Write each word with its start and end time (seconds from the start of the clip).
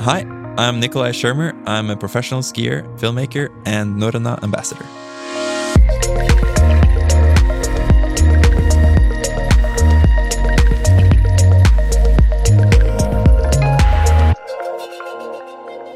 Hi, 0.00 0.20
I'm 0.56 0.78
Nikolai 0.78 1.10
Schirmer. 1.10 1.60
I'm 1.66 1.90
a 1.90 1.96
professional 1.96 2.40
skier, 2.40 2.86
filmmaker, 3.00 3.48
and 3.66 3.96
Norröna 3.96 4.40
ambassador. 4.44 4.86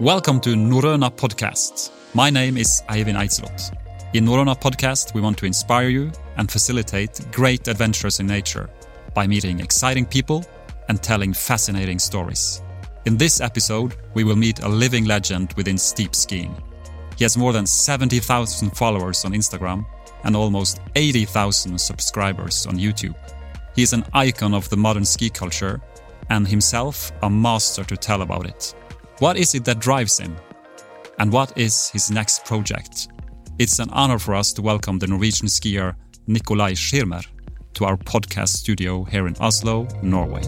Welcome 0.00 0.41
to 0.41 0.50
Norröna 0.57 1.09
Podcast. 1.09 1.93
My 2.12 2.29
name 2.29 2.57
is 2.57 2.82
Eivind 2.89 3.16
Eitzroth. 3.16 3.73
In 4.14 4.27
Norröna 4.27 4.61
Podcast, 4.61 5.14
we 5.14 5.21
want 5.21 5.39
to 5.39 5.46
inspire 5.46 5.89
you 5.89 6.11
and 6.37 6.50
facilitate 6.50 7.21
great 7.30 7.69
adventures 7.69 8.19
in 8.19 8.27
nature 8.27 8.69
by 9.14 9.29
meeting 9.29 9.61
exciting 9.61 10.05
people 10.05 10.45
and 10.89 11.00
telling 11.00 11.32
fascinating 11.32 12.00
stories. 12.00 12.62
In 13.05 13.16
this 13.16 13.41
episode, 13.41 13.96
we 14.14 14.23
will 14.23 14.37
meet 14.37 14.61
a 14.61 14.68
living 14.68 15.07
legend 15.07 15.54
within 15.54 15.76
steep 15.76 16.14
skiing. 16.14 16.54
He 17.17 17.25
has 17.25 17.36
more 17.36 17.53
than 17.53 17.67
70,000 17.67 18.71
followers 18.76 19.25
on 19.25 19.32
Instagram 19.32 19.85
and 20.22 20.36
almost 20.36 20.81
80,000 20.95 21.81
subscribers 21.81 22.64
on 22.64 22.79
YouTube. 22.79 23.17
He 23.75 23.82
is 23.82 23.93
an 23.93 24.04
icon 24.14 24.54
of 24.54 24.68
the 24.68 24.76
modern 24.76 25.04
ski 25.04 25.31
culture 25.31 25.81
and 26.31 26.46
himself 26.46 27.11
a 27.23 27.29
master 27.29 27.82
to 27.82 27.96
tell 27.96 28.23
about 28.23 28.46
it. 28.46 28.73
What 29.18 29.37
is 29.37 29.57
it 29.57 29.64
that 29.64 29.81
drives 29.81 30.18
him? 30.18 30.37
And 31.18 31.32
what 31.32 31.59
is 31.59 31.89
his 31.89 32.09
next 32.09 32.45
project? 32.45 33.09
It's 33.59 33.81
an 33.81 33.91
honor 33.91 34.20
for 34.20 34.37
us 34.37 34.53
to 34.53 34.62
welcome 34.62 35.00
the 35.00 35.09
Norwegian 35.09 35.48
skier 35.48 35.97
Nikolai 36.28 36.75
Schirmer 36.75 37.23
to 37.75 37.84
our 37.84 37.97
podcast 37.97 38.50
studio 38.50 39.03
here 39.03 39.27
in 39.27 39.34
Oslo, 39.41 39.89
Norway. 40.05 40.42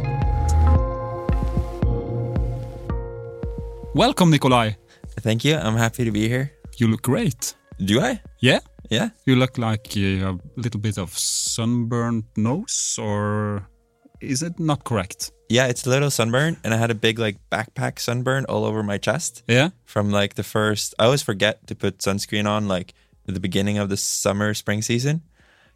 Welcome, 3.94 4.30
Nikolai. 4.30 4.72
Thank 5.20 5.44
you. 5.44 5.56
I'm 5.56 5.76
happy 5.76 6.04
to 6.04 6.10
be 6.10 6.28
here. 6.28 6.52
You 6.78 6.88
look 6.88 7.02
great. 7.02 7.54
Do 7.78 8.00
I? 8.00 8.20
Yeah? 8.40 8.60
Yeah. 8.90 9.10
You 9.24 9.36
look 9.36 9.58
like 9.58 9.94
you 9.94 10.24
have 10.24 10.40
a 10.56 10.60
little 10.60 10.80
bit 10.80 10.98
of 10.98 11.16
sunburned 11.16 12.24
nose, 12.36 12.98
or 13.00 13.68
is 14.20 14.42
it 14.42 14.58
not 14.58 14.84
correct? 14.84 15.30
Yeah, 15.48 15.66
it's 15.66 15.86
a 15.86 15.90
little 15.90 16.10
sunburn, 16.10 16.56
and 16.64 16.74
I 16.74 16.76
had 16.76 16.90
a 16.90 16.94
big 16.94 17.18
like 17.18 17.36
backpack 17.50 17.98
sunburn 17.98 18.44
all 18.48 18.64
over 18.64 18.82
my 18.82 18.98
chest 18.98 19.42
Yeah? 19.46 19.70
from 19.84 20.10
like 20.10 20.34
the 20.34 20.42
first. 20.42 20.94
I 20.98 21.04
always 21.04 21.22
forget 21.22 21.66
to 21.68 21.74
put 21.74 21.98
sunscreen 21.98 22.46
on 22.46 22.66
like 22.66 22.94
at 23.28 23.34
the 23.34 23.40
beginning 23.40 23.78
of 23.78 23.88
the 23.88 23.96
summer 23.96 24.54
spring 24.54 24.82
season 24.82 25.22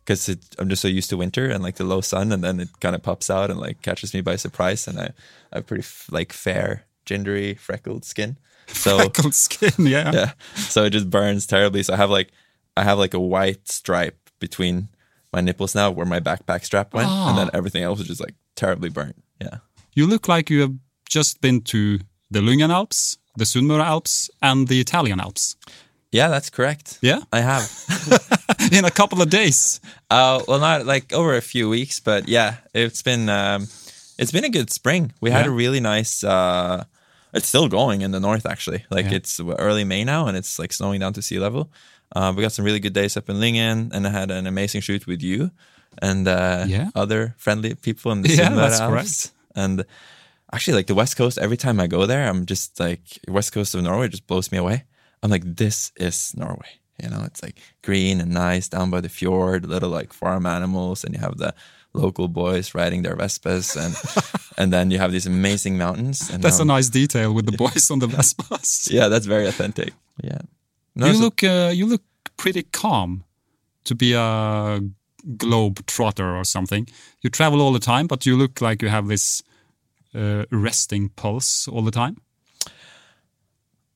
because 0.05 0.28
I'm 0.58 0.69
just 0.69 0.82
so 0.82 0.88
used 0.88 1.10
to 1.10 1.16
winter 1.16 1.48
and 1.50 1.62
like 1.62 1.77
the 1.77 1.84
low 1.84 2.00
sun, 2.00 2.32
and 2.32 2.42
then 2.42 2.58
it 2.60 2.69
kind 2.80 2.97
of 2.97 3.03
pops 3.03 3.30
out 3.30 3.50
and 3.50 3.60
like 3.60 3.82
catches 3.82 4.12
me 4.12 4.22
by 4.22 4.36
surprise, 4.36 4.88
and 4.88 4.98
I, 4.98 5.10
I 5.53 5.56
have 5.58 5.66
pretty 5.66 5.82
f- 5.84 6.08
like 6.10 6.32
fair, 6.32 6.84
gingery, 7.08 7.54
freckled 7.54 8.04
skin. 8.04 8.36
So 8.68 8.98
Freckled 8.98 9.34
skin, 9.34 9.86
yeah. 9.86 10.10
yeah, 10.18 10.32
so 10.54 10.84
it 10.84 10.90
just 10.90 11.08
burns 11.08 11.46
terribly. 11.46 11.82
So 11.82 11.94
I 11.94 11.96
have 11.96 12.10
like 12.10 12.28
I 12.76 12.82
have 12.84 12.98
like 12.98 13.14
a 13.14 13.20
white 13.34 13.66
stripe 13.68 14.18
between 14.40 14.88
my 15.32 15.40
nipples 15.40 15.74
now 15.74 15.90
where 15.90 16.04
my 16.06 16.20
backpack 16.20 16.64
strap 16.64 16.92
went, 16.92 17.08
and 17.08 17.38
then 17.38 17.48
everything 17.54 17.82
else 17.82 17.98
is 18.00 18.08
just 18.08 18.20
like 18.20 18.34
terribly 18.56 18.90
burnt. 18.90 19.16
Yeah. 19.40 19.58
You 19.94 20.06
look 20.06 20.28
like 20.28 20.50
you 20.52 20.60
have 20.60 20.74
just 21.08 21.40
been 21.40 21.62
to 21.72 21.98
the 22.30 22.40
Lyngen 22.40 22.70
Alps, 22.70 23.16
the 23.38 23.44
Sunnmøre 23.46 23.82
Alps, 23.84 24.28
and 24.42 24.68
the 24.68 24.80
Italian 24.80 25.18
Alps. 25.20 25.56
Yeah, 26.12 26.28
that's 26.28 26.50
correct. 26.50 26.98
Yeah? 27.02 27.20
I 27.32 27.40
have. 27.40 27.64
In 28.72 28.84
a 28.84 28.90
couple 28.90 29.22
of 29.22 29.28
days. 29.30 29.80
Uh, 30.10 30.42
well, 30.46 30.60
not 30.60 30.84
like 30.86 31.12
over 31.14 31.36
a 31.36 31.42
few 31.42 31.68
weeks, 31.70 32.00
but 32.00 32.28
yeah, 32.28 32.56
it's 32.74 33.02
been 33.02 33.28
um, 33.30 33.62
it's 34.18 34.30
been 34.32 34.44
a 34.44 34.50
good 34.50 34.70
spring. 34.70 35.12
We 35.22 35.30
had 35.30 35.46
Yeah. 35.46 35.52
a 35.52 35.54
really 35.54 35.80
nice. 35.80 36.22
Uh, 36.22 36.84
it's 37.34 37.46
still 37.48 37.68
going 37.68 38.02
in 38.02 38.10
the 38.12 38.20
north, 38.20 38.46
actually. 38.46 38.84
Like 38.90 39.06
Yeah. 39.10 39.16
it's 39.18 39.40
early 39.40 39.84
May 39.84 40.04
now, 40.04 40.26
and 40.28 40.36
it's 40.36 40.58
like 40.58 40.72
snowing 40.72 41.00
down 41.00 41.12
to 41.14 41.22
sea 41.22 41.38
level. 41.38 41.70
Uh, 42.16 42.32
we 42.34 42.42
got 42.42 42.52
some 42.52 42.64
really 42.64 42.80
good 42.80 42.94
days 42.94 43.16
up 43.16 43.28
in 43.28 43.36
Lyngen, 43.36 43.90
and 43.92 44.06
I 44.06 44.10
had 44.10 44.30
an 44.30 44.46
amazing 44.46 44.80
shoot 44.80 45.06
with 45.06 45.22
you 45.22 45.50
and 46.00 46.26
uh, 46.28 46.64
Yeah. 46.66 46.91
other 46.94 47.34
friendly 47.38 47.75
people 47.75 48.12
in 48.12 48.22
the 48.22 48.28
Yeah, 48.34 48.54
that's 48.54 48.80
correct. 48.80 49.32
And 49.54 49.84
actually, 50.53 50.76
like 50.76 50.86
the 50.86 50.94
West 50.94 51.16
Coast, 51.16 51.38
every 51.38 51.56
time 51.56 51.80
I 51.80 51.86
go 51.86 52.06
there, 52.06 52.28
I'm 52.28 52.47
just 52.47 52.80
like 52.80 53.00
West 53.28 53.53
Coast 53.53 53.74
of 53.74 53.82
Norway 53.82 54.08
just 54.08 54.26
blows 54.26 54.50
me 54.53 54.58
away. 54.58 54.84
I'm 55.22 55.30
like, 55.30 55.44
this 55.56 55.92
is 55.97 56.32
Norway. 56.36 56.69
You 57.03 57.10
know, 57.10 57.22
it's 57.24 57.42
like 57.42 57.58
green 57.82 58.20
and 58.20 58.32
nice 58.32 58.69
down 58.69 58.91
by 58.91 59.00
the 59.00 59.08
fjord, 59.08 59.66
little 59.66 59.91
like 59.91 60.12
farm 60.12 60.47
animals, 60.47 61.04
and 61.04 61.14
you 61.14 61.20
have 61.20 61.36
the 61.38 61.54
local 61.94 62.28
boys 62.28 62.75
riding 62.75 63.03
their 63.03 63.16
Vespas, 63.16 63.76
and 63.76 63.94
and 64.59 64.72
then 64.72 64.91
you 64.91 64.99
have 64.99 65.12
these 65.12 65.26
amazing 65.26 65.76
mountains. 65.78 66.31
And 66.31 66.43
That's 66.43 66.60
a 66.60 66.65
nice 66.65 66.88
detail 66.91 67.32
with 67.34 67.47
the 67.47 67.56
boys 67.56 67.91
on 67.91 67.99
the 67.99 68.06
Vespas. 68.16 68.91
yeah, 68.91 69.09
that's 69.09 69.26
very 69.26 69.47
authentic. 69.47 69.93
Yeah, 70.22 70.38
no, 70.94 71.06
you 71.06 71.15
so- 71.15 71.21
look 71.21 71.43
uh, 71.43 71.71
you 71.75 71.87
look 71.87 72.03
pretty 72.37 72.62
calm 72.62 73.25
to 73.84 73.94
be 73.94 74.12
a 74.15 74.81
globe 75.37 75.84
trotter 75.87 76.37
or 76.37 76.44
something. 76.44 76.87
You 77.22 77.31
travel 77.31 77.60
all 77.60 77.72
the 77.72 77.81
time, 77.81 78.06
but 78.06 78.25
you 78.27 78.37
look 78.37 78.60
like 78.60 78.82
you 78.82 78.88
have 78.91 79.09
this 79.09 79.43
uh, 80.15 80.44
resting 80.50 81.09
pulse 81.10 81.69
all 81.69 81.82
the 81.82 81.91
time. 81.91 82.16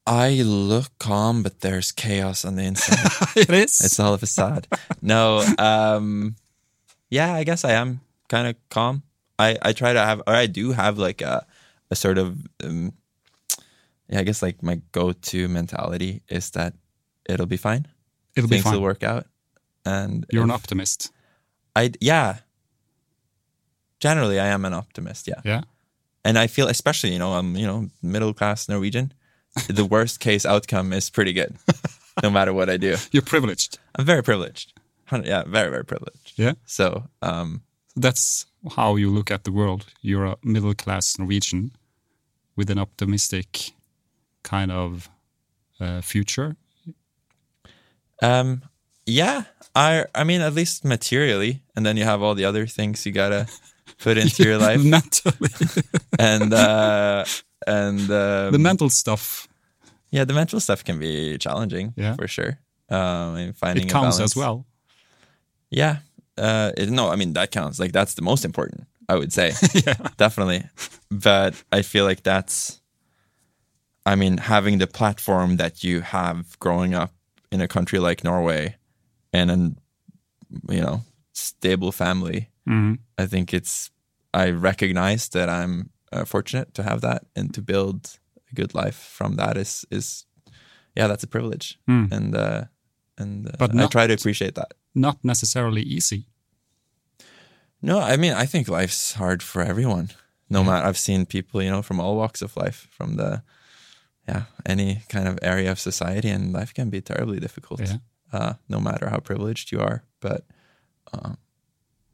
I 0.06 0.42
look 0.42 0.90
calm, 0.98 1.42
but 1.42 1.60
there's 1.60 1.92
chaos 1.92 2.44
on 2.44 2.56
the 2.56 2.64
inside. 2.64 2.98
it 3.36 3.50
is. 3.50 3.80
It's 3.80 4.00
all 4.00 4.14
a 4.14 4.18
facade. 4.18 4.66
no, 5.00 5.44
um, 5.58 6.34
yeah, 7.12 7.34
I 7.34 7.44
guess 7.44 7.62
I 7.62 7.72
am 7.72 8.00
kind 8.30 8.48
of 8.48 8.56
calm. 8.70 9.02
I, 9.38 9.58
I 9.60 9.72
try 9.74 9.92
to 9.92 10.00
have, 10.00 10.22
or 10.26 10.32
I 10.34 10.46
do 10.46 10.72
have 10.72 10.96
like 10.96 11.20
a, 11.20 11.46
a 11.90 11.94
sort 11.94 12.16
of, 12.16 12.38
um, 12.64 12.94
yeah, 14.08 14.20
I 14.20 14.22
guess 14.22 14.40
like 14.40 14.62
my 14.62 14.80
go 14.92 15.12
to 15.12 15.48
mentality 15.48 16.22
is 16.30 16.50
that 16.52 16.72
it'll 17.28 17.44
be 17.46 17.58
fine. 17.58 17.86
It'll 18.34 18.48
be 18.48 18.56
Things 18.56 18.64
fine. 18.64 18.74
will 18.74 18.82
work 18.82 19.02
out. 19.02 19.26
And 19.84 20.24
You're 20.32 20.44
an 20.44 20.50
optimist. 20.50 21.12
I, 21.76 21.92
yeah, 22.00 22.38
generally 24.00 24.40
I 24.40 24.46
am 24.46 24.64
an 24.64 24.72
optimist. 24.72 25.28
Yeah. 25.28 25.42
Yeah. 25.44 25.62
And 26.24 26.38
I 26.38 26.46
feel, 26.46 26.68
especially, 26.68 27.12
you 27.12 27.18
know, 27.18 27.34
I'm, 27.34 27.56
you 27.56 27.66
know, 27.66 27.88
middle 28.00 28.32
class 28.32 28.70
Norwegian. 28.70 29.12
the 29.68 29.84
worst 29.84 30.18
case 30.18 30.46
outcome 30.46 30.94
is 30.94 31.10
pretty 31.10 31.34
good, 31.34 31.56
no 32.22 32.30
matter 32.30 32.54
what 32.54 32.70
I 32.70 32.78
do. 32.78 32.96
You're 33.12 33.22
privileged. 33.22 33.78
I'm 33.96 34.06
very 34.06 34.22
privileged. 34.22 34.72
Yeah, 35.24 35.44
very, 35.46 35.70
very 35.70 35.84
privileged. 35.84 36.32
Yeah. 36.36 36.54
So, 36.66 37.04
um, 37.20 37.62
That's 37.96 38.46
how 38.76 38.96
you 38.96 39.10
look 39.14 39.30
at 39.30 39.44
the 39.44 39.50
world. 39.52 39.84
You're 40.00 40.24
a 40.24 40.36
middle 40.42 40.74
class 40.74 41.18
Norwegian 41.18 41.70
with 42.56 42.70
an 42.70 42.78
optimistic 42.78 43.72
kind 44.42 44.70
of 44.72 45.08
uh, 45.80 46.00
future. 46.02 46.56
um, 48.22 48.62
yeah, 49.06 49.42
I, 49.74 50.04
I 50.14 50.24
mean, 50.24 50.40
at 50.42 50.54
least 50.54 50.84
materially, 50.84 51.62
and 51.74 51.84
then 51.84 51.96
you 51.96 52.04
have 52.04 52.22
all 52.22 52.34
the 52.34 52.44
other 52.44 52.66
things 52.66 53.04
you 53.04 53.12
gotta 53.12 53.46
put 53.98 54.16
into 54.16 54.42
your 54.44 54.58
life, 54.58 54.82
Mentally. 54.84 55.48
and 56.18 56.52
uh, 56.54 57.24
and 57.66 58.00
um, 58.10 58.52
the 58.52 58.58
mental 58.58 58.90
stuff, 58.90 59.48
yeah, 60.10 60.24
the 60.24 60.34
mental 60.34 60.60
stuff 60.60 60.84
can 60.84 60.98
be 60.98 61.36
challenging, 61.38 61.94
Yeah. 61.96 62.14
for 62.16 62.28
sure. 62.28 62.58
Um, 62.88 63.36
and 63.36 63.56
finding 63.56 63.86
it 63.86 63.92
balance. 63.92 64.20
as 64.20 64.36
well. 64.36 64.66
Yeah, 65.76 65.96
uh, 66.38 66.70
it, 66.76 66.90
no, 66.90 67.08
I 67.12 67.16
mean 67.16 67.32
that 67.34 67.50
counts. 67.50 67.78
Like 67.80 67.92
that's 67.92 68.14
the 68.14 68.22
most 68.22 68.44
important, 68.44 68.84
I 69.08 69.14
would 69.16 69.32
say. 69.32 69.52
yeah. 69.86 69.94
definitely 70.16 70.64
but 71.10 71.52
i 71.70 71.82
feel 71.82 72.06
like 72.08 72.22
that's 72.22 72.80
i 74.06 74.14
mean 74.14 74.38
having 74.38 74.78
the 74.78 74.86
platform 74.86 75.56
that 75.56 75.84
you 75.84 76.00
have 76.00 76.58
growing 76.58 76.94
up 76.94 77.12
in 77.50 77.60
a 77.60 77.68
country 77.68 77.98
like 77.98 78.24
norway 78.24 78.74
and 79.32 79.50
an 79.50 79.76
you 80.70 80.80
know 80.80 81.00
stable 81.34 81.92
family 81.92 82.48
Mhm. 82.66 82.98
i 83.18 83.26
think 83.26 83.52
it's 83.52 83.90
i 84.32 84.48
recognize 84.50 85.28
that 85.30 85.48
i'm 85.48 85.90
uh, 86.12 86.24
fortunate 86.24 86.72
to 86.74 86.82
have 86.82 87.00
that 87.00 87.22
and 87.36 87.52
to 87.54 87.60
build 87.62 88.18
a 88.50 88.54
good 88.54 88.74
life 88.74 88.96
from 89.18 89.36
that 89.36 89.56
is 89.56 89.84
is 89.90 90.24
yeah 90.96 91.08
that's 91.08 91.24
a 91.24 91.28
privilege 91.28 91.78
and 92.12 92.34
uh 92.36 92.64
and 93.18 93.46
uh, 93.48 93.52
But 93.58 93.74
i 93.76 93.86
try 93.88 94.06
to 94.06 94.14
appreciate 94.14 94.54
that 94.54 94.72
Not 94.94 95.18
necessarily 95.24 95.82
easy. 95.82 96.26
No, 97.80 97.98
I 97.98 98.16
mean, 98.16 98.32
I 98.32 98.46
think 98.46 98.68
life's 98.68 99.14
hard 99.14 99.42
for 99.42 99.62
everyone. 99.62 100.10
No 100.48 100.62
matter, 100.62 100.86
I've 100.86 100.98
seen 100.98 101.26
people, 101.26 101.62
you 101.62 101.70
know, 101.70 101.82
from 101.82 101.98
all 102.00 102.16
walks 102.16 102.42
of 102.42 102.56
life, 102.56 102.86
from 102.90 103.16
the, 103.16 103.42
yeah, 104.28 104.42
any 104.66 105.02
kind 105.08 105.26
of 105.26 105.38
area 105.42 105.70
of 105.72 105.80
society, 105.80 106.28
and 106.28 106.52
life 106.52 106.72
can 106.74 106.90
be 106.90 107.00
terribly 107.00 107.40
difficult. 107.40 107.80
Yeah. 107.80 107.96
Uh, 108.32 108.54
no 108.68 108.80
matter 108.80 109.08
how 109.10 109.18
privileged 109.18 109.72
you 109.72 109.80
are, 109.80 110.04
but 110.20 110.46
uh, 111.12 111.32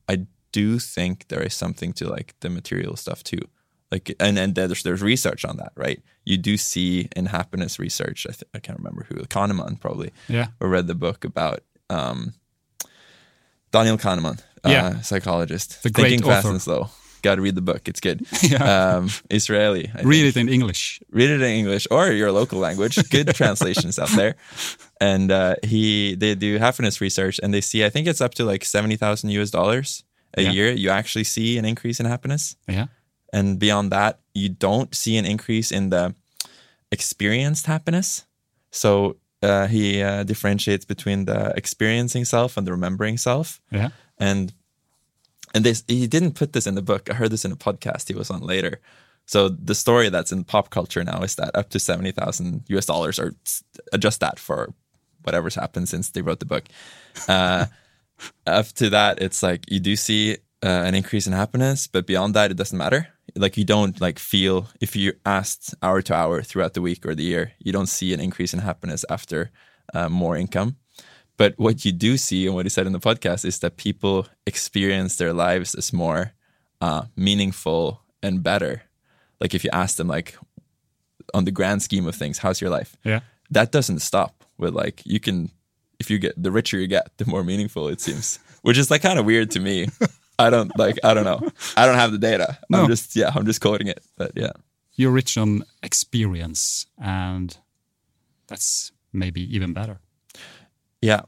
I 0.09 0.27
do 0.53 0.79
think 0.79 1.29
there 1.29 1.43
is 1.43 1.55
something 1.55 1.93
to 1.95 2.09
like 2.09 2.35
the 2.41 2.51
material 2.51 2.97
stuff 2.97 3.23
too. 3.23 3.41
Like, 3.93 4.15
and 4.21 4.39
and 4.39 4.55
there's 4.55 4.83
there's 4.83 5.03
research 5.03 5.45
on 5.45 5.57
that, 5.59 5.73
right? 5.77 6.03
You 6.25 6.37
do 6.39 6.57
see 6.57 7.09
in 7.15 7.27
happiness 7.27 7.79
research. 7.79 8.27
I 8.29 8.33
th- 8.33 8.51
I 8.55 8.59
can't 8.59 8.79
remember 8.79 9.07
who 9.09 9.15
Kahneman 9.27 9.81
probably 9.81 10.11
Yeah. 10.29 10.49
or 10.61 10.69
read 10.69 10.87
the 10.89 10.95
book 10.95 11.25
about 11.25 11.61
um, 11.89 12.35
Daniel 13.73 13.99
Kahneman, 13.99 14.39
Yeah. 14.67 14.87
uh, 14.87 15.03
psychologist, 15.03 15.83
The 15.83 15.91
great 15.91 16.11
thinking 16.11 16.29
fast 16.29 16.45
author. 16.45 16.53
and 16.55 16.63
slow. 16.63 16.91
got 17.23 17.35
to 17.37 17.43
read 17.43 17.55
the 17.57 17.63
book. 17.73 17.89
It's 17.89 18.01
good. 18.01 18.19
Yeah. 18.43 18.63
Um, 18.97 19.11
Israeli. 19.31 19.91
I 19.95 20.03
Read 20.03 20.23
think. 20.35 20.37
it 20.37 20.41
in 20.41 20.49
English. 20.49 21.01
Read 21.11 21.31
it 21.31 21.41
in 21.43 21.51
English 21.61 21.87
or 21.91 22.13
your 22.13 22.31
local 22.33 22.59
language. 22.61 22.97
Good 23.11 23.35
translations 23.41 23.99
out 23.99 24.11
there. 24.17 24.35
And 25.01 25.31
uh, 25.31 25.55
he 25.63 26.15
they 26.17 26.35
do 26.37 26.59
happiness 26.59 27.01
research 27.01 27.41
and 27.43 27.53
they 27.53 27.61
see 27.61 27.85
I 27.87 27.91
think 27.91 28.07
it's 28.07 28.21
up 28.21 28.35
to 28.35 28.45
like 28.53 28.65
seventy 28.65 28.97
thousand 28.97 29.31
US 29.41 29.51
dollars 29.51 30.05
a 30.37 30.43
Yeah. 30.43 30.53
year. 30.57 30.71
You 30.73 30.91
actually 30.91 31.25
see 31.25 31.59
an 31.59 31.65
increase 31.65 31.99
in 32.03 32.07
happiness, 32.07 32.57
Yeah. 32.69 32.87
and 33.33 33.59
beyond 33.59 33.91
that, 33.93 34.19
you 34.35 34.49
don't 34.49 34.95
see 34.95 35.19
an 35.19 35.25
increase 35.25 35.71
in 35.77 35.91
the 35.91 36.15
experienced 36.93 37.67
happiness. 37.67 38.27
So 38.71 39.17
uh, 39.43 39.67
he 39.67 40.03
uh, 40.03 40.25
differentiates 40.25 40.85
between 40.85 41.25
the 41.27 41.53
experiencing 41.57 42.25
self 42.25 42.57
and 42.57 42.67
the 42.67 42.73
remembering 42.73 43.17
self 43.19 43.61
Yeah. 43.71 43.91
and 44.19 44.53
and 45.55 45.65
this 45.65 45.85
he 45.89 46.07
didn't 46.07 46.33
put 46.35 46.53
this 46.53 46.67
in 46.67 46.75
the 46.75 46.83
book. 46.83 47.09
I 47.11 47.15
heard 47.15 47.31
this 47.31 47.45
in 47.45 47.53
a 47.53 47.57
podcast 47.57 48.09
he 48.09 48.15
was 48.15 48.31
on 48.31 48.41
later. 48.41 48.81
So 49.27 49.49
the 49.49 49.75
story 49.75 50.09
that's 50.11 50.33
in 50.33 50.45
pop 50.45 50.71
culture 50.71 51.05
now 51.05 51.21
is 51.23 51.35
that 51.37 51.55
up 51.55 51.69
to 51.71 51.79
seventy 51.79 52.13
thousand 52.13 52.65
US 52.69 52.87
dollars, 52.87 53.19
or 53.19 53.35
adjust 53.93 54.21
that 54.21 54.39
for 54.39 54.75
whatever's 55.23 55.55
happened 55.55 55.89
since 55.89 56.11
they 56.11 56.23
wrote 56.23 56.41
the 56.41 56.47
book. 56.47 56.65
Uh, 57.29 57.67
up 58.47 58.67
to 58.75 58.91
that, 58.91 59.21
it's 59.23 59.43
like 59.43 59.71
you 59.71 59.81
do 59.81 59.97
see 59.97 60.35
uh, 60.63 60.83
an 60.89 60.95
increase 60.95 61.27
in 61.27 61.33
happiness, 61.33 61.87
but 61.87 62.07
beyond 62.07 62.35
that, 62.35 62.51
it 62.51 62.57
doesn't 62.57 62.79
matter. 62.79 63.09
Like 63.37 63.57
you 63.57 63.65
don't 63.65 64.01
like 64.01 64.19
feel 64.19 64.69
if 64.81 64.97
you 64.97 65.13
asked 65.25 65.75
hour 65.83 66.03
to 66.03 66.15
hour 66.15 66.43
throughout 66.43 66.75
the 66.75 66.81
week 66.81 67.07
or 67.07 67.15
the 67.15 67.25
year, 67.25 67.53
you 67.59 67.73
don't 67.73 67.89
see 67.89 68.13
an 68.15 68.21
increase 68.21 68.55
in 68.55 68.61
happiness 68.61 69.05
after 69.11 69.51
uh, 69.95 70.09
more 70.09 70.37
income. 70.37 70.77
But 71.37 71.55
what 71.57 71.85
you 71.85 71.93
do 71.93 72.17
see, 72.17 72.47
and 72.47 72.55
what 72.55 72.67
he 72.67 72.71
said 72.71 72.87
in 72.87 72.93
the 72.93 72.99
podcast, 72.99 73.45
is 73.45 73.61
that 73.61 73.77
people 73.77 74.27
experience 74.45 75.17
their 75.17 75.33
lives 75.33 75.75
as 75.75 75.93
more 75.93 76.33
uh, 76.81 77.05
meaningful 77.17 78.03
and 78.23 78.43
better. 78.43 78.83
Like 79.41 79.55
if 79.55 79.63
you 79.63 79.71
ask 79.73 79.97
them, 79.97 80.09
like 80.09 80.37
on 81.33 81.45
the 81.45 81.53
grand 81.53 81.83
scheme 81.83 82.07
of 82.07 82.17
things, 82.17 82.39
how's 82.39 82.61
your 82.61 82.71
life? 82.71 82.97
Yeah. 83.05 83.21
That 83.51 83.71
doesn't 83.71 84.01
stop 84.01 84.45
with 84.59 84.75
like 84.75 85.03
you 85.07 85.21
can, 85.21 85.53
if 86.01 86.11
you 86.11 86.19
get 86.19 86.43
the 86.43 86.51
richer 86.51 86.79
you 86.79 86.89
get, 86.89 87.11
the 87.19 87.27
more 87.27 87.45
meaningful 87.45 87.87
it 87.89 88.01
seems, 88.01 88.41
which 88.63 88.77
is 88.77 88.91
like 88.91 89.03
kind 89.03 89.19
of 89.21 89.25
weird 89.25 89.53
to 89.53 89.61
me. 89.61 89.89
I 90.39 90.51
don't 90.51 90.77
like. 90.79 90.99
I 91.03 91.15
don't 91.15 91.25
know. 91.25 91.41
I 91.77 91.87
don't 91.87 91.97
have 91.97 92.13
the 92.13 92.19
data. 92.19 92.59
No. 92.71 92.83
I'm 92.83 92.89
just 92.89 93.17
yeah. 93.17 93.31
I'm 93.35 93.45
just 93.45 93.61
quoting 93.61 93.89
it. 93.89 94.05
But 94.17 94.33
yeah. 94.37 94.53
You're 94.95 95.13
rich 95.13 95.39
on 95.39 95.63
experience, 95.83 96.87
and 97.01 97.57
that's 98.49 98.91
maybe 99.13 99.43
even 99.55 99.73
better. 99.73 100.01
Yeah, 101.01 101.23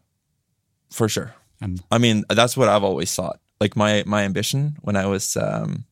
for 0.91 1.09
sure. 1.09 1.35
And 1.61 1.81
I 1.91 1.99
mean, 1.99 2.25
that's 2.29 2.57
what 2.57 2.69
I've 2.69 2.83
always 2.83 3.15
thought. 3.15 3.39
Like 3.61 3.77
my 3.77 4.03
my 4.07 4.23
ambition 4.23 4.77
when 4.81 4.97
I 4.97 5.07
was 5.07 5.37
um, 5.37 5.85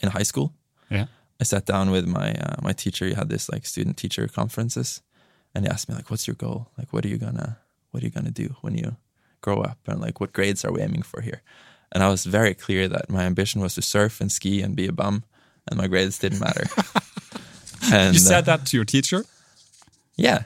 in 0.00 0.08
high 0.08 0.24
school, 0.24 0.54
yeah, 0.90 1.06
I 1.40 1.44
sat 1.44 1.66
down 1.66 1.90
with 1.90 2.06
my 2.06 2.34
uh, 2.34 2.56
my 2.62 2.72
teacher. 2.72 3.06
He 3.06 3.14
had 3.14 3.28
this 3.28 3.48
like 3.48 3.66
student 3.66 3.96
teacher 3.96 4.26
conferences, 4.26 5.02
and 5.54 5.64
he 5.64 5.70
asked 5.70 5.88
me 5.88 5.94
like, 5.94 6.10
"What's 6.10 6.26
your 6.26 6.34
goal? 6.36 6.70
Like, 6.78 6.92
what 6.92 7.04
are 7.04 7.08
you 7.08 7.18
gonna 7.18 7.58
what 7.90 8.02
are 8.02 8.06
you 8.06 8.12
gonna 8.12 8.30
do 8.30 8.56
when 8.62 8.76
you 8.76 8.96
grow 9.40 9.60
up? 9.60 9.78
And 9.86 10.00
like, 10.00 10.18
what 10.18 10.32
grades 10.32 10.64
are 10.64 10.72
we 10.72 10.80
aiming 10.80 11.02
for 11.02 11.20
here?" 11.20 11.42
And 11.92 12.02
I 12.02 12.08
was 12.08 12.24
very 12.24 12.54
clear 12.54 12.88
that 12.88 13.08
my 13.08 13.22
ambition 13.24 13.60
was 13.60 13.74
to 13.74 13.82
surf 13.82 14.20
and 14.20 14.30
ski 14.30 14.60
and 14.62 14.76
be 14.76 14.86
a 14.86 14.92
bum, 14.92 15.24
and 15.68 15.78
my 15.78 15.86
grades 15.86 16.18
didn't 16.18 16.40
matter. 16.40 16.64
and 17.92 18.14
you 18.14 18.20
said 18.20 18.48
uh, 18.48 18.56
that 18.56 18.66
to 18.66 18.76
your 18.76 18.84
teacher. 18.84 19.24
yeah, 20.16 20.44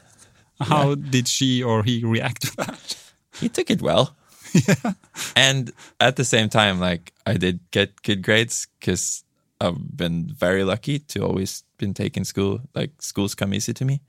How 0.61 0.95
did 0.95 1.27
she 1.29 1.63
or 1.63 1.83
he 1.83 2.05
react 2.05 2.43
to 2.43 2.57
that? 2.57 2.97
he 3.41 3.49
took 3.49 3.71
it 3.71 3.83
well. 3.83 4.17
Yeah. 4.53 4.93
And 5.37 5.73
at 6.01 6.17
the 6.17 6.25
same 6.25 6.49
time, 6.49 6.81
like 6.81 7.13
I 7.27 7.35
did 7.37 7.61
get 7.71 8.03
good 8.03 8.23
grades 8.23 8.67
because 8.79 9.25
I've 9.61 9.97
been 9.97 10.27
very 10.27 10.65
lucky 10.65 10.99
to 10.99 11.25
always 11.25 11.63
been 11.79 11.95
taking 11.95 12.25
school. 12.25 12.61
Like 12.75 13.01
schools 13.03 13.35
come 13.35 13.55
easy 13.55 13.73
to 13.75 13.85
me, 13.85 14.01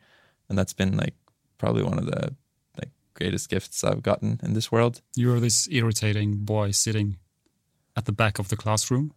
and 0.50 0.57
that's 0.57 0.74
been 0.74 0.98
like 0.98 1.13
probably 1.57 1.84
one 1.84 2.00
of 2.00 2.06
the 2.06 2.34
greatest 3.21 3.50
gifts 3.50 3.83
I've 3.83 4.01
gotten 4.01 4.39
in 4.44 4.53
this 4.53 4.71
world. 4.71 5.01
You're 5.15 5.39
this 5.39 5.68
irritating 5.71 6.38
boy 6.45 6.71
sitting 6.71 7.18
at 7.95 8.06
the 8.06 8.12
back 8.12 8.39
of 8.39 8.47
the 8.47 8.56
classroom, 8.56 9.13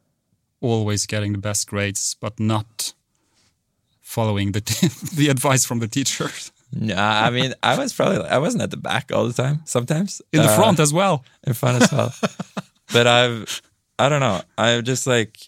always 0.60 1.06
getting 1.06 1.32
the 1.32 1.38
best 1.38 1.66
grades, 1.68 2.16
but 2.20 2.38
not 2.38 2.94
following 4.00 4.52
the 4.52 4.60
the 5.16 5.28
advice 5.28 5.64
from 5.64 5.78
the 5.80 5.88
teacher. 5.88 6.28
Nah, 6.72 7.26
I 7.26 7.30
mean, 7.30 7.54
I 7.62 7.78
was 7.78 7.92
probably 7.92 8.18
I 8.28 8.38
wasn't 8.38 8.62
at 8.62 8.70
the 8.70 8.76
back 8.76 9.10
all 9.12 9.26
the 9.26 9.42
time. 9.42 9.60
Sometimes 9.64 10.20
In 10.32 10.42
the 10.42 10.48
Uh, 10.50 10.56
front 10.56 10.80
as 10.80 10.92
well. 10.92 11.24
in 11.46 11.54
front 11.54 11.82
as 11.82 11.92
well. 11.92 12.12
but 12.92 13.06
I've, 13.06 13.62
I 13.98 14.08
don't 14.08 14.20
know. 14.20 14.40
I've 14.58 14.82
just 14.84 15.06
like, 15.06 15.38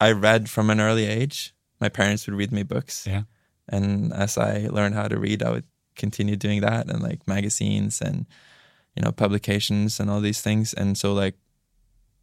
I 0.00 0.12
read 0.12 0.48
from 0.48 0.70
an 0.70 0.80
early 0.80 1.06
age. 1.06 1.52
My 1.80 1.88
parents 1.88 2.26
would 2.26 2.36
read 2.38 2.52
me 2.52 2.62
books. 2.62 3.06
Yeah. 3.06 3.22
And 3.68 4.12
as 4.12 4.38
I 4.38 4.68
learned 4.70 4.94
how 4.94 5.08
to 5.08 5.18
read, 5.18 5.42
I 5.42 5.50
would 5.50 5.64
continue 6.00 6.36
doing 6.36 6.60
that 6.62 6.90
and 6.90 7.00
like 7.08 7.20
magazines 7.28 8.00
and, 8.00 8.26
you 8.96 9.02
know, 9.04 9.12
publications 9.12 10.00
and 10.00 10.10
all 10.10 10.20
these 10.22 10.40
things. 10.42 10.74
And 10.74 10.96
so, 10.98 11.12
like, 11.24 11.36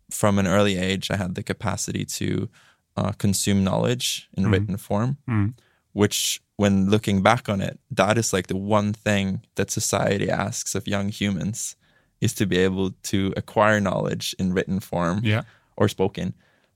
from 0.09 0.39
an 0.39 0.47
early 0.47 0.77
age, 0.77 1.11
I 1.11 1.17
had 1.17 1.35
the 1.35 1.43
capacity 1.43 2.03
to 2.19 2.49
uh, 2.97 3.11
consume 3.17 3.63
knowledge 3.63 4.27
in 4.37 4.49
written 4.51 4.77
form, 4.77 5.17
Mm. 5.29 5.53
which, 5.93 6.41
when 6.57 6.89
looking 6.89 7.21
back 7.21 7.47
on 7.49 7.61
it, 7.61 7.77
that 7.91 8.17
is 8.17 8.33
like 8.33 8.47
the 8.47 8.57
one 8.79 8.93
thing 8.93 9.41
that 9.55 9.69
society 9.71 10.29
asks 10.29 10.73
of 10.75 10.87
young 10.87 11.09
humans 11.09 11.75
is 12.21 12.33
to 12.33 12.45
be 12.47 12.57
able 12.57 12.91
to 13.03 13.31
acquire 13.37 13.79
knowledge 13.79 14.35
in 14.39 14.53
written 14.55 14.79
form 14.79 15.21
Yeah. 15.23 15.43
or 15.75 15.87
spoken 15.87 16.33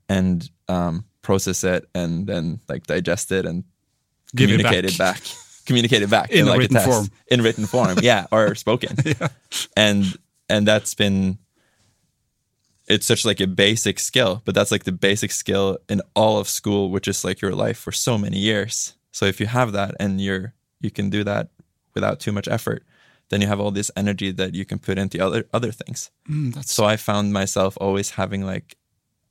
and 0.08 0.50
um, 0.68 1.06
process 1.24 1.64
it 1.64 1.90
and 1.96 2.28
then 2.28 2.60
like 2.70 2.86
digest 2.86 3.32
it 3.32 3.46
and 3.46 3.64
Give 4.36 4.50
it 4.50 4.62
communicate 4.62 4.98
back. 4.98 5.18
it 5.18 5.28
back. 5.28 5.38
Communicate 5.72 6.02
it 6.04 6.10
back 6.10 6.30
In 6.32 6.48
a 6.48 6.50
like 6.52 6.60
written 6.60 6.76
test. 6.76 6.88
form. 6.90 7.08
In 7.28 7.42
written 7.42 7.66
form, 7.66 7.98
yeah, 8.04 8.26
or 8.32 8.56
spoken. 8.56 8.96
And 9.76 10.18
and 10.50 10.68
that's 10.68 10.94
been 10.96 11.38
it's 12.88 13.06
such 13.06 13.26
like 13.26 13.40
a 13.40 13.48
basic 13.48 14.00
skill, 14.00 14.42
but 14.46 14.54
that's 14.56 14.72
like 14.72 14.84
the 14.84 14.92
basic 14.92 15.32
skill 15.32 15.78
in 15.88 16.02
all 16.14 16.38
of 16.40 16.48
school, 16.48 16.90
which 16.92 17.08
is 17.08 17.24
like 17.24 17.42
your 17.42 17.56
life 17.56 17.78
for 17.78 17.92
so 17.94 18.18
many 18.18 18.38
years. 18.38 18.96
So 19.12 19.26
if 19.26 19.40
you 19.40 19.48
have 19.48 19.72
that 19.74 19.96
and 20.00 20.20
you're 20.20 20.54
you 20.82 20.92
can 20.92 21.10
do 21.10 21.24
that 21.24 21.48
without 21.96 22.20
too 22.20 22.32
much 22.32 22.48
effort, 22.48 22.84
then 23.30 23.42
you 23.42 23.48
have 23.48 23.60
all 23.62 23.72
this 23.72 23.92
energy 23.96 24.32
that 24.34 24.54
you 24.56 24.66
can 24.66 24.80
put 24.80 24.98
into 24.98 25.18
other 25.26 25.46
other 25.54 25.72
things. 25.72 26.12
Mm, 26.30 26.54
that's 26.54 26.74
So 26.74 26.84
I 26.94 26.98
found 26.98 27.32
myself 27.34 27.78
always 27.80 28.12
having 28.12 28.46
like 28.46 28.76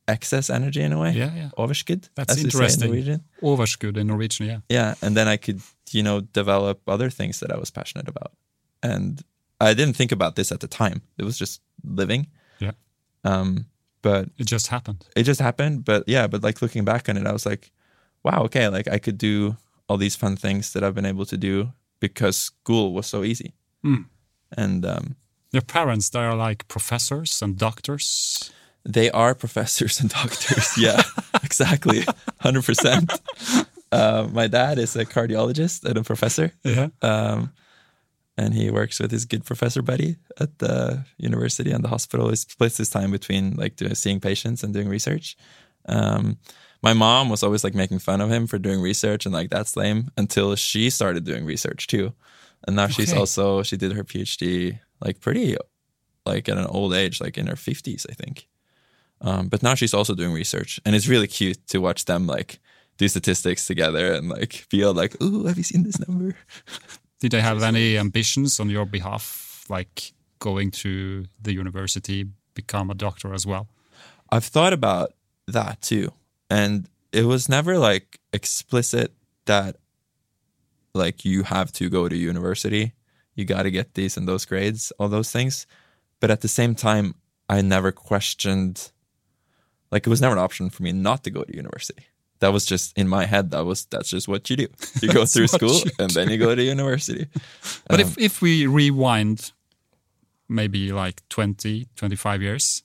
excess 0.08 0.50
energy 0.50 0.80
in 0.82 0.92
a 0.92 0.98
way. 0.98 1.12
Yeah, 1.12 1.34
yeah. 1.34 1.50
Overskudd. 1.58 2.08
That's 2.14 2.32
as 2.32 2.42
we 2.44 2.50
say 2.50 2.56
in 2.58 2.62
interesting. 2.62 2.88
Norwegian. 2.90 3.20
overskudd 3.42 3.96
in 3.96 4.06
Norwegian. 4.06 4.46
Yeah. 4.46 4.60
Yeah. 4.68 4.94
And 5.02 5.16
then 5.16 5.28
I 5.28 5.36
could, 5.36 5.60
you 5.94 6.02
know, 6.02 6.20
develop 6.20 6.80
other 6.88 7.10
things 7.10 7.40
that 7.40 7.50
I 7.52 7.56
was 7.58 7.70
passionate 7.70 8.08
about. 8.08 8.32
And 8.82 9.22
I 9.60 9.74
didn't 9.74 9.96
think 9.96 10.12
about 10.12 10.36
this 10.36 10.52
at 10.52 10.60
the 10.60 10.68
time. 10.68 11.02
It 11.18 11.24
was 11.24 11.38
just 11.38 11.60
living. 11.84 12.26
Yeah. 12.58 12.72
Um, 13.24 13.66
but 14.02 14.28
It 14.38 14.46
just 14.46 14.68
happened. 14.68 15.04
it 15.16 15.24
just 15.24 15.40
happened. 15.40 15.84
But 15.84 16.04
yeah, 16.06 16.26
but 16.28 16.42
like 16.42 16.62
looking 16.62 16.84
back 16.84 17.08
on 17.08 17.16
it, 17.16 17.26
I 17.26 17.32
was 17.32 17.44
like, 17.46 17.70
wow, 18.24 18.42
okay, 18.44 18.68
like 18.68 18.88
I 18.88 18.98
could 18.98 19.18
do 19.18 19.56
all 19.88 19.98
these 19.98 20.16
fun 20.16 20.36
things 20.36 20.72
that 20.72 20.82
I've 20.82 20.94
been 20.94 21.06
able 21.06 21.26
to 21.26 21.36
do 21.36 21.72
because 22.00 22.36
school 22.36 22.92
was 22.94 23.06
so 23.06 23.22
easy. 23.24 23.52
Mm. 23.84 24.06
And 24.56 24.86
um, 24.86 25.16
Your 25.52 25.62
parents, 25.62 26.08
they 26.10 26.20
are 26.20 26.36
like 26.36 26.66
professors 26.68 27.42
and 27.42 27.58
doctors. 27.58 28.50
They 28.88 29.10
are 29.10 29.34
professors 29.34 30.00
and 30.00 30.08
doctors. 30.22 30.78
Yeah, 30.78 31.02
exactly. 31.44 32.04
100%. 32.42 33.66
Uh, 33.92 34.28
my 34.32 34.46
dad 34.46 34.78
is 34.78 34.96
a 34.96 35.04
cardiologist 35.04 35.84
and 35.84 35.98
a 35.98 36.02
professor. 36.02 36.52
Yeah. 36.64 36.88
Um, 37.02 37.52
and 38.36 38.54
he 38.54 38.70
works 38.70 39.00
with 39.00 39.10
his 39.10 39.26
good 39.26 39.44
professor 39.44 39.82
buddy 39.82 40.16
at 40.38 40.58
the 40.60 41.04
university 41.18 41.72
and 41.72 41.84
the 41.84 41.88
hospital. 41.88 42.30
He 42.30 42.36
splits 42.36 42.78
his 42.78 42.88
time 42.88 43.10
between 43.10 43.56
like 43.56 43.76
doing, 43.76 43.94
seeing 43.94 44.20
patients 44.20 44.62
and 44.62 44.72
doing 44.72 44.88
research. 44.88 45.36
Um, 45.86 46.38
my 46.82 46.94
mom 46.94 47.28
was 47.28 47.42
always 47.42 47.64
like 47.64 47.74
making 47.74 47.98
fun 47.98 48.20
of 48.20 48.30
him 48.30 48.46
for 48.46 48.58
doing 48.58 48.80
research 48.80 49.26
and 49.26 49.34
like 49.34 49.50
that's 49.50 49.76
lame 49.76 50.10
until 50.16 50.54
she 50.56 50.88
started 50.88 51.24
doing 51.24 51.44
research 51.44 51.86
too. 51.86 52.14
And 52.66 52.76
now 52.76 52.86
she's 52.86 53.12
also 53.12 53.62
she 53.62 53.76
did 53.76 53.92
her 53.92 54.04
PhD 54.04 54.78
like 55.00 55.20
pretty 55.20 55.56
like 56.24 56.48
at 56.48 56.58
an 56.58 56.66
old 56.66 56.94
age, 56.94 57.20
like 57.20 57.36
in 57.38 57.46
her 57.46 57.56
fifties, 57.56 58.06
I 58.08 58.14
think. 58.14 58.48
Um, 59.20 59.48
but 59.48 59.62
now 59.62 59.74
she's 59.74 59.92
also 59.92 60.14
doing 60.14 60.32
research, 60.32 60.80
and 60.86 60.94
it's 60.94 61.08
really 61.08 61.26
cute 61.26 61.66
to 61.68 61.78
watch 61.78 62.06
them 62.06 62.26
like 62.26 62.58
do 63.00 63.08
statistics 63.08 63.66
together 63.66 64.12
and 64.12 64.28
like 64.28 64.52
feel 64.52 64.92
like, 64.92 65.16
oh, 65.20 65.46
have 65.46 65.56
you 65.56 65.64
seen 65.64 65.84
this 65.84 65.98
number?" 66.06 66.36
Did 67.20 67.32
they 67.32 67.40
have 67.40 67.62
any 67.62 67.98
ambitions 67.98 68.60
on 68.60 68.70
your 68.70 68.86
behalf, 68.86 69.64
like 69.68 70.12
going 70.38 70.70
to 70.70 71.26
the 71.40 71.52
university, 71.52 72.26
become 72.54 72.90
a 72.90 72.94
doctor 72.94 73.34
as 73.34 73.46
well? 73.46 73.68
I've 74.30 74.44
thought 74.44 74.72
about 74.72 75.12
that 75.46 75.82
too. 75.82 76.12
And 76.48 76.88
it 77.12 77.24
was 77.24 77.48
never 77.48 77.78
like 77.78 78.20
explicit 78.32 79.12
that 79.46 79.76
like 80.94 81.24
you 81.24 81.42
have 81.44 81.72
to 81.72 81.90
go 81.90 82.08
to 82.08 82.16
university. 82.16 82.92
You 83.34 83.44
got 83.44 83.62
to 83.64 83.70
get 83.70 83.94
these 83.94 84.16
and 84.16 84.26
those 84.28 84.44
grades, 84.44 84.92
all 84.98 85.08
those 85.08 85.30
things. 85.30 85.66
But 86.20 86.30
at 86.30 86.40
the 86.40 86.48
same 86.48 86.74
time, 86.74 87.14
I 87.48 87.62
never 87.62 87.92
questioned 87.92 88.92
Like 89.92 90.06
it 90.06 90.10
was 90.10 90.20
never 90.20 90.36
an 90.36 90.42
option 90.42 90.70
for 90.70 90.82
me 90.82 90.92
not 90.92 91.24
to 91.24 91.30
go 91.30 91.42
to 91.42 91.56
university. 91.56 92.06
That 92.40 92.52
was 92.52 92.64
just 92.64 92.96
in 92.96 93.08
my 93.08 93.26
head. 93.26 93.50
That 93.50 93.64
was 93.64 93.86
that's 93.86 94.10
just 94.10 94.28
what 94.28 94.48
you 94.50 94.56
do. 94.56 94.66
You 95.02 95.12
go 95.12 95.26
through 95.26 95.48
school 95.48 95.80
and 95.98 96.10
then 96.10 96.30
you 96.30 96.38
go 96.38 96.54
to 96.54 96.62
university. 96.62 97.26
But 97.88 98.00
Um, 98.00 98.06
if, 98.06 98.18
if 98.18 98.42
we 98.42 98.66
rewind 98.66 99.52
maybe 100.48 100.92
like 100.92 101.22
20, 101.28 101.86
25 101.96 102.42
years, 102.42 102.82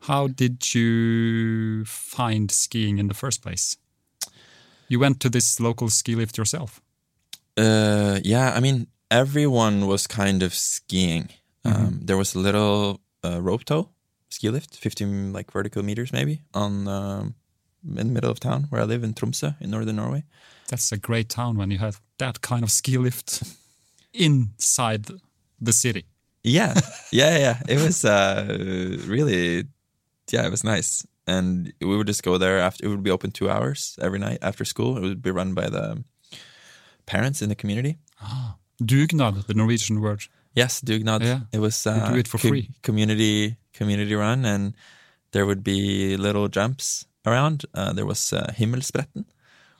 how 0.00 0.28
did 0.28 0.74
you 0.74 1.84
find 1.84 2.50
skiing 2.50 2.98
in 2.98 3.08
the 3.08 3.14
first 3.14 3.42
place? 3.42 3.76
You 4.88 4.98
went 5.00 5.20
to 5.20 5.28
this 5.28 5.60
local 5.60 5.90
ski 5.90 6.14
lift 6.14 6.38
yourself. 6.38 6.80
Uh, 7.56 8.20
yeah, 8.24 8.52
I 8.56 8.60
mean, 8.60 8.86
everyone 9.10 9.86
was 9.86 10.06
kind 10.06 10.42
of 10.42 10.54
skiing. 10.54 11.28
Um, 11.64 12.00
there 12.02 12.16
was 12.16 12.34
a 12.34 12.38
little 12.38 13.00
uh, 13.24 13.40
rope 13.42 13.64
tow 13.64 13.88
ski 14.28 14.50
lift, 14.50 14.76
15 14.76 15.32
like 15.32 15.50
vertical 15.52 15.82
meters 15.82 16.12
maybe, 16.12 16.42
on 16.54 16.86
um, 16.88 17.34
in 17.84 17.94
the 17.96 18.04
middle 18.04 18.30
of 18.30 18.38
town 18.40 18.66
where 18.70 18.80
I 18.82 18.84
live 18.84 19.04
in 19.04 19.14
Tromsø 19.14 19.54
in 19.60 19.70
northern 19.70 19.96
Norway. 19.96 20.24
That's 20.68 20.92
a 20.92 20.96
great 20.98 21.28
town 21.28 21.56
when 21.56 21.70
you 21.70 21.78
have 21.78 22.00
that 22.18 22.40
kind 22.40 22.62
of 22.64 22.70
ski 22.70 22.98
lift 22.98 23.42
inside 24.12 25.06
the 25.60 25.72
city. 25.72 26.04
Yeah, 26.48 26.74
yeah, 27.10 27.38
yeah. 27.38 27.56
It 27.68 27.80
was 27.82 28.04
uh, 28.04 28.46
really, 29.08 29.64
yeah, 30.30 30.46
it 30.46 30.50
was 30.50 30.62
nice. 30.62 31.04
And 31.26 31.72
we 31.80 31.96
would 31.96 32.06
just 32.06 32.22
go 32.22 32.38
there 32.38 32.60
after. 32.60 32.86
It 32.86 32.88
would 32.88 33.02
be 33.02 33.10
open 33.10 33.32
two 33.32 33.50
hours 33.50 33.98
every 34.00 34.20
night 34.20 34.38
after 34.42 34.64
school. 34.64 34.96
It 34.96 35.00
would 35.00 35.22
be 35.22 35.32
run 35.32 35.54
by 35.54 35.68
the 35.68 36.04
parents 37.04 37.42
in 37.42 37.48
the 37.48 37.56
community. 37.56 37.96
Ah, 38.22 38.54
dugnad, 38.80 39.46
the 39.48 39.54
Norwegian 39.54 40.00
word. 40.00 40.20
Yes, 40.54 40.80
Dugnad. 40.80 41.22
Yeah. 41.22 41.40
It 41.52 41.58
was 41.58 41.84
uh, 41.84 42.10
do 42.12 42.18
it 42.18 42.28
for 42.28 42.38
co- 42.38 42.48
free. 42.48 42.70
community 42.82 43.56
community 43.72 44.14
run, 44.14 44.44
and 44.44 44.74
there 45.32 45.46
would 45.46 45.64
be 45.64 46.16
little 46.16 46.46
jumps 46.48 47.06
around. 47.26 47.64
Uh, 47.74 47.92
there 47.92 48.06
was 48.06 48.32
uh, 48.32 48.52
Himmelsbretten, 48.58 49.24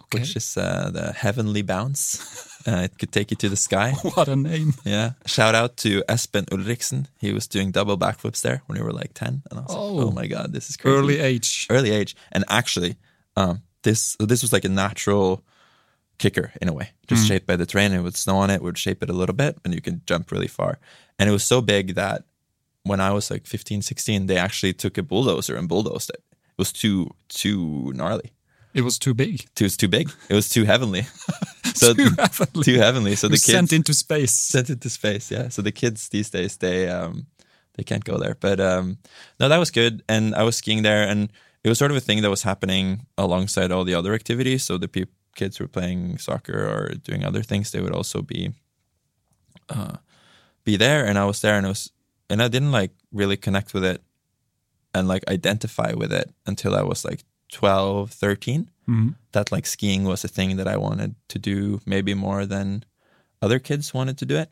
Okay. 0.01 0.19
which 0.21 0.37
is 0.37 0.57
uh, 0.57 0.91
the 0.93 1.13
heavenly 1.13 1.63
bounce. 1.63 2.21
uh, 2.69 2.83
it 2.85 2.99
could 2.99 3.13
take 3.13 3.31
you 3.31 3.37
to 3.37 3.49
the 3.49 3.57
sky. 3.57 3.93
What 4.15 4.29
a 4.29 4.37
name. 4.37 4.75
Yeah. 4.85 5.11
Shout 5.27 5.55
out 5.55 5.77
to 5.79 6.03
Espen 6.09 6.47
Ulriksen. 6.51 7.07
He 7.19 7.33
was 7.33 7.49
doing 7.49 7.73
double 7.73 7.97
backflips 7.99 8.41
there 8.43 8.63
when 8.67 8.79
we 8.79 8.85
were 8.85 8.93
like 8.93 9.15
10. 9.15 9.43
And 9.51 9.59
I 9.61 9.63
was 9.63 9.75
Oh. 9.75 9.95
like, 9.95 10.07
oh 10.07 10.11
my 10.13 10.27
God, 10.27 10.53
this 10.53 10.69
is 10.71 10.77
crazy. 10.77 10.97
Early 10.97 11.19
age. 11.21 11.67
Early 11.71 11.91
age. 11.91 12.15
And 12.33 12.45
actually, 12.49 12.97
um, 13.37 13.63
this 13.83 14.17
this 14.21 14.43
was 14.43 14.53
like 14.53 14.65
a 14.67 14.69
natural 14.73 15.43
kicker 16.19 16.53
in 16.63 16.69
a 16.69 16.73
way, 16.73 16.89
just 17.09 17.27
shaped 17.29 17.47
by 17.47 17.57
the 17.57 17.67
terrain. 17.67 17.93
It 17.93 18.01
would 18.03 18.17
snow 18.17 18.39
on 18.39 18.51
it, 18.51 18.63
would 18.63 18.79
shape 18.79 19.03
it 19.03 19.11
a 19.11 19.13
little 19.13 19.35
bit, 19.35 19.59
and 19.65 19.75
you 19.75 19.81
could 19.83 20.07
jump 20.07 20.31
really 20.33 20.49
far. 20.49 20.79
And 21.19 21.29
it 21.29 21.33
was 21.33 21.45
so 21.45 21.61
big 21.61 21.95
that 21.95 22.25
when 22.85 23.01
I 23.01 23.11
was 23.13 23.31
like 23.31 23.47
15, 23.47 23.83
16, 23.83 24.27
they 24.27 24.37
actually 24.39 24.73
took 24.73 24.97
a 24.99 25.03
bulldozer 25.03 25.57
and 25.57 25.69
bulldozed 25.69 26.11
it. 26.11 26.23
It 26.57 26.61
was 26.61 26.73
too 26.73 27.11
too 27.29 27.93
gnarly. 27.95 28.33
It 28.73 28.83
was 28.83 28.99
too 28.99 29.15
big. 29.15 29.47
It 29.59 29.63
was 29.63 29.77
too 29.77 29.89
big. 29.89 30.11
It 30.29 30.35
was 30.35 30.49
too 30.49 30.65
heavenly. 30.65 31.03
so 31.75 31.95
Too 31.95 32.11
heavenly. 32.19 32.63
Too 32.65 32.79
heavenly. 32.79 33.17
So 33.17 33.29
the 33.29 33.35
kids 33.35 33.45
sent 33.45 33.73
into 33.73 33.95
space. 33.95 34.33
sent 34.33 34.69
it 34.71 34.81
to 34.83 34.91
space. 34.91 35.31
Yeah. 35.31 35.49
So 35.49 35.63
the 35.63 35.73
kids 35.73 36.09
these 36.11 36.31
days 36.31 36.57
they 36.59 36.89
um 36.89 37.27
they 37.75 37.85
can't 37.85 38.05
go 38.05 38.19
there. 38.19 38.37
But 38.39 38.61
um 38.61 38.99
no, 39.41 39.49
that 39.49 39.59
was 39.59 39.71
good. 39.71 40.03
And 40.09 40.35
I 40.35 40.43
was 40.43 40.57
skiing 40.57 40.83
there, 40.83 41.09
and 41.09 41.31
it 41.65 41.69
was 41.69 41.79
sort 41.79 41.91
of 41.91 41.97
a 41.97 42.01
thing 42.01 42.23
that 42.23 42.31
was 42.31 42.43
happening 42.43 43.07
alongside 43.17 43.73
all 43.73 43.85
the 43.85 43.95
other 43.95 44.15
activities. 44.15 44.65
So 44.65 44.79
the 44.79 44.89
peop 44.89 45.09
kids 45.35 45.61
were 45.61 45.69
playing 45.69 46.19
soccer 46.19 46.67
or 46.67 46.95
doing 47.03 47.25
other 47.25 47.43
things. 47.43 47.71
They 47.71 47.81
would 47.81 47.95
also 47.95 48.23
be 48.23 48.53
uh 49.69 49.97
be 50.65 50.77
there, 50.77 51.07
and 51.07 51.19
I 51.19 51.25
was 51.25 51.41
there, 51.41 51.57
and 51.57 51.67
it 51.67 51.71
was 51.71 51.93
and 52.29 52.43
I 52.43 52.49
didn't 52.49 52.73
like 52.73 52.93
really 53.13 53.37
connect 53.37 53.73
with 53.73 53.85
it 53.85 54.03
and 54.99 55.09
like 55.09 55.31
identify 55.33 55.93
with 55.93 56.13
it 56.13 56.29
until 56.47 56.75
I 56.75 56.83
was 56.83 57.05
like 57.05 57.25
12, 57.53 58.11
13 58.11 58.71
Mhm. 58.89 59.15
that 59.33 59.53
like 59.53 59.67
skiing 59.67 60.05
was 60.05 60.25
a 60.25 60.29
thing 60.29 60.57
that 60.57 60.69
I 60.69 60.77
wanted 60.77 61.15
to 61.29 61.39
do 61.39 61.81
maybe 61.87 62.15
more 62.15 62.47
than 62.47 62.85
other 63.43 63.59
kids 63.59 63.93
wanted 63.95 64.17
to 64.19 64.27
do 64.27 64.37
it. 64.37 64.51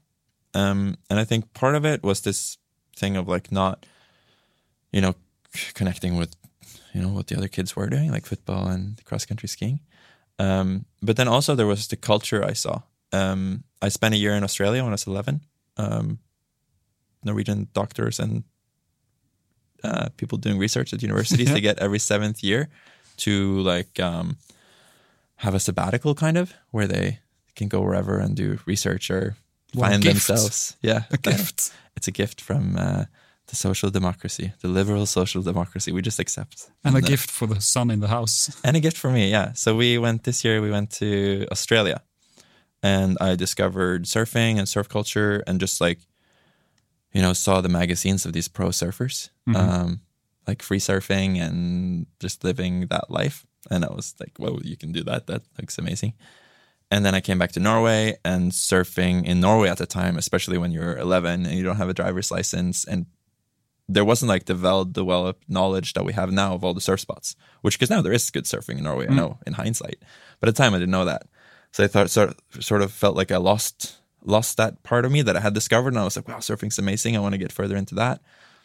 Um, 0.54 0.96
and 1.10 1.18
I 1.20 1.24
think 1.24 1.52
part 1.54 1.74
of 1.76 1.84
it 1.84 2.02
was 2.02 2.20
this 2.20 2.58
thing 2.96 3.16
of 3.16 3.28
like 3.28 3.50
not, 3.52 3.86
you 4.92 5.00
know, 5.00 5.14
connecting 5.74 6.16
with, 6.18 6.34
you 6.94 7.00
know, 7.02 7.08
what 7.14 7.26
the 7.26 7.36
other 7.36 7.48
kids 7.48 7.74
were 7.76 7.88
doing, 7.90 8.10
like 8.14 8.26
football 8.26 8.66
and 8.68 9.02
cross 9.04 9.26
country 9.26 9.48
skiing. 9.48 9.80
Um, 10.38 10.84
but 11.00 11.16
then 11.16 11.28
also 11.28 11.54
there 11.54 11.66
was 11.66 11.86
the 11.86 11.96
culture 11.96 12.44
I 12.50 12.54
saw. 12.54 12.82
Um, 13.12 13.62
I 13.86 13.90
spent 13.90 14.14
a 14.14 14.18
year 14.18 14.34
in 14.36 14.42
Australia 14.44 14.82
when 14.82 14.92
I 14.92 14.98
was 14.98 15.06
11. 15.06 15.40
Um, 15.76 16.18
Norwegian 17.22 17.68
doctors 17.72 18.20
and 18.20 18.44
uh, 19.84 20.08
people 20.16 20.38
doing 20.38 20.58
research 20.58 20.92
at 20.94 21.02
universities, 21.02 21.46
Yeah. 21.48 21.54
they 21.54 21.60
get 21.60 21.78
every 21.78 21.98
seventh 21.98 22.42
year 22.42 22.68
to 23.16 23.60
like 23.72 24.00
um, 24.00 24.36
have 25.36 25.54
a 25.54 25.60
sabbatical 25.60 26.14
kind 26.14 26.36
of 26.36 26.54
where 26.72 26.86
they 26.88 27.18
can 27.54 27.68
go 27.68 27.80
wherever 27.80 28.18
and 28.18 28.34
do 28.36 28.58
research 28.66 29.10
or 29.10 29.36
a 29.74 29.78
find 29.78 30.02
gift. 30.02 30.26
themselves. 30.26 30.76
Yeah, 30.82 31.02
A 31.10 31.16
gift. 31.18 31.72
It's 31.96 32.08
a 32.08 32.12
gift 32.12 32.40
from 32.40 32.76
uh, 32.76 33.04
the 33.46 33.56
social 33.56 33.90
democracy, 33.90 34.52
the 34.60 34.68
liberal 34.68 35.06
social 35.06 35.42
democracy. 35.42 35.92
We 35.92 36.02
just 36.02 36.18
accept. 36.18 36.70
And 36.82 36.96
a 36.96 37.00
No. 37.00 37.06
gift 37.06 37.30
for 37.30 37.46
the 37.48 37.60
son 37.60 37.90
in 37.90 38.00
the 38.00 38.08
house. 38.08 38.50
And 38.64 38.76
a 38.76 38.80
gift 38.80 38.96
for 38.96 39.10
me, 39.10 39.30
yeah. 39.30 39.52
So 39.54 39.76
we 39.76 39.98
went 39.98 40.22
this 40.22 40.42
year. 40.44 40.60
We 40.62 40.70
went 40.70 40.90
to 40.98 41.46
Australia, 41.52 42.00
and 42.82 43.16
I 43.20 43.36
discovered 43.36 44.04
surfing 44.06 44.58
and 44.58 44.68
surf 44.68 44.88
culture, 44.88 45.42
and 45.46 45.60
just 45.60 45.80
like, 45.80 45.98
you 47.14 47.22
know, 47.22 47.32
saw 47.32 47.60
the 47.60 47.68
magazines 47.68 48.26
of 48.26 48.32
these 48.32 48.48
pro 48.48 48.68
surfers, 48.68 49.30
um, 49.56 50.00
like 50.46 50.62
free 50.62 50.80
surfing 50.80 51.40
and 51.40 52.06
just 52.20 52.44
living 52.44 52.88
that 52.88 53.10
life. 53.10 53.46
And 53.70 53.84
I 53.84 53.92
was 53.92 54.14
like, 54.20 54.36
"Whoa, 54.36 54.58
you 54.62 54.76
can 54.76 54.92
do 54.92 55.02
that! 55.04 55.26
That 55.26 55.42
looks 55.58 55.78
amazing." 55.78 56.12
And 56.90 57.04
then 57.04 57.14
I 57.14 57.20
came 57.20 57.38
back 57.38 57.52
to 57.52 57.60
Norway, 57.60 58.16
and 58.24 58.52
surfing 58.52 59.24
in 59.24 59.40
Norway 59.40 59.70
at 59.70 59.78
the 59.78 59.86
time, 59.86 60.18
especially 60.18 60.58
when 60.58 60.70
you're 60.70 60.98
11 60.98 61.46
and 61.46 61.56
you 61.56 61.64
don't 61.64 61.76
have 61.78 61.88
a 61.88 61.94
driver's 61.94 62.30
license, 62.30 62.84
and 62.84 63.06
there 63.88 64.04
wasn't 64.04 64.28
like 64.28 64.44
the 64.46 64.54
well 64.54 64.84
developed 64.84 65.48
knowledge 65.48 65.92
that 65.94 66.04
we 66.04 66.12
have 66.12 66.30
now 66.32 66.54
of 66.54 66.64
all 66.64 66.74
the 66.74 66.80
surf 66.80 67.00
spots, 67.00 67.36
which 67.62 67.78
because 67.78 67.90
now 67.90 68.02
there 68.02 68.12
is 68.12 68.30
good 68.30 68.44
surfing 68.44 68.78
in 68.78 68.84
Norway, 68.84 69.06
I 69.06 69.14
know 69.14 69.38
in 69.46 69.54
hindsight, 69.54 69.98
but 70.40 70.48
at 70.48 70.54
the 70.56 70.62
time 70.62 70.74
I 70.74 70.78
didn't 70.78 70.90
know 70.90 71.04
that. 71.06 71.22
So 71.72 71.84
I 71.84 71.88
thought 71.88 72.10
sort 72.10 72.30
of, 72.30 72.64
sort 72.64 72.82
of 72.82 72.92
felt 72.92 73.16
like 73.16 73.32
I 73.32 73.38
lost 73.38 73.96
lost 74.24 74.56
that 74.56 74.82
part 74.82 75.04
of 75.04 75.12
me 75.12 75.22
that 75.22 75.36
I 75.36 75.40
had 75.40 75.54
discovered, 75.54 75.88
and 75.92 75.98
I 75.98 76.04
was 76.04 76.16
like, 76.16 76.28
wow, 76.28 76.38
surfing's 76.40 76.78
amazing. 76.78 77.16
I 77.16 77.20
want 77.20 77.32
to 77.34 77.38
get 77.38 77.52
further 77.52 77.76
into 77.76 77.94
that. 77.96 78.20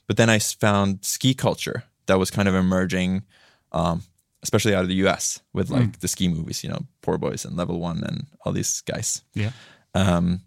But 0.07 0.17
then 0.17 0.29
I 0.29 0.39
found 0.39 1.05
ski 1.05 1.33
culture 1.33 1.83
that 2.07 2.17
was 2.17 2.31
kind 2.31 2.47
of 2.47 2.55
emerging, 2.55 3.23
um, 3.71 4.01
especially 4.41 4.73
out 4.73 4.81
of 4.83 4.87
the 4.87 4.95
U.S. 5.05 5.41
with 5.53 5.69
like 5.69 5.99
the 5.99 6.07
ski 6.07 6.27
movies, 6.27 6.63
you 6.63 6.69
know, 6.69 6.85
Poor 7.01 7.17
Boyz 7.17 7.45
and 7.45 7.55
Level 7.57 7.79
One 7.79 8.03
and 8.03 8.25
all 8.43 8.51
these 8.53 8.81
guys 8.81 9.21
Yeah. 9.35 9.51
um, 9.93 10.41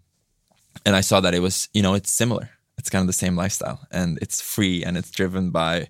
and 0.85 0.95
I 0.95 1.01
saw 1.01 1.19
that 1.21 1.33
it 1.33 1.39
was 1.39 1.69
you 1.73 1.81
know 1.81 1.93
it's 1.93 2.11
similar. 2.11 2.49
It's 2.77 2.89
kind 2.89 3.01
of 3.03 3.07
the 3.07 3.13
same 3.13 3.35
lifestyle, 3.35 3.79
and 3.91 4.17
it's 4.21 4.41
free 4.41 4.83
and 4.83 4.97
it's 4.97 5.11
driven 5.11 5.51
by 5.51 5.87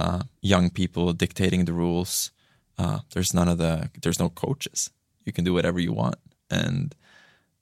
uh, 0.00 0.22
young 0.40 0.70
people 0.70 1.12
dictating 1.12 1.66
the 1.66 1.74
rules. 1.74 2.30
Uh, 2.78 3.00
there's 3.12 3.34
none 3.34 3.48
of 3.48 3.58
the 3.58 3.90
there's 4.02 4.18
no 4.18 4.30
coaches. 4.30 4.90
You 5.26 5.32
can 5.32 5.44
do 5.44 5.52
whatever 5.52 5.78
you 5.78 5.92
want, 5.92 6.16
and 6.50 6.94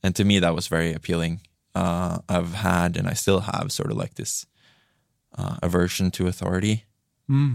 and 0.02 0.14
to 0.16 0.24
me 0.24 0.38
that 0.40 0.54
was 0.54 0.68
very 0.68 0.92
appealing. 0.92 1.40
Uh, 1.74 2.18
I've 2.28 2.54
had 2.54 2.96
and 2.96 3.06
I 3.08 3.14
still 3.14 3.40
have 3.40 3.70
sort 3.70 3.90
of 3.90 3.96
like 3.96 4.14
this 4.14 4.46
uh, 5.38 5.56
aversion 5.62 6.10
to 6.12 6.26
authority. 6.26 6.84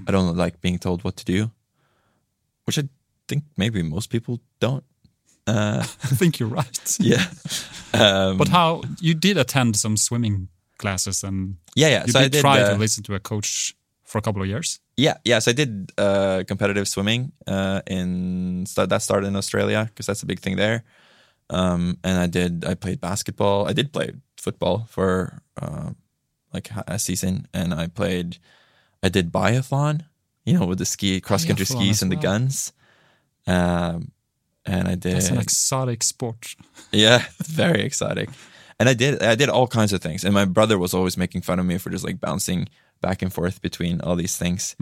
I 0.07 0.11
don't 0.11 0.37
like 0.37 0.61
being 0.61 0.79
told 0.79 1.03
what 1.03 1.17
to 1.17 1.25
do, 1.25 1.51
which 2.65 2.79
I 2.79 2.83
think 3.27 3.43
maybe 3.57 3.81
most 3.83 4.09
people 4.09 4.39
don't. 4.59 4.85
Uh, 5.47 5.79
I 6.03 6.15
think 6.15 6.39
you're 6.39 6.47
right. 6.47 6.97
yeah. 6.99 7.25
Um, 7.93 8.37
But 8.37 8.47
how 8.47 8.83
you 9.01 9.13
did 9.13 9.37
attend 9.37 9.75
some 9.75 9.97
swimming 9.97 10.47
classes 10.77 11.23
and 11.23 11.57
yeah, 11.75 11.89
yeah. 11.89 12.05
you 12.05 12.11
so 12.11 12.19
did, 12.19 12.25
I 12.25 12.29
did 12.29 12.41
try 12.41 12.61
uh, 12.61 12.69
to 12.69 12.79
listen 12.79 13.03
to 13.03 13.15
a 13.15 13.19
coach 13.19 13.75
for 14.05 14.17
a 14.17 14.21
couple 14.21 14.41
of 14.41 14.47
years. 14.47 14.79
Yeah, 14.97 15.17
yeah. 15.25 15.39
So 15.39 15.51
I 15.51 15.53
did 15.53 15.91
uh, 15.97 16.43
competitive 16.47 16.87
swimming 16.87 17.31
uh, 17.47 17.81
in 17.85 18.65
that 18.75 19.01
started 19.01 19.27
in 19.27 19.35
Australia 19.35 19.85
because 19.89 20.05
that's 20.05 20.23
a 20.23 20.25
big 20.25 20.39
thing 20.39 20.55
there. 20.55 20.83
Um, 21.49 21.97
and 22.03 22.19
I 22.19 22.27
did. 22.27 22.65
I 22.65 22.73
played 22.73 22.99
basketball. 23.01 23.67
I 23.67 23.73
did 23.73 23.93
play 23.93 24.13
football 24.37 24.87
for 24.89 25.41
uh, 25.61 25.91
like 26.53 26.69
a 26.87 26.97
season, 26.99 27.47
and 27.53 27.73
I 27.73 27.87
played. 27.87 28.37
I 29.03 29.09
did 29.09 29.31
biathlon. 29.31 30.05
You 30.45 30.59
know, 30.59 30.65
with 30.65 30.77
the 30.77 30.85
ski 30.85 31.21
cross 31.21 31.45
country 31.45 31.65
Biathlon 31.65 31.81
skis 31.81 32.01
and 32.01 32.11
the 32.11 32.15
guns. 32.15 32.71
Um, 33.47 34.11
and 34.65 34.87
I 34.87 34.95
did. 34.95 35.17
It's 35.17 35.29
an 35.29 35.37
exotic 35.37 36.03
sport. 36.03 36.55
Yeah, 36.91 37.23
very 37.43 37.81
exciting. 37.81 38.29
And 38.79 38.89
I 38.89 38.93
did 38.93 39.21
I 39.21 39.35
did 39.35 39.49
all 39.49 39.67
kinds 39.67 39.93
of 39.93 40.01
things. 40.01 40.23
And 40.23 40.33
my 40.33 40.45
brother 40.45 40.77
was 40.77 40.93
always 40.93 41.17
making 41.17 41.41
fun 41.41 41.59
of 41.59 41.65
me 41.65 41.77
for 41.77 41.89
just 41.89 42.03
like 42.03 42.19
bouncing 42.19 42.67
back 43.01 43.21
and 43.21 43.31
forth 43.33 43.61
between 43.61 44.01
all 44.01 44.15
these 44.15 44.37
things. 44.37 44.75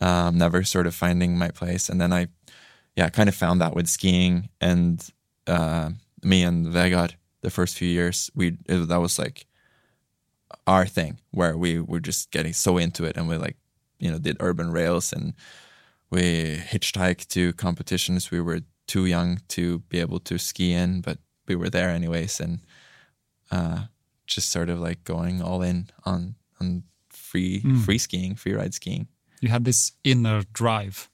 Um, 0.00 0.38
never 0.38 0.64
sort 0.64 0.86
of 0.86 0.94
finding 0.94 1.38
my 1.38 1.48
place. 1.50 1.88
And 1.88 2.00
then 2.00 2.12
I 2.12 2.28
yeah, 2.96 3.08
kind 3.08 3.28
of 3.28 3.34
found 3.34 3.60
that 3.60 3.74
with 3.74 3.88
skiing 3.88 4.48
and 4.60 5.06
uh, 5.46 5.90
me 6.22 6.42
and 6.42 6.66
Vegard 6.66 7.14
the 7.42 7.50
first 7.50 7.76
few 7.76 7.88
years, 7.88 8.30
we 8.34 8.58
it, 8.66 8.88
that 8.88 9.00
was 9.00 9.18
like 9.18 9.46
our 10.66 10.86
thing 10.86 11.18
where 11.30 11.56
we 11.56 11.80
were 11.80 12.00
just 12.00 12.30
getting 12.30 12.52
so 12.52 12.78
into 12.78 13.04
it 13.04 13.16
and 13.16 13.28
we 13.28 13.36
like, 13.36 13.56
you 13.98 14.10
know, 14.10 14.18
did 14.18 14.36
urban 14.40 14.70
rails 14.70 15.12
and 15.12 15.34
we 16.10 16.56
hitchhiked 16.56 17.28
to 17.28 17.52
competitions. 17.54 18.30
We 18.30 18.40
were 18.40 18.60
too 18.86 19.06
young 19.06 19.40
to 19.48 19.78
be 19.88 20.00
able 20.00 20.18
to 20.20 20.38
ski 20.38 20.72
in, 20.72 21.00
but 21.00 21.18
we 21.46 21.54
were 21.54 21.70
there 21.70 21.90
anyways, 21.90 22.40
and 22.40 22.60
uh, 23.50 23.86
just 24.26 24.50
sort 24.50 24.68
of 24.68 24.80
like 24.80 25.04
going 25.04 25.42
all 25.42 25.62
in 25.62 25.88
on 26.04 26.34
on 26.60 26.82
free 27.08 27.60
free 27.84 27.98
skiing, 27.98 28.34
free 28.36 28.54
ride 28.54 28.74
skiing. 28.74 29.08
You 29.40 29.48
had 29.48 29.64
this 29.64 29.92
inner 30.04 30.42
drive 30.52 31.08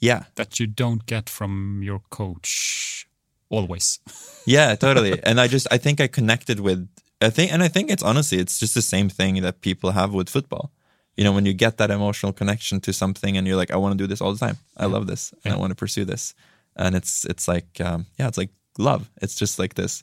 Yeah, 0.00 0.24
that 0.34 0.58
you 0.58 0.66
don't 0.66 1.06
get 1.06 1.28
from 1.30 1.82
your 1.82 2.00
coach 2.10 3.06
always. 3.50 3.98
yeah, 4.46 4.74
totally. 4.74 5.22
and 5.24 5.40
I 5.40 5.48
just 5.48 5.66
I 5.70 5.78
think 5.78 6.00
I 6.00 6.06
connected 6.06 6.60
with 6.60 6.88
I 7.20 7.30
think 7.30 7.52
and 7.52 7.62
I 7.62 7.68
think 7.68 7.90
it's 7.90 8.02
honestly 8.02 8.38
it's 8.38 8.58
just 8.58 8.74
the 8.74 8.82
same 8.82 9.08
thing 9.08 9.42
that 9.42 9.60
people 9.60 9.90
have 9.90 10.14
with 10.14 10.30
football. 10.30 10.72
You 11.16 11.24
know, 11.24 11.32
when 11.32 11.44
you 11.44 11.52
get 11.52 11.76
that 11.76 11.90
emotional 11.90 12.32
connection 12.32 12.80
to 12.80 12.92
something 12.92 13.36
and 13.36 13.46
you're 13.46 13.56
like, 13.56 13.70
I 13.70 13.76
want 13.76 13.92
to 13.92 14.02
do 14.02 14.06
this 14.06 14.22
all 14.22 14.32
the 14.32 14.38
time. 14.38 14.56
I 14.76 14.86
love 14.86 15.06
this. 15.06 15.34
And 15.44 15.52
I 15.52 15.58
want 15.58 15.70
to 15.70 15.74
pursue 15.74 16.06
this. 16.06 16.34
And 16.76 16.94
it's 16.94 17.26
it's 17.26 17.46
like 17.46 17.80
um, 17.80 18.06
yeah, 18.18 18.28
it's 18.28 18.38
like 18.38 18.50
love. 18.78 19.10
It's 19.20 19.34
just 19.34 19.58
like 19.58 19.74
this, 19.74 20.02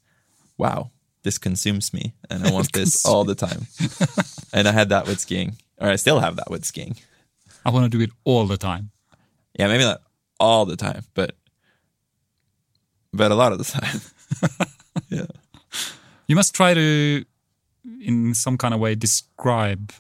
wow, 0.57 0.91
this 1.23 1.37
consumes 1.37 1.93
me 1.93 2.13
and 2.29 2.45
I 2.45 2.51
want 2.57 2.71
this 2.73 3.05
all 3.05 3.23
the 3.23 3.35
time. 3.35 3.67
and 4.53 4.67
I 4.67 4.71
had 4.71 4.89
that 4.89 5.07
with 5.07 5.19
skiing. 5.19 5.57
Or 5.79 5.89
I 5.89 5.95
still 5.95 6.19
have 6.19 6.35
that 6.37 6.49
with 6.49 6.65
skiing. 6.65 6.95
I 7.65 7.69
want 7.69 7.91
to 7.91 7.97
do 7.97 8.03
it 8.03 8.11
all 8.23 8.45
the 8.47 8.57
time. 8.57 8.91
Yeah, 9.57 9.67
maybe 9.67 9.83
not 9.83 10.01
all 10.39 10.65
the 10.65 10.75
time, 10.75 11.03
but 11.13 11.35
but 13.13 13.31
a 13.31 13.35
lot 13.35 13.51
of 13.51 13.57
the 13.57 13.63
time. 13.63 14.01
yeah. 15.09 15.25
You 16.27 16.35
must 16.35 16.53
try 16.53 16.73
to, 16.73 17.25
in 18.01 18.33
some 18.33 18.57
kind 18.57 18.73
of 18.73 18.79
way, 18.79 18.95
describe 18.95 19.93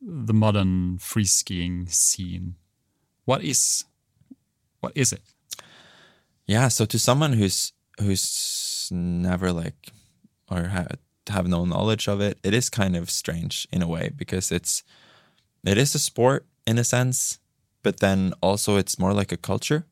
the 0.00 0.34
modern 0.34 0.98
free 0.98 1.24
skiing 1.24 1.86
scene. 1.86 2.56
What 3.24 3.42
is, 3.42 3.84
what 4.80 4.92
is 4.94 5.12
it? 5.12 5.22
Yeah, 6.46 6.68
so 6.68 6.84
to 6.84 6.98
someone 6.98 7.34
who's 7.34 7.72
who's 8.00 8.88
never 8.92 9.52
like 9.52 9.92
or 10.50 10.64
ha- 10.64 10.96
have 11.28 11.46
no 11.46 11.64
knowledge 11.64 12.08
of 12.08 12.20
it, 12.20 12.38
it 12.42 12.52
is 12.52 12.68
kind 12.68 12.96
of 12.96 13.10
strange 13.10 13.66
in 13.72 13.82
a 13.82 13.88
way 13.88 14.10
because 14.14 14.52
it's 14.52 14.82
it 15.64 15.78
is 15.78 15.94
a 15.94 15.98
sport 15.98 16.44
in 16.66 16.78
a 16.78 16.84
sense, 16.84 17.38
but 17.82 18.00
then 18.00 18.34
also 18.42 18.76
it's 18.76 18.98
more 18.98 19.14
like 19.14 19.32
a 19.32 19.38
culture. 19.38 19.86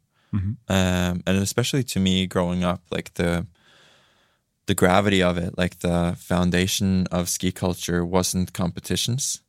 Um, 0.69 1.23
and 1.27 1.37
especially 1.43 1.83
to 1.85 2.01
me, 2.01 2.27
growing 2.27 2.65
up, 2.65 2.81
like 2.91 3.11
the 3.15 3.47
the 4.67 4.75
gravity 4.75 5.23
of 5.23 5.37
it, 5.39 5.59
like 5.59 5.79
the 5.81 6.15
foundation 6.19 7.07
of 7.11 7.29
ski 7.29 7.53
culture, 7.53 8.05
wasn't 8.05 8.53
competitions. 8.53 9.43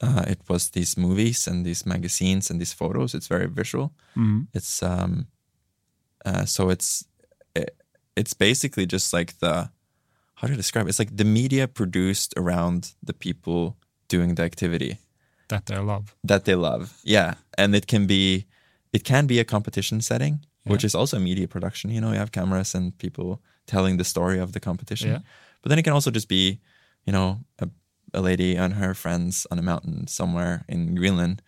Uh, 0.00 0.24
it 0.28 0.38
was 0.48 0.70
these 0.70 0.96
movies 1.00 1.48
and 1.48 1.64
these 1.66 1.84
magazines 1.86 2.50
and 2.50 2.60
these 2.60 2.74
photos. 2.74 3.14
It's 3.14 3.28
very 3.28 3.48
visual. 3.48 3.92
It's 4.54 4.82
um, 4.82 5.26
uh, 6.24 6.44
so 6.44 6.70
it's 6.70 7.04
it, 7.54 7.70
it's 8.16 8.34
basically 8.34 8.86
just 8.86 9.12
like 9.12 9.38
the 9.38 9.70
how 10.34 10.46
do 10.46 10.52
I 10.52 10.56
describe 10.56 10.86
it? 10.86 10.90
It's 10.90 10.98
like 11.00 11.16
the 11.16 11.24
media 11.24 11.66
produced 11.66 12.34
around 12.36 12.92
the 13.02 13.12
people 13.14 13.76
doing 14.08 14.34
the 14.36 14.42
activity 14.44 14.98
That 15.48 15.66
they 15.66 15.78
love. 15.78 16.14
that 16.22 16.44
they 16.44 16.54
love. 16.54 16.92
Yeah, 17.04 17.34
and 17.56 17.74
it 17.74 17.86
can 17.86 18.06
be 18.06 18.44
it 18.92 19.04
can 19.04 19.26
be 19.26 19.38
a 19.38 19.44
competition 19.44 20.00
setting, 20.00 20.40
which 20.64 20.84
is 20.84 20.94
also 20.94 21.18
media 21.18 21.48
production. 21.48 21.90
You 21.90 22.00
know, 22.00 22.12
you 22.12 22.18
have 22.18 22.32
cameras 22.32 22.74
and 22.74 22.96
people 22.98 23.40
telling 23.66 23.96
the 23.98 24.04
story 24.04 24.38
of 24.38 24.52
the 24.52 24.60
competition. 24.60 25.10
Yeah. 25.10 25.18
But 25.62 25.68
then 25.70 25.78
it 25.78 25.82
can 25.82 25.92
also 25.92 26.10
just 26.10 26.28
be, 26.28 26.60
you 27.04 27.12
know, 27.12 27.40
a, 27.58 27.68
a 28.14 28.20
lady 28.20 28.56
and 28.56 28.74
her 28.74 28.94
friends 28.94 29.46
on 29.50 29.58
a 29.58 29.62
mountain 29.62 30.06
somewhere 30.06 30.64
in 30.68 30.94
Greenland, 30.94 31.42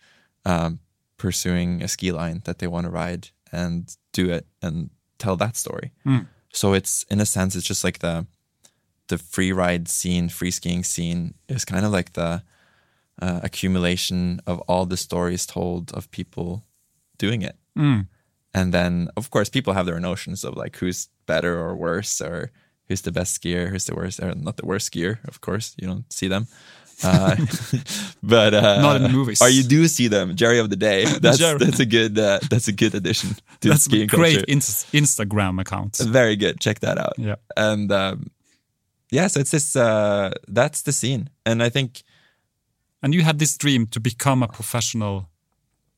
um, 0.45 0.79
pursuing 1.17 1.81
a 1.83 1.87
ski 1.87 2.11
line 2.11 2.41
that 2.45 2.59
they 2.59 2.67
want 2.67 2.85
to 2.85 2.91
ride 2.91 3.29
and 3.51 3.95
do 4.11 4.29
it 4.29 4.45
and 4.61 4.89
tell 5.17 5.35
that 5.37 5.55
story. 5.55 5.91
So 6.53 6.73
it's 6.73 7.03
in 7.09 7.21
a 7.21 7.25
sense, 7.25 7.55
it's 7.55 7.67
just 7.67 7.83
like 7.83 7.99
the 7.99 8.25
the 9.07 9.17
free 9.17 9.51
ride 9.51 9.87
scene, 9.87 10.29
free 10.29 10.51
skiing 10.51 10.83
scene 10.83 11.33
is 11.47 11.65
kind 11.65 11.85
of 11.85 11.91
like 11.91 12.13
the 12.13 12.43
uh, 13.21 13.39
accumulation 13.43 14.39
of 14.47 14.59
all 14.67 14.85
the 14.85 14.97
stories 14.97 15.45
told 15.45 15.91
of 15.93 16.09
people 16.11 16.63
doing 17.25 17.41
it. 17.43 17.55
And 18.53 18.73
then, 18.73 19.07
of 19.15 19.29
course, 19.29 19.49
people 19.49 19.73
have 19.73 19.85
their 19.85 19.99
notions 19.99 20.43
of 20.43 20.55
like 20.63 20.75
who's 20.81 21.07
better 21.25 21.53
or 21.63 21.75
worse, 21.75 22.21
or 22.27 22.51
who's 22.87 23.01
the 23.01 23.11
best 23.11 23.31
skier, 23.39 23.69
who's 23.71 23.85
the 23.85 23.95
worst, 23.95 24.19
or 24.19 24.35
not 24.35 24.55
the 24.57 24.65
worst 24.65 24.91
skier. 24.91 25.17
Of 25.27 25.39
course, 25.39 25.73
you 25.81 25.87
don't 25.87 26.03
see 26.11 26.27
them, 26.29 26.47
uh, 27.03 27.35
but 28.35 28.53
uh, 28.53 28.81
Not 28.81 28.95
in 28.97 29.03
the 29.03 29.09
movies. 29.09 29.41
Or 29.41 29.47
you 29.49 29.63
do 29.63 29.87
see 29.87 30.09
them. 30.09 30.35
Jerry 30.35 30.59
of 30.59 30.69
the 30.69 30.75
day. 30.75 31.05
That's 31.21 31.39
that's 31.39 31.79
a 31.79 31.85
good 31.85 32.19
uh, 32.19 32.39
that's 32.49 32.67
a 32.67 32.73
good 32.73 32.93
addition 32.93 33.29
to 33.61 33.69
That's 33.69 33.85
a 33.87 33.89
skiing 33.89 34.07
great 34.07 34.33
culture. 34.35 34.51
ins- 34.51 34.85
Instagram 34.91 35.59
account. 35.61 35.97
Very 36.03 36.35
good. 36.35 36.59
Check 36.59 36.79
that 36.81 36.97
out. 36.97 37.13
Yeah. 37.17 37.35
And 37.55 37.89
um, 37.91 38.31
yeah, 39.11 39.27
so 39.29 39.39
it's 39.39 39.51
this. 39.51 39.75
Uh, 39.75 40.31
that's 40.57 40.81
the 40.81 40.91
scene, 40.91 41.29
and 41.45 41.63
I 41.63 41.69
think 41.69 42.03
And 43.03 43.13
you 43.13 43.23
had 43.23 43.37
this 43.39 43.57
dream 43.57 43.87
to 43.87 43.99
become 43.99 44.43
a 44.43 44.47
professional 44.47 45.29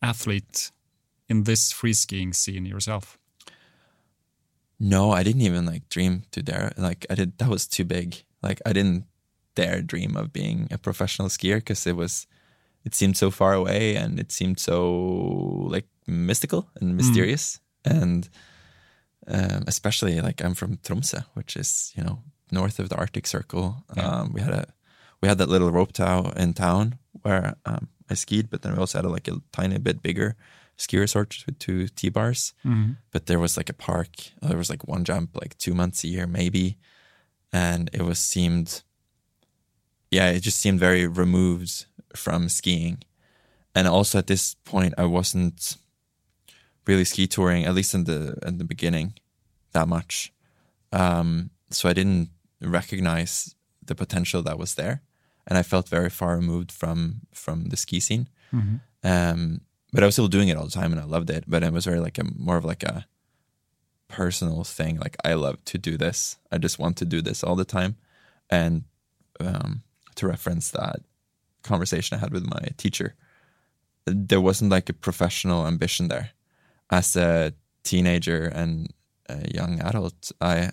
athlete 0.02 0.72
in 1.34 1.44
this 1.44 1.72
free 1.80 1.94
skiing 2.04 2.32
scene 2.34 2.66
yourself. 2.66 3.18
no, 4.80 5.12
I 5.20 5.24
didn't 5.24 5.46
even 5.50 5.66
like 5.74 5.84
dream 5.96 6.24
to 6.32 6.40
dare. 6.50 6.72
Like 6.78 7.02
I 7.12 7.16
did. 7.16 7.30
That 7.40 7.50
was 7.50 7.68
too 7.76 7.86
big. 7.86 8.08
Like 8.48 8.60
I 8.70 8.72
didn't 8.78 9.04
dare 9.56 9.82
dream 9.82 10.12
of 10.18 10.26
being 10.40 10.68
a 10.72 10.78
professional 10.78 11.30
skier 11.30 11.58
because 11.58 11.88
it 11.92 11.96
was. 11.96 12.28
It 12.86 12.94
seemed 12.96 13.16
so 13.16 13.32
far 13.32 13.54
away, 13.62 13.96
and 14.02 14.20
it 14.20 14.32
seemed 14.32 14.60
so 14.60 14.78
like 15.76 15.88
mystical 16.06 16.68
and 16.76 16.98
mysterious, 16.98 17.62
and 17.86 18.28
um, 19.28 19.64
especially 19.68 20.20
like 20.28 20.44
I'm 20.44 20.56
from 20.56 20.78
Tromsø, 20.86 21.24
which 21.38 21.56
is 21.56 21.94
you 21.96 22.04
know 22.04 22.20
north 22.52 22.80
of 22.80 22.90
the 22.90 22.98
Arctic 22.98 23.26
Circle. 23.26 23.66
Um, 23.96 24.34
we 24.36 24.42
had 24.42 24.54
a 24.54 24.66
we 25.22 25.30
had 25.30 25.38
that 25.38 25.50
little 25.50 25.72
rope 25.72 25.94
tow 25.94 26.34
in 26.36 26.54
town 26.54 27.00
where 27.24 27.56
um, 27.66 27.88
I 28.10 28.16
skied, 28.16 28.50
but 28.50 28.62
then 28.62 28.74
we 28.74 28.80
also 28.80 28.98
had 28.98 29.06
a, 29.06 29.14
like 29.18 29.30
a 29.32 29.40
tiny 29.52 29.80
bit 29.80 30.04
bigger 30.04 30.36
ski 30.78 30.98
resort 30.98 31.44
with 31.46 31.60
two 31.60 31.88
T 31.88 32.10
bars. 32.10 32.54
But 33.12 33.26
there 33.26 33.40
was 33.40 33.58
like 33.58 33.70
a 33.70 33.74
park. 33.74 34.10
There 34.42 34.58
was 34.58 34.70
like 34.70 34.88
one 34.88 35.04
jump, 35.04 35.36
like 35.36 35.58
two 35.58 35.74
months 35.74 36.04
a 36.04 36.08
year 36.08 36.28
maybe, 36.28 36.78
and 37.52 37.90
it 37.94 38.02
was 38.02 38.20
seemed, 38.20 38.84
yeah, 40.12 40.30
it 40.32 40.42
just 40.42 40.60
seemed 40.60 40.80
very 40.80 41.08
removed 41.08 41.86
from 42.16 42.50
skiing. 42.50 43.04
And 43.76 43.88
also 43.88 44.18
at 44.20 44.28
this 44.28 44.56
point, 44.66 44.94
I 44.98 45.06
wasn't 45.06 45.78
really 46.86 47.06
ski 47.06 47.28
touring, 47.28 47.66
at 47.66 47.74
least 47.76 47.94
in 47.94 48.04
the 48.04 48.38
in 48.48 48.58
the 48.58 48.66
beginning, 48.66 49.14
that 49.72 49.88
much. 49.88 50.32
Um, 50.92 51.50
so 51.72 51.90
I 51.90 51.94
didn't 51.94 52.30
recognize 52.62 53.56
the 53.86 53.96
potential 53.96 54.44
that 54.44 54.58
was 54.60 54.76
there, 54.76 55.02
and 55.48 55.58
I 55.58 55.64
felt 55.64 55.90
very 55.90 56.10
far 56.10 56.36
removed 56.36 56.72
from 56.72 57.22
from 57.34 57.70
the 57.70 57.78
ski 57.78 58.00
scene. 58.00 58.28
Um, 59.04 59.62
but 59.94 60.04
I 60.04 60.08
was 60.08 60.16
still 60.16 60.28
doing 60.28 60.50
it 60.50 60.58
all 60.58 60.66
the 60.66 60.72
time, 60.72 60.92
and 60.92 61.00
I 61.00 61.06
loved 61.06 61.30
it. 61.30 61.46
But 61.48 61.64
it 61.64 61.72
was 61.72 61.86
very 61.86 62.00
like 62.00 62.18
a 62.18 62.24
more 62.36 62.58
of 62.58 62.66
like 62.66 62.84
a 62.84 63.06
personal 64.08 64.64
thing. 64.64 64.98
Like 64.98 65.16
I 65.24 65.36
love 65.36 65.64
to 65.66 65.78
do 65.78 65.98
this. 65.98 66.38
I 66.52 66.58
just 66.58 66.80
want 66.80 66.98
to 66.98 67.06
do 67.06 67.22
this 67.22 67.44
all 67.44 67.56
the 67.56 67.66
time. 67.66 67.96
And 68.50 68.84
um, 69.40 69.84
to 70.16 70.28
reference 70.28 70.72
that 70.72 70.98
conversation 71.64 72.18
I 72.18 72.20
had 72.20 72.34
with 72.34 72.46
my 72.46 72.70
teacher, 72.78 73.16
there 74.06 74.42
wasn't 74.42 74.72
like 74.72 74.90
a 74.90 74.94
professional 74.94 75.68
ambition 75.68 76.08
there. 76.08 76.32
As 76.90 77.16
a 77.16 77.54
teenager 77.84 78.46
and 78.46 78.94
a 79.30 79.48
young 79.54 79.80
adult, 79.80 80.32
I 80.42 80.72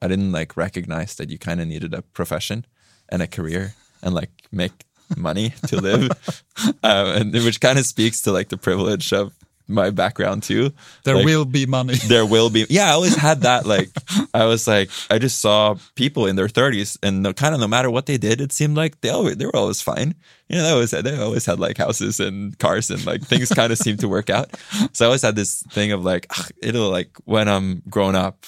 I 0.00 0.08
didn't 0.08 0.32
like 0.32 0.56
recognize 0.56 1.16
that 1.16 1.28
you 1.28 1.38
kind 1.38 1.60
of 1.60 1.66
needed 1.66 1.92
a 1.92 2.02
profession 2.02 2.64
and 3.08 3.20
a 3.20 3.26
career 3.26 3.74
and 4.02 4.14
like 4.14 4.30
make 4.50 4.84
money 5.16 5.54
to 5.68 5.76
live, 5.80 6.10
um, 6.82 7.06
and 7.08 7.32
which 7.32 7.60
kind 7.60 7.78
of 7.78 7.86
speaks 7.86 8.22
to 8.22 8.32
like 8.32 8.48
the 8.48 8.56
privilege 8.56 9.12
of 9.12 9.32
my 9.66 9.90
background 9.90 10.42
too. 10.42 10.72
There 11.04 11.14
Like, 11.14 11.24
will 11.26 11.44
be 11.44 11.64
money. 11.64 11.94
there 12.08 12.26
will 12.26 12.50
be 12.50 12.66
yeah 12.68 12.88
i 12.88 12.90
always 12.90 13.14
had 13.14 13.42
that 13.42 13.66
like 13.66 13.88
i 14.34 14.44
was 14.44 14.66
like 14.66 14.90
i 15.10 15.16
just 15.18 15.40
saw 15.40 15.76
people 15.94 16.26
in 16.26 16.34
their 16.34 16.48
30s 16.48 16.98
and 17.04 17.22
no, 17.22 17.32
kind 17.32 17.54
of 17.54 17.60
no 17.60 17.68
matter 17.68 17.88
what 17.88 18.06
they 18.06 18.18
did 18.18 18.40
it 18.40 18.50
seemed 18.50 18.76
like 18.76 19.00
they 19.00 19.10
always 19.10 19.36
they 19.36 19.46
were 19.46 19.54
always 19.54 19.80
fine 19.80 20.16
you 20.48 20.56
know 20.56 20.64
they 20.64 20.70
always 20.72 20.90
had 20.90 21.04
they 21.04 21.16
always 21.16 21.46
had 21.46 21.60
like 21.60 21.78
houses 21.78 22.18
and 22.18 22.58
cars 22.58 22.90
and 22.90 23.06
like 23.06 23.22
things 23.22 23.48
kind 23.50 23.70
of 23.70 23.78
seemed 23.78 24.00
to 24.00 24.08
work 24.08 24.28
out 24.28 24.50
so 24.92 25.04
i 25.04 25.06
always 25.06 25.22
had 25.22 25.36
this 25.36 25.62
thing 25.70 25.92
of 25.92 26.02
like 26.04 26.26
"Ah, 26.30 26.48
it'll 26.60 26.90
like 26.90 27.16
when 27.24 27.46
i'm 27.48 27.80
grown 27.88 28.16
up 28.16 28.46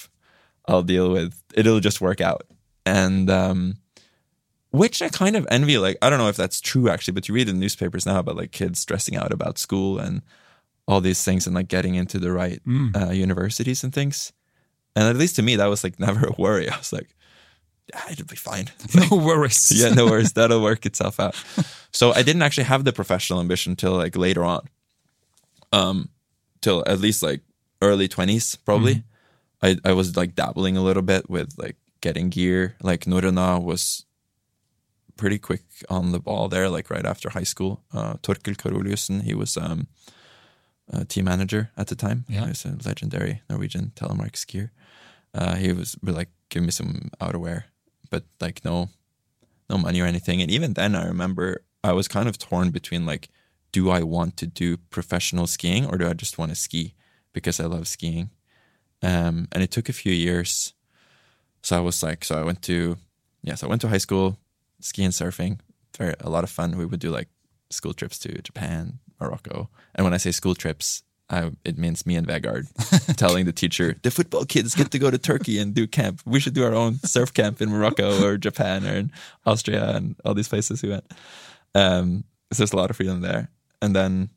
i'll 0.67 0.83
deal 0.83 1.13
with 1.13 1.41
it'll 1.55 1.79
just 1.79 2.01
work 2.01 2.21
out 2.21 2.43
and 2.85 3.31
um 3.31 3.77
which 4.73 5.03
I 5.03 5.09
kind 5.09 5.37
of 5.37 5.47
envy. 5.51 5.79
Like, 5.79 5.97
I 6.03 6.11
don't 6.11 6.19
know 6.19 6.29
if 6.29 6.37
that's 6.37 6.61
true 6.61 6.89
actually, 6.89 7.13
but 7.13 7.29
you 7.29 7.35
read 7.35 7.49
in 7.49 7.61
newspapers 7.61 8.07
now 8.07 8.19
about 8.19 8.37
like 8.37 8.51
kids 8.51 8.81
stressing 8.81 9.17
out 9.17 9.33
about 9.33 9.59
school 9.59 9.99
and 9.99 10.23
all 10.89 11.01
these 11.01 11.23
things 11.23 11.47
and 11.47 11.55
like 11.55 11.69
getting 11.69 11.95
into 11.95 12.19
the 12.19 12.33
right 12.33 12.61
uh, 12.97 13.11
universities 13.11 13.85
and 13.85 13.95
things. 13.95 14.33
And 14.97 15.07
at 15.07 15.17
least 15.17 15.37
to 15.37 15.43
me, 15.43 15.57
that 15.57 15.67
was 15.67 15.85
like 15.85 16.01
never 16.07 16.27
a 16.27 16.35
worry. 16.37 16.69
I 16.69 16.77
was 16.77 16.93
like, 16.93 17.15
yeah, 17.93 18.01
it'll 18.11 18.27
be 18.27 18.37
fine. 18.37 18.71
no 18.95 19.17
worries. 19.17 19.71
yeah, 19.73 19.91
no 19.91 20.07
worries. 20.07 20.33
That'll 20.35 20.63
work 20.63 20.87
itself 20.87 21.19
out. 21.19 21.35
So 21.91 22.13
I 22.13 22.23
didn't 22.23 22.43
actually 22.43 22.65
have 22.65 22.85
the 22.85 22.93
professional 22.93 23.41
ambition 23.41 23.73
until 23.73 23.93
like 23.93 24.17
later 24.17 24.45
on. 24.45 24.67
Um, 25.73 26.09
till 26.63 26.85
at 26.87 27.01
least 27.01 27.23
like 27.23 27.41
early 27.83 28.09
20s 28.09 28.57
probably 28.65 29.03
I, 29.63 29.77
I 29.85 29.93
was 29.93 30.17
like 30.17 30.35
dabbling 30.35 30.77
a 30.77 30.83
little 30.83 31.03
bit 31.03 31.29
with 31.29 31.55
like 31.59 31.77
getting 32.01 32.31
gear 32.31 32.77
like 32.83 33.05
Norrøna 33.05 33.63
was 33.63 34.05
pretty 35.17 35.39
quick 35.39 35.63
on 35.89 36.13
the 36.13 36.19
ball 36.21 36.49
there 36.49 36.69
like 36.69 36.91
right 36.91 37.07
after 37.07 37.31
high 37.31 37.45
school 37.45 37.83
uh, 37.93 38.15
Torkel 38.23 38.57
Karoliussen 38.57 39.23
he 39.23 39.35
was 39.35 39.57
um, 39.57 39.87
a 40.93 41.05
team 41.05 41.25
manager 41.25 41.71
at 41.77 41.87
the 41.87 41.95
time 41.95 42.25
Yeah. 42.29 42.43
he 42.43 42.49
was 42.49 42.65
a 42.65 42.77
legendary 42.85 43.43
Norwegian 43.49 43.93
telemark 43.95 44.33
skier 44.33 44.71
uh, 45.35 45.55
he 45.57 45.73
was 45.73 45.97
like 46.03 46.31
give 46.49 46.63
me 46.63 46.71
some 46.71 47.11
outerwear 47.21 47.65
but 48.11 48.25
like 48.41 48.65
no 48.65 48.89
no 49.71 49.79
money 49.79 50.01
or 50.01 50.07
anything 50.07 50.43
and 50.43 50.51
even 50.51 50.75
then 50.75 50.95
I 50.95 51.07
remember 51.07 51.63
I 51.85 51.93
was 51.93 52.09
kind 52.09 52.29
of 52.29 52.39
torn 52.39 52.71
between 52.71 53.07
like 53.07 53.29
do 53.73 53.91
I 53.91 54.03
want 54.03 54.37
to 54.37 54.47
do 54.47 54.77
professional 54.91 55.47
skiing 55.47 55.87
or 55.87 55.97
do 55.99 56.07
I 56.07 56.13
just 56.13 56.39
want 56.39 56.51
to 56.51 56.57
ski 56.57 56.95
because 57.33 57.59
I 57.59 57.65
love 57.65 57.89
skiing? 57.89 58.31
Um, 59.03 59.49
and 59.51 59.63
it 59.63 59.71
took 59.71 59.89
a 59.89 59.95
few 59.95 60.13
years. 60.13 60.75
So 61.63 61.77
I 61.79 61.81
was 61.81 62.03
like, 62.03 62.23
so 62.25 62.39
I 62.39 62.45
went 62.45 62.61
to, 62.63 62.99
yes, 63.43 63.63
I 63.63 63.67
went 63.67 63.81
to 63.81 63.89
high 63.89 63.99
school, 63.99 64.37
ski 64.85 65.05
and 65.05 65.15
surfing, 65.15 65.61
very 65.97 66.15
a 66.21 66.31
lot 66.31 66.45
of 66.45 66.51
fun. 66.51 66.77
We 66.77 66.87
would 66.87 67.01
do 67.01 67.11
like 67.11 67.29
school 67.71 67.95
trips 67.95 68.19
to 68.21 68.43
Japan, 68.43 68.99
Morocco, 69.21 69.69
and 69.95 70.05
when 70.05 70.15
I 70.15 70.19
say 70.19 70.31
school 70.33 70.55
trips, 70.55 71.03
I, 71.31 71.51
it 71.65 71.79
means 71.79 72.05
me 72.05 72.17
and 72.17 72.27
Vegard 72.27 72.67
telling 73.17 73.47
the 73.47 73.53
teacher 73.53 73.97
the 74.03 74.11
football 74.11 74.45
kids 74.45 74.75
get 74.75 74.91
to 74.91 74.99
go 74.99 75.11
to 75.11 75.19
Turkey 75.19 75.59
and 75.59 75.75
do 75.75 75.87
camp. 75.87 76.21
We 76.27 76.41
should 76.41 76.53
do 76.53 76.65
our 76.65 76.75
own 76.75 76.99
surf 76.99 77.33
camp 77.33 77.63
in 77.63 77.71
Morocco 77.71 78.23
or 78.23 78.37
Japan 78.37 78.87
or 78.87 78.95
in 78.95 79.13
Austria 79.47 79.97
and 79.97 80.17
all 80.25 80.35
these 80.35 80.49
places 80.49 80.83
we 80.83 80.91
went. 80.91 81.11
Um, 81.75 82.25
so 82.53 82.59
there's 82.59 82.75
a 82.75 82.77
lot 82.77 82.91
of 82.91 82.97
freedom 82.97 83.23
there, 83.23 83.49
and 83.81 83.97
then, 83.97 84.29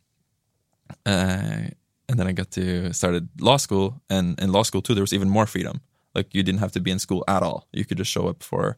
uh, 1.06 1.68
and 2.08 2.20
then 2.20 2.28
I 2.28 2.32
got 2.32 2.52
to 2.52 2.94
started 2.94 3.28
law 3.42 3.58
school, 3.58 4.02
and 4.10 4.40
in 4.40 4.54
law 4.54 4.64
school 4.64 4.82
too, 4.82 4.94
there 4.94 5.04
was 5.04 5.14
even 5.14 5.30
more 5.30 5.46
freedom. 5.46 5.82
Like 6.14 6.34
you 6.34 6.44
didn't 6.44 6.62
have 6.62 6.72
to 6.74 6.80
be 6.80 6.92
in 6.92 7.00
school 7.00 7.26
at 7.28 7.44
all; 7.44 7.68
you 7.74 7.84
could 7.84 7.98
just 7.98 8.12
show 8.12 8.30
up 8.30 8.42
for 8.42 8.78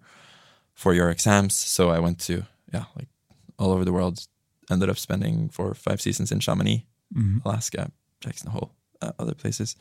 for 0.78 0.94
your 0.94 1.10
exams. 1.10 1.56
So 1.56 1.90
I 1.90 2.00
went 2.00 2.20
to 2.28 2.46
yeah, 2.72 2.86
like 2.96 3.10
all 3.58 3.72
over 3.72 3.84
the 3.84 3.92
world. 3.92 4.26
Ended 4.70 4.90
up 4.90 4.98
spending 4.98 5.50
four 5.50 5.70
or 5.70 5.74
five 5.74 6.02
seasons 6.02 6.32
in 6.32 6.40
Chamonix, 6.40 6.86
Alaska, 7.46 7.92
Jackson 8.20 8.52
Hole, 8.52 8.72
uh, 9.02 9.12
other 9.18 9.34
places. 9.34 9.76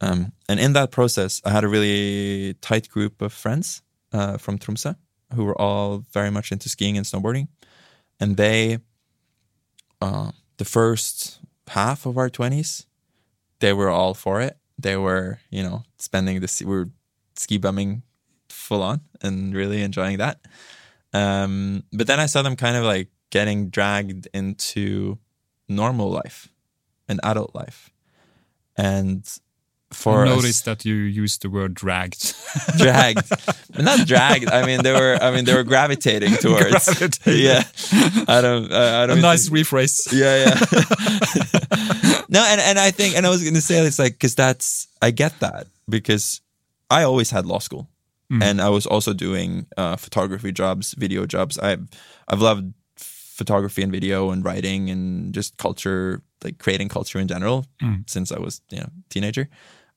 Um, 0.00 0.32
and 0.48 0.60
in 0.60 0.72
that 0.74 0.90
process, 0.90 1.42
I 1.44 1.50
had 1.50 1.64
a 1.64 1.68
really 1.68 2.54
tight 2.60 2.88
group 2.88 3.20
of 3.20 3.32
friends 3.32 3.82
uh, 4.12 4.38
from 4.38 4.58
Tromsø 4.58 4.94
who 5.34 5.44
were 5.44 5.60
all 5.60 6.04
very 6.12 6.30
much 6.30 6.52
into 6.52 6.68
skiing 6.68 6.96
and 6.96 7.04
snowboarding. 7.04 7.48
And 8.20 8.36
they, 8.36 8.78
uh, 10.00 10.30
the 10.56 10.64
first 10.64 11.40
half 11.66 12.06
of 12.06 12.16
our 12.16 12.30
20s, 12.30 12.86
they 13.58 13.72
were 13.72 13.90
all 13.90 14.14
for 14.14 14.40
it. 14.40 14.56
They 14.78 14.96
were, 14.96 15.40
you 15.50 15.62
know, 15.64 15.82
spending 15.98 16.40
the, 16.40 16.64
we 16.64 16.76
were 16.76 16.90
ski 17.34 17.58
bumming 17.58 18.02
full 18.66 18.82
on 18.82 19.00
and 19.22 19.54
really 19.54 19.82
enjoying 19.82 20.18
that. 20.18 20.40
Um, 21.12 21.84
but 21.92 22.06
then 22.06 22.20
I 22.20 22.26
saw 22.26 22.42
them 22.42 22.56
kind 22.56 22.76
of 22.76 22.84
like 22.84 23.08
getting 23.30 23.70
dragged 23.70 24.28
into 24.34 25.18
normal 25.68 26.10
life 26.10 26.48
and 27.08 27.20
adult 27.22 27.54
life. 27.54 27.90
And 28.76 29.24
for 29.92 30.26
I 30.26 30.28
us- 30.28 30.36
noticed 30.36 30.64
that 30.64 30.84
you 30.84 30.94
used 30.94 31.42
the 31.42 31.48
word 31.48 31.72
dragged. 31.74 32.34
dragged, 32.76 33.22
not 33.78 34.06
dragged. 34.06 34.50
I 34.50 34.66
mean, 34.66 34.82
they 34.82 34.92
were. 34.92 35.16
I 35.22 35.30
mean, 35.30 35.44
they 35.44 35.54
were 35.54 35.64
gravitating 35.64 36.34
towards. 36.44 36.84
Gravitating. 36.84 37.42
Yeah, 37.46 37.62
I 38.28 38.40
don't. 38.42 38.72
I 38.72 39.06
don't. 39.06 39.20
nice 39.22 39.48
rephrase. 39.48 40.12
Yeah, 40.12 40.36
yeah. 40.44 42.22
no, 42.28 42.44
and 42.44 42.60
and 42.60 42.78
I 42.78 42.90
think, 42.90 43.16
and 43.16 43.24
I 43.24 43.30
was 43.30 43.42
going 43.42 43.54
to 43.54 43.60
say, 43.60 43.78
it's 43.86 43.98
like 43.98 44.12
because 44.12 44.34
that's 44.34 44.88
I 45.00 45.10
get 45.12 45.38
that 45.40 45.68
because 45.88 46.40
I 46.90 47.04
always 47.04 47.30
had 47.30 47.46
law 47.46 47.60
school, 47.60 47.88
and 48.42 48.60
I 48.60 48.68
was 48.70 48.86
also 48.86 49.12
doing 49.12 49.66
uh, 49.76 49.96
photography 49.96 50.52
jobs, 50.52 50.94
video 50.98 51.26
jobs. 51.26 51.58
I've 51.58 51.86
I've 52.28 52.40
loved 52.42 52.72
photography 52.96 53.82
and 53.82 53.92
video 53.92 54.30
and 54.30 54.44
writing 54.44 54.90
and 54.90 55.34
just 55.34 55.56
culture, 55.58 56.22
like 56.44 56.58
creating 56.58 56.88
culture 56.88 57.18
in 57.20 57.28
general, 57.28 57.66
since 58.06 58.32
I 58.32 58.38
was 58.38 58.60
you 58.70 58.80
know 58.80 58.88
teenager. 59.10 59.48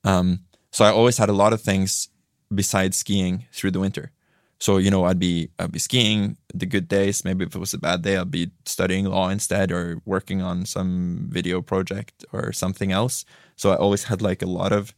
Um, 0.03 0.39
so 0.71 0.85
I 0.85 0.91
always 0.91 1.17
had 1.17 1.29
a 1.29 1.33
lot 1.33 1.53
of 1.53 1.61
things 1.61 2.09
besides 2.53 2.97
skiing 2.97 3.45
through 3.51 3.71
the 3.71 3.79
winter. 3.79 4.11
So 4.59 4.77
you 4.77 4.91
know, 4.91 5.05
I'd 5.05 5.19
be 5.19 5.49
I'd 5.57 5.71
be 5.71 5.79
skiing 5.79 6.37
the 6.53 6.65
good 6.65 6.87
days. 6.87 7.23
Maybe 7.23 7.45
if 7.45 7.55
it 7.55 7.59
was 7.59 7.73
a 7.73 7.77
bad 7.79 8.01
day, 8.01 8.17
I'd 8.17 8.29
be 8.31 8.51
studying 8.65 9.05
law 9.05 9.29
instead, 9.29 9.71
or 9.71 10.01
working 10.05 10.41
on 10.41 10.65
some 10.65 11.27
video 11.31 11.61
project 11.61 12.25
or 12.33 12.51
something 12.53 12.91
else. 12.91 13.25
So 13.55 13.71
I 13.71 13.75
always 13.75 14.03
had 14.05 14.21
like 14.21 14.41
a 14.41 14.47
lot 14.49 14.71
of 14.73 14.93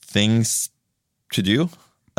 things 0.00 0.70
to 1.32 1.42
do. 1.42 1.68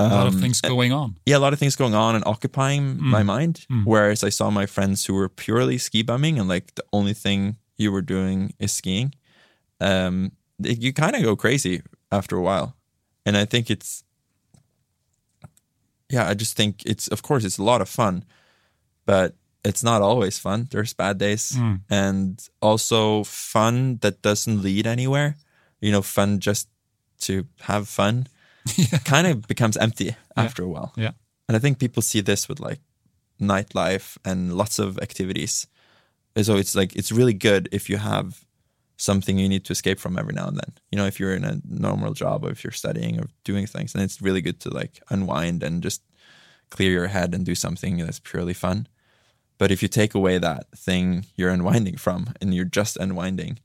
A 0.07 0.15
lot 0.17 0.27
of 0.27 0.33
Um, 0.35 0.41
things 0.41 0.61
going 0.61 0.91
on. 0.93 1.17
yeah, 1.25 1.37
a 1.37 1.43
lot 1.45 1.53
of 1.53 1.59
things 1.59 1.75
going 1.75 1.93
on 1.95 2.15
and 2.15 2.23
occupying 2.25 2.97
my 3.01 3.23
mind. 3.23 3.65
Whereas 3.85 4.23
I 4.23 4.29
saw 4.29 4.49
my 4.49 4.65
friends 4.65 5.05
who 5.05 5.13
were 5.13 5.29
purely 5.29 5.77
ski 5.77 6.03
bumming 6.03 6.39
and 6.39 6.47
like 6.49 6.73
the 6.75 6.83
only 6.91 7.13
thing 7.13 7.57
you 7.77 7.91
were 7.91 8.01
doing 8.03 8.53
is 8.59 8.71
skiing. 8.73 9.13
Um, 9.79 10.31
it- 10.63 10.81
you 10.81 10.93
kind 10.93 11.15
of 11.15 11.23
go 11.23 11.35
crazy 11.35 11.81
after 12.11 12.35
a 12.37 12.41
while, 12.41 12.75
and 13.25 13.35
I 13.37 13.45
think 13.45 13.69
it's, 13.69 14.03
yeah, 16.09 16.27
I 16.27 16.33
just 16.33 16.55
think 16.57 16.83
it's 16.85 17.07
of 17.07 17.21
course 17.21 17.43
it's 17.45 17.57
a 17.57 17.63
lot 17.63 17.81
of 17.81 17.89
fun, 17.89 18.23
but 19.05 19.35
it's 19.63 19.83
not 19.83 20.01
always 20.01 20.39
fun. 20.39 20.67
There's 20.71 20.93
bad 20.93 21.17
days, 21.17 21.55
and 21.89 22.39
also 22.61 23.23
fun 23.23 23.97
that 24.01 24.21
doesn't 24.21 24.61
lead 24.61 24.85
anywhere. 24.87 25.35
You 25.79 25.91
know, 25.91 26.01
fun 26.01 26.39
just 26.39 26.67
to 27.21 27.45
have 27.61 27.87
fun 27.87 28.27
kind 29.05 29.27
of 29.27 29.47
becomes 29.47 29.77
empty 29.77 30.15
after 30.35 30.63
a 30.63 30.67
while. 30.67 30.93
Yeah. 30.95 31.11
And 31.47 31.55
I 31.55 31.59
think 31.59 31.79
people 31.79 32.01
see 32.01 32.21
this 32.21 32.47
with 32.47 32.59
like 32.59 32.79
nightlife 33.39 34.17
and 34.23 34.53
lots 34.53 34.79
of 34.79 34.97
activities. 34.99 35.67
And 36.35 36.45
So 36.45 36.55
it's 36.57 36.75
like 36.75 36.95
it's 36.95 37.11
really 37.11 37.33
good 37.33 37.67
if 37.71 37.89
you 37.89 37.97
have 37.97 38.45
something 38.97 39.39
you 39.39 39.49
need 39.49 39.65
to 39.65 39.73
escape 39.73 39.99
from 39.99 40.17
every 40.17 40.33
now 40.33 40.47
and 40.47 40.57
then. 40.57 40.73
You 40.91 40.97
know, 40.97 41.07
if 41.07 41.19
you're 41.19 41.35
in 41.35 41.43
a 41.43 41.59
normal 41.67 42.13
job 42.13 42.45
or 42.45 42.51
if 42.51 42.63
you're 42.63 42.71
studying 42.71 43.19
or 43.19 43.27
doing 43.43 43.65
things, 43.65 43.93
and 43.93 44.03
it's 44.03 44.21
really 44.21 44.41
good 44.41 44.59
to 44.61 44.69
like 44.69 45.01
unwind 45.09 45.63
and 45.63 45.81
just 45.81 46.03
clear 46.69 46.91
your 46.91 47.07
head 47.07 47.33
and 47.33 47.45
do 47.45 47.55
something 47.55 47.97
that's 47.97 48.19
purely 48.19 48.53
fun. 48.53 48.87
But 49.57 49.71
if 49.71 49.81
you 49.81 49.87
take 49.87 50.15
away 50.15 50.37
that 50.37 50.71
thing 50.75 51.25
you're 51.35 51.49
unwinding 51.49 51.97
from 51.97 52.33
and 52.39 52.53
you're 52.53 52.65
just 52.65 52.97
unwinding, 52.97 53.59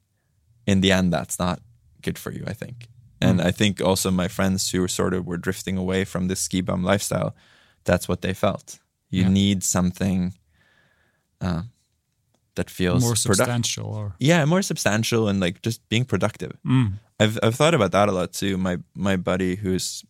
in 0.66 0.80
the 0.80 0.92
end, 0.92 1.12
that's 1.12 1.38
not 1.38 1.60
good 2.02 2.18
for 2.18 2.32
you, 2.32 2.44
I 2.46 2.52
think. 2.52 2.88
And 3.20 3.40
I 3.40 3.50
think 3.52 3.80
also 3.80 4.10
my 4.10 4.28
friends 4.28 4.70
who 4.72 4.86
sort 4.88 5.14
of 5.14 5.26
were 5.26 5.38
drifting 5.38 5.78
away 5.78 6.04
from 6.04 6.28
this 6.28 6.40
ski 6.40 6.60
bum 6.62 6.84
lifestyle, 6.84 7.34
that's 7.84 8.08
what 8.08 8.20
they 8.20 8.34
felt. 8.34 8.78
You 9.10 9.22
Yeah. 9.22 9.28
need 9.32 9.62
something 9.64 10.34
uh, 11.40 11.62
that 12.54 12.70
feels 12.70 13.02
More 13.02 13.16
substantial 13.16 13.86
or 13.86 14.14
yeah, 14.18 14.44
more 14.46 14.62
substantial 14.62 15.28
and 15.28 15.40
like 15.40 15.60
just 15.66 15.80
being 15.88 16.04
productive. 16.06 16.52
I've 17.20 17.38
I've 17.42 17.54
thought 17.54 17.74
about 17.74 17.92
that 17.92 18.08
a 18.08 18.12
lot 18.12 18.32
too. 18.32 18.56
My 18.58 18.78
my 18.94 19.16
buddy 19.16 19.56
who's 19.56 20.04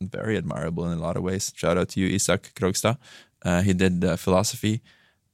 very 0.00 0.36
admirable 0.36 0.90
in 0.92 0.98
a 0.98 1.02
lot 1.02 1.16
of 1.16 1.22
ways. 1.22 1.52
Shout 1.54 1.78
out 1.78 1.88
to 1.90 2.00
you, 2.00 2.14
Isak 2.14 2.52
Krogstad. 2.54 2.96
Uh, 3.44 3.62
he 3.62 3.72
did 3.74 4.04
uh, 4.04 4.16
philosophy 4.16 4.80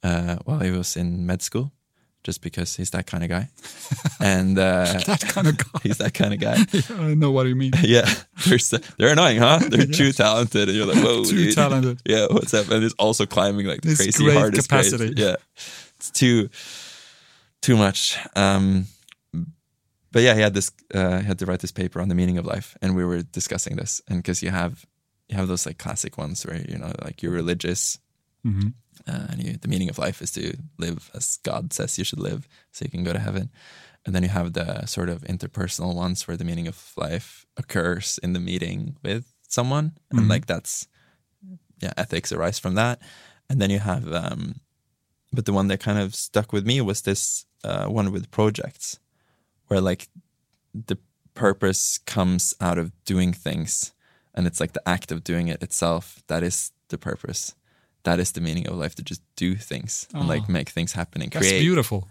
uh, 0.02 0.36
while 0.44 0.60
he 0.60 0.70
was 0.70 0.96
in 0.96 1.26
med 1.26 1.42
school, 1.42 1.70
just 2.22 2.42
because 2.42 2.76
he's 2.76 2.90
that 2.90 3.06
kind 3.06 3.22
of 3.24 3.30
guy. 3.30 3.48
and 4.20 4.59
uh, 4.59 4.85
that 5.06 5.20
kind 5.20 5.48
of 5.48 5.56
guy. 5.56 5.80
he's 5.83 5.98
that 5.98 6.14
kind 6.14 6.35
of 6.35 6.40
guy. 6.40 6.56
I 7.02 7.14
know 7.14 7.30
what 7.30 7.46
you 7.46 7.56
mean. 7.56 7.72
yeah, 7.83 8.09
they're 8.46 8.59
they're 8.98 9.12
annoying, 9.12 9.38
huh? 9.38 9.59
They're 9.68 9.87
too 9.87 10.12
talented, 10.12 10.68
and 10.68 10.76
you're 10.76 10.87
like, 10.87 11.02
whoa, 11.02 11.24
Too 11.24 11.37
dude. 11.37 11.54
talented. 11.54 12.00
Yeah, 12.06 12.26
what's 12.30 12.54
up? 12.54 12.70
And 12.70 12.83
he's 12.83 12.94
also 12.94 13.26
climbing 13.26 13.66
like 13.66 13.83
the 13.83 13.94
crazy 13.94 14.24
great 14.24 14.37
hardest 14.37 14.68
capacity. 14.68 15.14
Yeah, 15.16 15.37
it's 15.96 16.11
too 16.11 16.48
too 17.62 17.76
much. 17.76 18.18
Um, 18.37 18.87
but 20.12 20.22
yeah, 20.22 20.35
he 20.35 20.40
had 20.40 20.54
this. 20.54 20.72
Uh, 20.92 21.20
he 21.20 21.26
had 21.26 21.38
to 21.38 21.46
write 21.46 21.61
this 21.61 21.72
paper 21.72 22.00
on 22.00 22.09
the 22.09 22.14
meaning 22.14 22.38
of 22.38 22.44
life, 22.44 22.76
and 22.83 22.96
we 22.96 23.04
were 23.04 23.22
discussing 23.22 23.76
this. 23.76 24.02
And 24.09 24.18
because 24.18 24.42
you 24.42 24.50
have 24.50 24.85
you 25.28 25.37
have 25.37 25.48
those 25.48 25.66
like 25.66 25.78
classic 25.78 26.18
ones 26.18 26.44
where 26.44 26.56
you 26.56 26.78
know 26.78 26.92
like 27.02 27.22
you're 27.22 27.33
religious, 27.33 27.98
Mhm. 28.44 28.74
uh, 29.07 29.26
and 29.31 29.42
you, 29.42 29.57
the 29.57 29.68
meaning 29.68 29.90
of 29.90 29.98
life 29.98 30.22
is 30.22 30.31
to 30.33 30.57
live 30.79 31.11
as 31.14 31.38
God 31.42 31.72
says 31.72 31.98
you 31.98 32.05
should 32.05 32.20
live, 32.20 32.46
so 32.72 32.85
you 32.85 32.90
can 32.90 33.05
go 33.05 33.12
to 33.12 33.18
heaven. 33.18 33.50
And 34.05 34.14
then 34.14 34.22
you 34.22 34.31
have 34.31 34.53
the 34.53 34.87
sort 34.87 35.09
of 35.11 35.22
interpersonal 35.24 35.94
ones 35.94 36.26
where 36.26 36.37
the 36.37 36.44
meaning 36.44 36.68
of 36.68 36.92
life 36.96 37.46
occurs 37.57 38.18
in 38.22 38.33
the 38.33 38.40
meeting 38.40 38.96
with 39.03 39.24
someone, 39.48 39.92
and 40.11 40.29
like 40.29 40.46
that's 40.46 40.87
yeah, 41.81 41.92
ethics 41.96 42.33
arise 42.33 42.59
from 42.59 42.74
that. 42.74 42.98
And 43.48 43.61
then 43.61 43.70
you 43.70 43.79
have, 43.81 44.12
um, 44.12 44.61
but 45.33 45.44
the 45.44 45.53
one 45.53 45.68
that 45.68 45.81
kind 45.81 45.98
of 45.98 46.14
stuck 46.14 46.53
with 46.53 46.66
me 46.66 46.81
was 46.81 47.03
this 47.03 47.46
uh, 47.64 47.87
one 47.87 48.12
with 48.12 48.31
projects, 48.31 48.98
where 49.68 49.81
like 49.81 50.09
the 50.74 50.96
purpose 51.35 51.98
comes 51.98 52.55
out 52.61 52.79
of 52.79 52.92
doing 53.05 53.33
things, 53.33 53.92
and 54.35 54.46
it's 54.46 54.61
like 54.61 54.72
the 54.72 54.88
act 54.88 55.12
of 55.12 55.24
doing 55.24 55.48
it 55.48 55.62
itself 55.62 56.22
that 56.26 56.42
is 56.42 56.72
the 56.88 56.98
purpose. 56.98 57.55
That 58.04 58.18
is 58.18 58.32
the 58.32 58.40
meaning 58.40 58.66
of 58.68 58.76
life 58.76 58.94
to 58.96 59.02
just 59.02 59.22
do 59.36 59.54
things 59.54 60.06
and 60.14 60.26
like 60.28 60.48
make 60.48 60.70
things 60.70 60.92
happen 60.92 61.22
and 61.22 61.30
That's 61.30 61.46
create. 61.46 61.60
beautiful. 61.60 62.08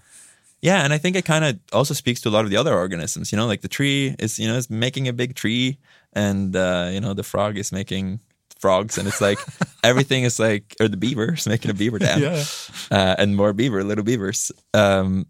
Yeah, 0.61 0.83
and 0.83 0.93
I 0.93 0.97
think 0.99 1.15
it 1.15 1.25
kind 1.25 1.45
of 1.45 1.57
also 1.71 1.93
speaks 1.93 2.21
to 2.21 2.29
a 2.29 2.31
lot 2.31 2.43
of 2.45 2.51
the 2.51 2.57
other 2.57 2.75
organisms. 2.75 3.31
You 3.31 3.37
know, 3.37 3.47
like 3.47 3.61
the 3.61 3.69
tree 3.69 4.13
is, 4.19 4.37
you 4.37 4.47
know, 4.47 4.57
is 4.57 4.69
making 4.69 5.07
a 5.07 5.13
big 5.13 5.33
tree, 5.35 5.77
and 6.13 6.55
uh, 6.55 6.89
you 6.91 6.99
know, 6.99 7.13
the 7.13 7.23
frog 7.23 7.57
is 7.57 7.71
making 7.71 8.19
frogs, 8.59 8.97
and 8.97 9.07
it's 9.07 9.21
like 9.21 9.37
everything 9.83 10.25
is 10.25 10.37
like, 10.39 10.75
or 10.81 10.89
the 10.89 10.97
beaver 10.97 11.33
is 11.33 11.47
making 11.47 11.71
a 11.71 11.73
beaver 11.73 11.97
dam, 12.05 12.19
Yeah. 12.21 12.43
uh, 12.91 13.15
and 13.17 13.35
more 13.37 13.53
beaver, 13.53 13.83
little 13.85 14.03
beavers. 14.03 14.51
Um, 14.73 15.27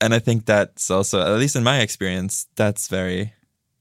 and 0.00 0.14
I 0.14 0.18
think 0.20 0.46
that's 0.46 0.90
also, 0.90 1.20
at 1.20 1.38
least 1.38 1.56
in 1.56 1.62
my 1.64 1.80
experience, 1.80 2.46
that's 2.56 2.88
very 2.88 3.32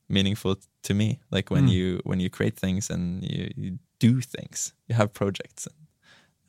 meaningful 0.09 0.55
to 0.83 0.93
me. 0.93 1.19
Like 1.31 1.49
when 1.51 1.67
Mm. 1.67 1.71
you 1.71 2.01
when 2.03 2.19
you 2.19 2.29
create 2.29 2.57
things 2.59 2.89
and 2.89 3.23
you, 3.23 3.51
you 3.55 3.79
do 4.09 4.21
things, 4.21 4.73
you 4.87 4.95
have 4.95 5.09
projects. 5.13 5.67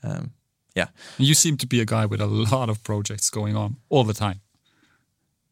And, 0.03 0.13
um, 0.13 0.31
yeah, 0.77 0.89
You 1.19 1.35
seem 1.35 1.57
to 1.59 1.67
be 1.67 1.81
a 1.81 1.85
guy 1.85 2.07
with 2.07 2.21
a 2.21 2.27
lot 2.27 2.69
of 2.71 2.83
projects 2.83 3.31
going 3.31 3.57
on 3.57 3.77
all 3.91 4.05
the 4.05 4.15
time. 4.15 4.41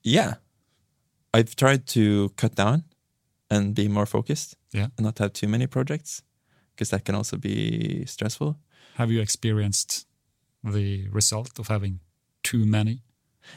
yeah. 0.02 0.34
I've 1.32 1.54
tried 1.54 1.86
to 1.86 2.30
cut 2.36 2.54
down 2.56 2.82
and 3.48 3.74
be 3.74 3.88
more 3.88 4.06
focused. 4.06 4.56
Yeah. 4.72 4.86
and 4.96 5.04
not 5.04 5.18
have 5.18 5.32
too 5.32 5.48
many 5.48 5.66
projects 5.66 6.22
because 6.74 6.90
that 6.90 7.04
can 7.04 7.14
also 7.14 7.36
be 7.36 8.04
stressful. 8.06 8.56
Have 8.94 9.10
you 9.12 9.20
experienced 9.22 10.06
the 10.64 11.08
result 11.12 11.58
of 11.58 11.68
having 11.68 12.00
too 12.42 12.64
many? 12.66 13.02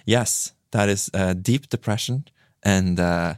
Yes, 0.06 0.54
that 0.72 0.90
is 0.90 1.10
uh, 1.14 1.34
deep 1.34 1.70
depression 1.70 2.24
and 2.64 3.00
uh, 3.00 3.34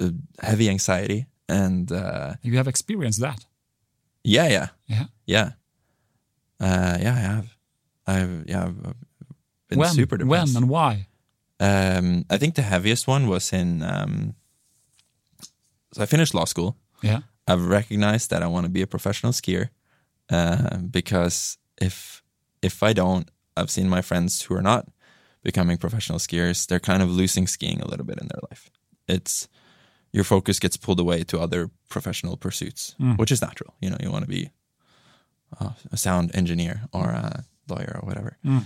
uh, 0.00 0.10
heavy 0.40 0.68
anxiety, 0.68 1.26
and 1.48 1.90
uh, 1.92 2.34
You 2.42 2.56
have 2.56 2.68
experienced 2.70 3.20
that. 3.20 3.46
Yeah, 4.24 4.48
yeah, 4.48 4.68
Yeah. 4.86 5.04
yeah, 5.26 5.50
uh, 6.60 6.98
yeah. 7.00 7.14
I 7.14 7.20
have, 7.20 7.56
I've 8.06 8.44
yeah, 8.48 8.64
I've 8.64 8.82
been 9.68 9.78
when? 9.78 9.90
super 9.90 10.16
depressed. 10.16 10.54
When 10.54 10.62
and 10.62 10.70
why? 10.70 11.06
Um, 11.60 12.24
I 12.30 12.38
think 12.38 12.54
the 12.54 12.62
heaviest 12.62 13.06
one 13.06 13.28
was 13.28 13.52
in. 13.52 13.82
Um, 13.82 14.34
so 15.92 16.02
I 16.02 16.06
finished 16.06 16.34
law 16.34 16.44
school. 16.46 16.76
Yeah. 17.02 17.20
I've 17.46 17.66
recognized 17.66 18.30
that 18.30 18.42
I 18.42 18.46
want 18.46 18.64
to 18.66 18.70
be 18.70 18.82
a 18.82 18.86
professional 18.86 19.32
skier 19.32 19.68
uh, 20.30 20.78
because 20.78 21.58
if 21.80 22.22
if 22.62 22.82
I 22.82 22.92
don't, 22.92 23.28
I've 23.56 23.70
seen 23.70 23.88
my 23.88 24.02
friends 24.02 24.42
who 24.42 24.54
are 24.54 24.62
not 24.62 24.86
becoming 25.42 25.76
professional 25.78 26.18
skiers. 26.18 26.66
They're 26.66 26.80
kind 26.80 27.02
of 27.02 27.10
losing 27.10 27.46
skiing 27.48 27.80
a 27.80 27.86
little 27.88 28.06
bit 28.06 28.18
in 28.20 28.28
their 28.28 28.40
life. 28.50 28.70
It's 29.08 29.48
your 30.12 30.24
focus 30.24 30.58
gets 30.58 30.76
pulled 30.76 31.00
away 31.00 31.24
to 31.24 31.38
other 31.40 31.70
professional 31.88 32.36
pursuits, 32.36 32.94
Mm. 33.00 33.16
which 33.18 33.32
is 33.32 33.40
natural. 33.42 33.74
You 33.80 33.90
know, 33.90 33.96
you 34.00 34.10
want 34.12 34.24
to 34.24 34.30
be 34.30 34.50
uh, 35.60 35.70
a 35.92 35.96
sound 35.96 36.30
engineer 36.34 36.82
or 36.92 37.04
a 37.10 37.44
lawyer 37.68 37.98
or 38.02 38.06
whatever, 38.08 38.36
Mm. 38.44 38.64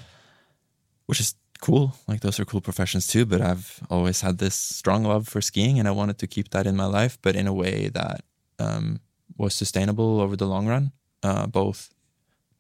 which 1.07 1.21
is 1.21 1.35
cool. 1.61 1.93
Like 2.09 2.21
those 2.21 2.41
are 2.41 2.45
cool 2.45 2.61
professions 2.61 3.07
too. 3.07 3.25
But 3.27 3.41
I've 3.41 3.81
always 3.91 4.21
had 4.23 4.39
this 4.39 4.55
strong 4.55 5.05
love 5.05 5.27
for 5.29 5.41
skiing, 5.41 5.79
and 5.79 5.89
I 5.89 5.93
wanted 5.93 6.19
to 6.19 6.27
keep 6.27 6.49
that 6.51 6.67
in 6.67 6.77
my 6.77 6.87
life, 6.87 7.19
but 7.23 7.35
in 7.37 7.47
a 7.47 7.53
way 7.53 7.89
that 7.89 8.21
um, 8.59 9.01
was 9.37 9.55
sustainable 9.55 10.21
over 10.21 10.37
the 10.37 10.47
long 10.47 10.67
run. 10.69 10.93
Uh, 11.23 11.47
both, 11.47 11.91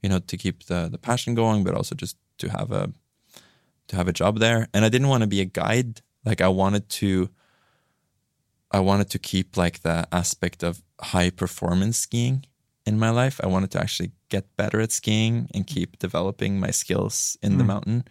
you 0.02 0.08
know, 0.08 0.18
to 0.20 0.36
keep 0.36 0.64
the 0.66 0.88
the 0.88 0.98
passion 0.98 1.34
going, 1.34 1.64
but 1.64 1.74
also 1.74 1.94
just 1.94 2.16
to 2.38 2.48
have 2.48 2.72
a 2.72 2.92
to 3.88 3.96
have 3.96 4.08
a 4.08 4.12
job 4.12 4.38
there. 4.38 4.66
And 4.72 4.84
I 4.84 4.88
didn't 4.88 5.08
want 5.08 5.22
to 5.22 5.28
be 5.28 5.40
a 5.40 5.44
guide. 5.44 6.00
Like 6.24 6.40
I 6.44 6.48
wanted 6.48 6.88
to. 7.00 7.28
I 8.70 8.80
wanted 8.80 9.10
to 9.10 9.18
keep 9.18 9.56
like 9.56 9.80
the 9.80 10.06
aspect 10.12 10.62
of 10.62 10.82
high 11.00 11.30
performance 11.30 11.98
skiing 11.98 12.44
in 12.84 12.98
my 12.98 13.10
life. 13.10 13.40
I 13.42 13.46
wanted 13.46 13.70
to 13.72 13.80
actually 13.80 14.12
get 14.28 14.56
better 14.56 14.80
at 14.80 14.92
skiing 14.92 15.48
and 15.54 15.66
keep 15.66 15.98
developing 15.98 16.60
my 16.60 16.70
skills 16.70 17.36
in 17.42 17.58
the 17.58 17.64
Mm. 17.64 17.66
mountain 17.66 18.04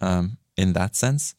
um, 0.00 0.38
in 0.56 0.72
that 0.74 0.96
sense. 0.96 1.34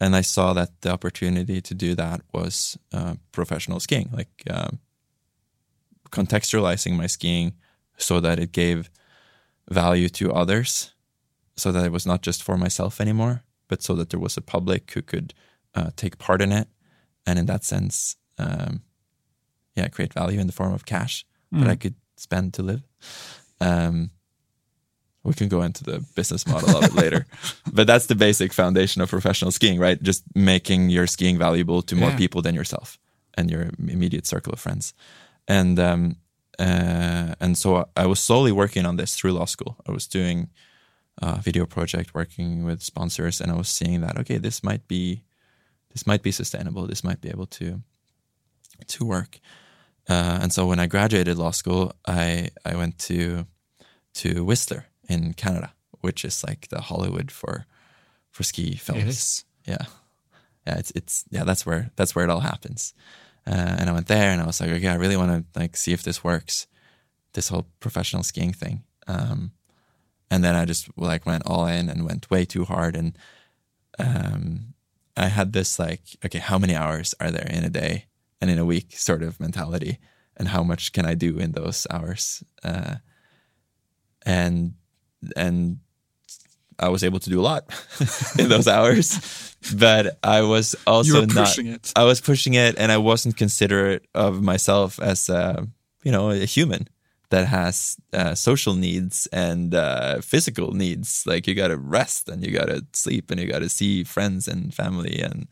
And 0.00 0.16
I 0.16 0.22
saw 0.22 0.52
that 0.54 0.80
the 0.80 0.90
opportunity 0.90 1.60
to 1.60 1.74
do 1.74 1.94
that 1.94 2.20
was 2.32 2.78
uh, 2.92 3.14
professional 3.32 3.80
skiing, 3.80 4.10
like 4.12 4.42
um, 4.50 4.78
contextualizing 6.10 6.96
my 6.96 7.06
skiing 7.06 7.54
so 7.96 8.20
that 8.20 8.38
it 8.38 8.52
gave 8.52 8.90
value 9.70 10.08
to 10.10 10.32
others, 10.32 10.92
so 11.56 11.72
that 11.72 11.84
it 11.84 11.92
was 11.92 12.06
not 12.06 12.22
just 12.22 12.42
for 12.42 12.56
myself 12.56 13.00
anymore, 13.00 13.42
but 13.68 13.82
so 13.82 13.94
that 13.94 14.10
there 14.10 14.20
was 14.20 14.36
a 14.36 14.42
public 14.42 14.90
who 14.92 15.02
could 15.02 15.32
uh, 15.74 15.90
take 15.96 16.18
part 16.18 16.42
in 16.42 16.52
it. 16.52 16.68
And 17.26 17.38
in 17.38 17.46
that 17.46 17.64
sense, 17.64 18.16
um, 18.38 18.82
yeah, 19.76 19.88
create 19.88 20.12
value 20.14 20.40
in 20.40 20.46
the 20.46 20.52
form 20.52 20.72
of 20.74 20.84
cash 20.84 21.24
that 21.52 21.68
I 21.68 21.76
could 21.76 21.94
spend 22.16 22.52
to 22.54 22.62
live. 22.62 22.82
Um, 23.60 24.10
we 25.22 25.32
can 25.32 25.48
go 25.48 25.62
into 25.62 25.84
the 25.84 26.04
business 26.14 26.46
model 26.46 26.76
of 26.76 26.84
it 26.84 26.94
later, 27.02 27.26
but 27.72 27.86
that's 27.86 28.06
the 28.06 28.14
basic 28.14 28.52
foundation 28.52 29.00
of 29.02 29.08
professional 29.08 29.50
skiing, 29.50 29.78
right? 29.80 30.02
Just 30.02 30.22
making 30.34 30.90
your 30.90 31.06
skiing 31.06 31.38
valuable 31.38 31.80
to 31.82 31.96
more 31.96 32.10
Yeah. 32.10 32.16
people 32.18 32.42
than 32.42 32.54
yourself 32.54 32.98
and 33.36 33.50
your 33.50 33.70
immediate 33.78 34.26
circle 34.26 34.52
of 34.52 34.60
friends. 34.60 34.92
And 35.48 35.78
um, 35.78 36.16
uh, 36.58 37.34
and 37.40 37.56
so 37.58 37.88
I 37.96 38.06
was 38.06 38.20
slowly 38.20 38.52
working 38.52 38.86
on 38.86 38.96
this 38.96 39.16
through 39.16 39.32
law 39.32 39.46
school. 39.46 39.76
I 39.88 39.92
was 39.92 40.06
doing 40.06 40.50
a 41.18 41.40
video 41.40 41.66
project, 41.66 42.14
working 42.14 42.64
with 42.64 42.82
sponsors, 42.82 43.40
and 43.40 43.50
I 43.50 43.54
was 43.56 43.68
seeing 43.68 44.02
that 44.02 44.18
okay, 44.18 44.38
this 44.38 44.62
might 44.62 44.86
be 44.88 45.23
this 45.94 46.06
might 46.06 46.22
be 46.22 46.32
sustainable. 46.32 46.86
This 46.86 47.04
might 47.04 47.20
be 47.20 47.30
able 47.30 47.46
to 47.46 47.80
to 48.88 49.04
work. 49.04 49.40
Uh, 50.08 50.38
and 50.42 50.52
so 50.52 50.66
when 50.66 50.80
I 50.80 50.86
graduated 50.86 51.38
law 51.38 51.52
school, 51.52 51.92
I 52.06 52.50
I 52.64 52.76
went 52.76 52.98
to 53.08 53.46
to 54.14 54.44
Whistler 54.44 54.86
in 55.08 55.32
Canada, 55.34 55.72
which 56.00 56.24
is 56.24 56.44
like 56.44 56.68
the 56.68 56.82
Hollywood 56.82 57.30
for 57.30 57.64
for 58.30 58.42
ski 58.42 58.76
films. 58.76 59.44
Yeah, 59.64 59.86
yeah, 60.66 60.78
it's 60.78 60.90
it's 60.94 61.24
yeah, 61.30 61.44
that's 61.44 61.64
where 61.64 61.90
that's 61.96 62.14
where 62.14 62.24
it 62.24 62.30
all 62.30 62.40
happens. 62.40 62.92
Uh, 63.46 63.76
and 63.78 63.88
I 63.88 63.92
went 63.92 64.08
there, 64.08 64.30
and 64.30 64.40
I 64.40 64.46
was 64.46 64.60
like, 64.60 64.70
okay, 64.70 64.88
I 64.88 64.94
really 64.96 65.16
want 65.16 65.30
to 65.54 65.60
like 65.60 65.76
see 65.76 65.92
if 65.92 66.02
this 66.02 66.24
works, 66.24 66.66
this 67.32 67.48
whole 67.48 67.66
professional 67.80 68.22
skiing 68.22 68.52
thing. 68.52 68.84
Um, 69.06 69.52
and 70.30 70.42
then 70.42 70.54
I 70.56 70.64
just 70.64 70.88
like 70.96 71.26
went 71.26 71.46
all 71.46 71.66
in 71.66 71.88
and 71.88 72.04
went 72.04 72.30
way 72.30 72.44
too 72.44 72.64
hard, 72.64 72.96
and 72.96 73.16
um, 73.98 74.73
I 75.16 75.26
had 75.28 75.52
this 75.52 75.78
like, 75.78 76.02
okay, 76.24 76.38
how 76.38 76.58
many 76.58 76.74
hours 76.74 77.14
are 77.20 77.30
there 77.30 77.46
in 77.48 77.64
a 77.64 77.70
day 77.70 78.06
and 78.40 78.50
in 78.50 78.58
a 78.58 78.64
week 78.64 78.98
sort 78.98 79.22
of 79.22 79.38
mentality, 79.40 79.98
and 80.36 80.48
how 80.48 80.62
much 80.62 80.92
can 80.92 81.06
I 81.06 81.14
do 81.14 81.38
in 81.38 81.52
those 81.52 81.86
hours? 81.90 82.42
Uh, 82.62 82.96
and 84.26 84.74
and 85.36 85.78
I 86.78 86.88
was 86.88 87.04
able 87.04 87.20
to 87.20 87.30
do 87.30 87.40
a 87.40 87.42
lot 87.42 87.64
in 88.38 88.48
those 88.48 88.66
hours, 88.66 89.54
but 89.76 90.18
I 90.22 90.42
was 90.42 90.74
also 90.86 91.24
not. 91.26 91.46
pushing 91.46 91.66
it. 91.68 91.92
I 91.94 92.04
was 92.04 92.20
pushing 92.20 92.54
it, 92.54 92.76
and 92.78 92.90
I 92.90 92.98
wasn't 92.98 93.36
considerate 93.36 94.06
of 94.14 94.42
myself 94.42 94.98
as 95.00 95.28
a, 95.28 95.66
you 96.02 96.12
know 96.12 96.30
a 96.30 96.44
human 96.44 96.88
that 97.34 97.48
has 97.48 97.96
uh, 98.12 98.32
social 98.36 98.74
needs 98.74 99.26
and 99.32 99.74
uh, 99.74 100.20
physical 100.20 100.70
needs. 100.72 101.24
Like 101.26 101.48
you 101.48 101.54
got 101.56 101.68
to 101.68 101.76
rest 101.76 102.28
and 102.28 102.44
you 102.44 102.52
got 102.52 102.68
to 102.68 102.86
sleep 102.92 103.28
and 103.30 103.40
you 103.40 103.48
got 103.48 103.58
to 103.58 103.68
see 103.68 104.04
friends 104.04 104.46
and 104.46 104.72
family 104.72 105.20
and 105.20 105.48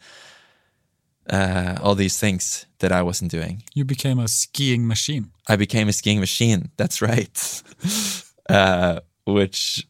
uh, 1.29 1.75
all 1.83 1.97
these 1.97 2.21
things 2.21 2.67
that 2.79 2.93
I 2.93 3.03
wasn't 3.03 3.33
doing. 3.33 3.65
You 3.75 3.85
became 3.85 4.21
a 4.21 4.29
skiing 4.29 4.87
machine. 4.87 5.33
I 5.49 5.57
became 5.57 5.89
a 5.89 5.93
skiing 5.93 6.21
machine. 6.21 6.71
That's 6.77 7.03
right, 7.03 7.63
uh, 8.49 9.01
which 9.27 9.85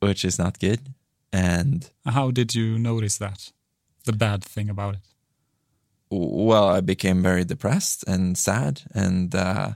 which 0.00 0.24
is 0.26 0.38
not 0.38 0.58
good. 0.58 0.80
And 1.32 1.88
How 2.04 2.30
did 2.30 2.54
you 2.54 2.78
notice 2.78 3.16
that? 3.16 3.52
The 4.04 4.12
bad 4.12 4.44
thing 4.44 4.68
about 4.68 4.94
it. 4.96 5.06
well, 6.10 6.68
I 6.68 6.82
became 6.82 7.22
very 7.22 7.44
depressed 7.44 8.04
and 8.06 8.36
sad. 8.36 8.82
And 8.94 9.34
uh, 9.34 9.70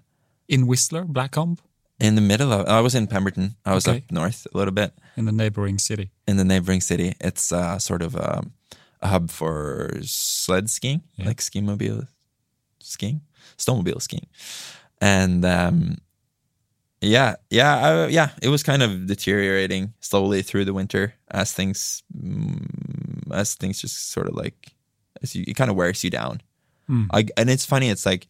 In 0.48 0.66
Whistler, 0.66 1.04
Blackcomb, 1.04 1.58
in 1.98 2.14
the 2.14 2.20
middle 2.20 2.52
of, 2.52 2.66
I 2.68 2.80
was 2.80 2.94
in 2.94 3.06
Pemberton. 3.06 3.56
I 3.64 3.74
was 3.74 3.88
Okay. 3.88 3.98
up 3.98 4.12
north 4.12 4.46
a 4.52 4.56
little 4.56 4.72
bit 4.74 4.92
in 5.16 5.24
the 5.24 5.32
neighboring 5.32 5.78
city. 5.78 6.10
in 6.28 6.36
the 6.36 6.44
neighboring 6.44 6.80
city. 6.80 7.14
It's 7.20 7.52
uh, 7.52 7.78
sort 7.78 8.02
of 8.02 8.14
a, 8.14 8.44
a 9.02 9.08
hub 9.08 9.30
for 9.30 9.90
sled 10.02 10.68
skiing, 10.70 11.02
Yeah. 11.16 11.26
like 11.26 11.40
ski 11.40 11.60
mobile 11.60 12.06
skiing, 12.80 13.22
snowmobile 13.58 14.00
skiing, 14.02 14.26
and 15.00 15.44
um, 15.44 15.98
yeah, 17.00 17.36
yeah, 17.50 17.76
I, 17.76 18.06
yeah. 18.08 18.30
It 18.42 18.48
was 18.48 18.62
kind 18.62 18.82
of 18.82 19.06
deteriorating 19.06 19.94
slowly 20.00 20.42
through 20.42 20.64
the 20.66 20.74
winter 20.74 21.14
as 21.30 21.52
things, 21.52 22.02
mm, 22.16 23.32
as 23.32 23.54
things 23.54 23.80
just 23.80 24.10
sort 24.12 24.28
of 24.28 24.34
like, 24.34 24.72
as 25.22 25.34
you, 25.34 25.44
it 25.48 25.56
kind 25.56 25.70
of 25.70 25.76
wears 25.76 26.04
you 26.04 26.10
down. 26.10 26.40
Hmm. 26.86 27.04
I, 27.10 27.26
and 27.36 27.50
it's 27.50 27.66
funny. 27.66 27.90
It's 27.90 28.06
like 28.06 28.28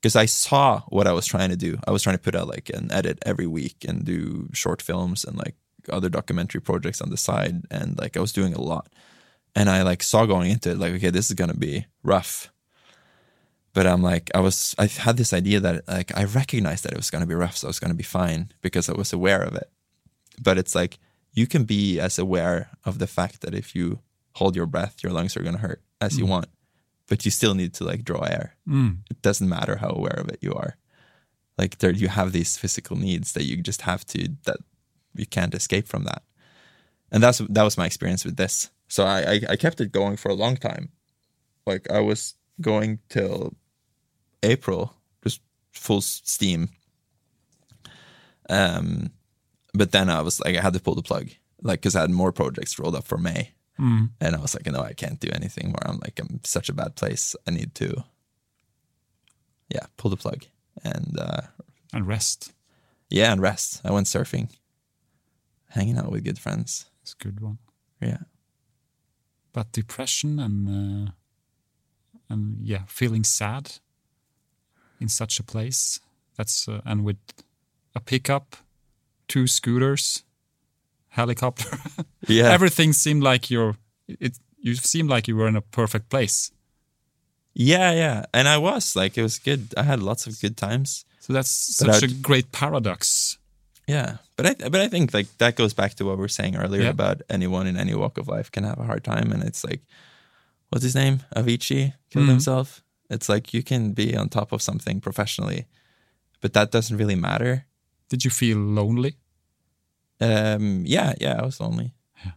because 0.00 0.16
I 0.16 0.26
saw 0.26 0.80
what 0.88 1.06
I 1.06 1.12
was 1.12 1.26
trying 1.26 1.50
to 1.50 1.56
do. 1.56 1.78
I 1.86 1.90
was 1.90 2.02
trying 2.02 2.16
to 2.16 2.22
put 2.22 2.34
out 2.34 2.48
like 2.48 2.70
an 2.70 2.90
edit 2.90 3.18
every 3.24 3.46
week 3.46 3.84
and 3.86 4.04
do 4.04 4.48
short 4.52 4.80
films 4.80 5.24
and 5.24 5.36
like 5.36 5.56
other 5.90 6.08
documentary 6.08 6.60
projects 6.60 7.00
on 7.00 7.10
the 7.10 7.16
side, 7.16 7.64
and 7.70 7.98
like 7.98 8.16
I 8.16 8.20
was 8.20 8.32
doing 8.32 8.54
a 8.54 8.60
lot. 8.60 8.88
And 9.54 9.68
I 9.68 9.82
like 9.82 10.02
saw 10.02 10.26
going 10.26 10.50
into 10.50 10.70
it 10.70 10.78
like, 10.78 10.92
okay, 10.94 11.10
this 11.10 11.30
is 11.30 11.34
gonna 11.34 11.54
be 11.54 11.86
rough. 12.02 12.50
But 13.72 13.86
I'm 13.86 14.02
like, 14.02 14.30
I 14.34 14.40
was, 14.40 14.74
I 14.78 14.86
had 14.86 15.16
this 15.16 15.32
idea 15.32 15.60
that 15.60 15.86
like 15.86 16.16
I 16.16 16.24
recognized 16.24 16.84
that 16.84 16.92
it 16.92 16.98
was 16.98 17.10
gonna 17.10 17.26
be 17.26 17.34
rough, 17.34 17.56
so 17.56 17.66
I 17.66 17.70
was 17.70 17.80
gonna 17.80 17.94
be 17.94 18.02
fine 18.02 18.52
because 18.62 18.88
I 18.88 18.94
was 18.94 19.12
aware 19.12 19.42
of 19.42 19.54
it. 19.54 19.70
But 20.42 20.58
it's 20.58 20.74
like 20.74 20.98
you 21.32 21.46
can 21.46 21.64
be 21.64 22.00
as 22.00 22.18
aware 22.18 22.70
of 22.84 22.98
the 22.98 23.06
fact 23.06 23.42
that 23.42 23.54
if 23.54 23.74
you 23.74 24.00
hold 24.34 24.56
your 24.56 24.66
breath, 24.66 25.02
your 25.02 25.12
lungs 25.12 25.36
are 25.36 25.42
going 25.42 25.54
to 25.54 25.60
hurt 25.60 25.82
as 26.00 26.18
you 26.18 26.24
mm. 26.24 26.30
want, 26.30 26.46
but 27.10 27.24
you 27.24 27.30
still 27.30 27.54
need 27.54 27.74
to 27.74 27.84
like 27.84 28.04
draw 28.04 28.22
air. 28.22 28.54
Mm. 28.66 28.98
It 29.10 29.20
doesn't 29.20 29.48
matter 29.48 29.76
how 29.76 29.90
aware 29.90 30.18
of 30.18 30.28
it 30.28 30.38
you 30.40 30.54
are. 30.54 30.76
Like 31.58 31.78
there, 31.78 31.90
you 31.90 32.08
have 32.08 32.32
these 32.32 32.56
physical 32.56 32.96
needs 32.96 33.32
that 33.32 33.44
you 33.44 33.56
just 33.58 33.82
have 33.82 34.06
to 34.06 34.28
that 34.44 34.58
you 35.14 35.26
can't 35.26 35.54
escape 35.54 35.88
from 35.88 36.04
that. 36.04 36.22
And 37.10 37.22
that's 37.22 37.38
that 37.38 37.64
was 37.64 37.76
my 37.76 37.84
experience 37.84 38.24
with 38.24 38.36
this. 38.36 38.70
So 38.88 39.04
I, 39.04 39.18
I, 39.32 39.40
I 39.50 39.56
kept 39.56 39.80
it 39.80 39.92
going 39.92 40.16
for 40.16 40.30
a 40.30 40.34
long 40.34 40.56
time. 40.56 40.90
Like 41.66 41.90
I 41.90 42.00
was 42.00 42.34
going 42.60 43.00
till 43.08 43.54
April, 44.42 44.94
just 45.24 45.40
full 45.72 46.00
steam. 46.00 46.68
Um, 48.48 49.10
but 49.74 49.90
then 49.90 50.08
I 50.08 50.22
was 50.22 50.40
like, 50.40 50.56
I 50.56 50.60
had 50.60 50.74
to 50.74 50.80
pull 50.80 50.94
the 50.94 51.02
plug, 51.02 51.28
like, 51.62 51.80
because 51.80 51.94
I 51.94 52.00
had 52.00 52.10
more 52.10 52.32
projects 52.32 52.78
rolled 52.78 52.96
up 52.96 53.04
for 53.04 53.18
May, 53.18 53.52
Mm. 53.80 54.10
and 54.20 54.36
I 54.36 54.38
was 54.40 54.54
like, 54.54 54.66
no, 54.70 54.82
I 54.82 54.92
can't 54.92 55.18
do 55.20 55.28
anything 55.32 55.68
more. 55.68 55.86
I'm 55.86 55.98
like, 56.04 56.20
I'm 56.20 56.40
such 56.44 56.68
a 56.68 56.74
bad 56.74 56.96
place. 56.96 57.34
I 57.46 57.50
need 57.50 57.74
to, 57.76 58.04
yeah, 59.70 59.86
pull 59.96 60.10
the 60.10 60.16
plug 60.18 60.44
and 60.84 61.18
uh, 61.18 61.42
And 61.92 62.06
rest. 62.06 62.52
yeah, 63.08 63.32
and 63.32 63.40
rest. 63.40 63.80
I 63.84 63.90
went 63.90 64.06
surfing, 64.06 64.48
hanging 65.70 65.96
out 65.98 66.10
with 66.12 66.24
good 66.24 66.38
friends. 66.38 66.86
It's 67.02 67.14
a 67.18 67.24
good 67.24 67.40
one. 67.40 67.58
Yeah, 68.02 68.18
But 69.52 69.72
depression 69.72 70.38
and 70.38 70.68
uh, 70.68 71.12
and 72.28 72.58
yeah, 72.66 72.84
feeling 72.86 73.24
sad 73.24 73.80
in 75.00 75.08
such 75.08 75.40
a 75.40 75.42
place. 75.42 76.00
That's 76.36 76.68
uh, 76.68 76.80
and 76.84 77.04
with 77.04 77.18
a 77.94 78.00
pickup, 78.00 78.56
two 79.26 79.46
scooters, 79.46 80.24
helicopter. 81.10 81.78
yeah, 82.28 82.50
Everything 82.50 82.92
seemed 82.92 83.22
like 83.22 83.50
you're. 83.50 83.76
It 84.08 84.38
you 84.62 84.74
seemed 84.74 85.08
like 85.10 85.28
you 85.28 85.36
were 85.36 85.48
in 85.48 85.56
a 85.56 85.60
perfect 85.62 86.08
place. 86.10 86.50
yeah, 87.54 87.92
yeah. 87.92 88.24
And 88.34 88.48
I 88.48 88.58
was 88.58 88.94
like, 88.96 89.16
it 89.18 89.22
was 89.22 89.38
good. 89.38 89.72
I 89.76 89.82
had 89.82 90.02
lots 90.02 90.26
of 90.26 90.40
good 90.40 90.56
times. 90.56 91.04
So 91.20 91.32
that's 91.32 91.50
such 91.76 92.02
a 92.02 92.08
great 92.08 92.52
paradox. 92.52 93.38
Yeah, 93.86 94.18
but 94.36 94.46
I 94.46 94.68
but 94.68 94.76
I 94.80 94.88
think 94.88 95.12
like 95.14 95.26
that 95.38 95.56
goes 95.56 95.74
back 95.74 95.94
to 95.94 96.04
what 96.04 96.16
we 96.16 96.20
were 96.22 96.28
saying 96.28 96.56
earlier 96.56 96.82
Yeah. 96.82 96.90
about 96.90 97.22
anyone 97.28 97.66
in 97.66 97.76
any 97.76 97.94
walk 97.94 98.18
of 98.18 98.28
life 98.28 98.50
can 98.50 98.64
have 98.64 98.78
a 98.78 98.84
hard 98.84 99.02
time, 99.04 99.32
and 99.32 99.42
it's 99.42 99.64
like, 99.64 99.80
what's 100.70 100.84
his 100.84 100.94
name? 100.94 101.20
Avicii 101.34 101.94
killed 102.10 102.26
Mhm. 102.26 102.28
himself. 102.28 102.82
It's 103.10 103.28
like 103.28 103.52
you 103.52 103.62
can 103.62 103.92
be 103.92 104.16
on 104.16 104.28
top 104.28 104.52
of 104.52 104.62
something 104.62 105.00
professionally, 105.00 105.66
but 106.40 106.52
that 106.52 106.70
doesn't 106.70 106.96
really 106.96 107.16
matter. 107.16 107.66
Did 108.08 108.24
you 108.24 108.30
feel 108.30 108.58
lonely, 108.58 109.16
Um, 110.20 110.84
yeah, 110.86 111.14
yeah, 111.20 111.38
I 111.40 111.44
was 111.44 111.60
lonely. 111.60 111.94
Yeah. 112.24 112.32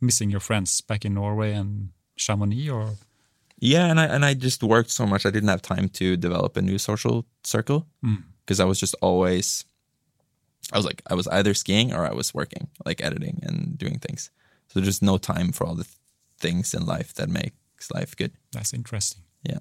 missing 0.00 0.30
your 0.30 0.40
friends 0.40 0.80
back 0.80 1.04
in 1.04 1.14
Norway 1.14 1.52
and 1.52 1.90
Chamonix, 2.16 2.70
or 2.70 2.96
Yeah, 3.58 3.90
and 3.90 3.98
I 4.00 4.04
and 4.06 4.24
I 4.24 4.34
just 4.34 4.62
worked 4.62 4.90
so 4.90 5.06
much 5.06 5.26
I 5.26 5.30
didn't 5.30 5.48
have 5.48 5.62
time 5.62 5.88
to 5.88 6.16
develop 6.16 6.56
a 6.56 6.62
new 6.62 6.78
social 6.78 7.24
circle 7.42 7.86
Mm. 8.02 8.22
because 8.44 8.60
I 8.60 8.64
was 8.68 8.78
just 8.80 8.94
always. 9.00 9.64
I 10.72 10.76
was 10.78 10.86
like 10.86 11.02
I 11.10 11.14
was 11.14 11.26
either 11.28 11.54
skiing 11.54 11.92
or 11.92 12.06
I 12.10 12.14
was 12.14 12.32
working, 12.34 12.68
like 12.86 13.02
editing 13.04 13.40
and 13.42 13.76
doing 13.78 13.98
things. 13.98 14.30
So 14.68 14.80
there's 14.80 14.88
just 14.88 15.02
no 15.02 15.18
time 15.18 15.52
for 15.52 15.66
all 15.66 15.74
the 15.76 15.84
th- 15.84 15.96
things 16.38 16.74
in 16.74 16.86
life 16.86 17.12
that 17.14 17.28
makes 17.28 17.90
life 17.92 18.16
good. 18.16 18.32
that's 18.52 18.72
interesting. 18.72 19.22
Yeah. 19.42 19.60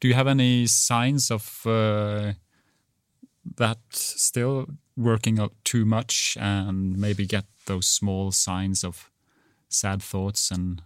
Do 0.00 0.08
you 0.08 0.14
have 0.14 0.28
any 0.30 0.66
signs 0.66 1.30
of 1.30 1.66
uh, 1.66 2.32
that 3.56 3.78
still 3.90 4.66
working 4.98 5.38
out 5.38 5.52
too 5.64 5.84
much 5.84 6.36
and 6.40 6.98
maybe 6.98 7.26
get 7.26 7.44
those 7.66 7.86
small 7.86 8.32
signs 8.32 8.84
of 8.84 9.10
sad 9.68 10.02
thoughts 10.02 10.50
and 10.50 10.82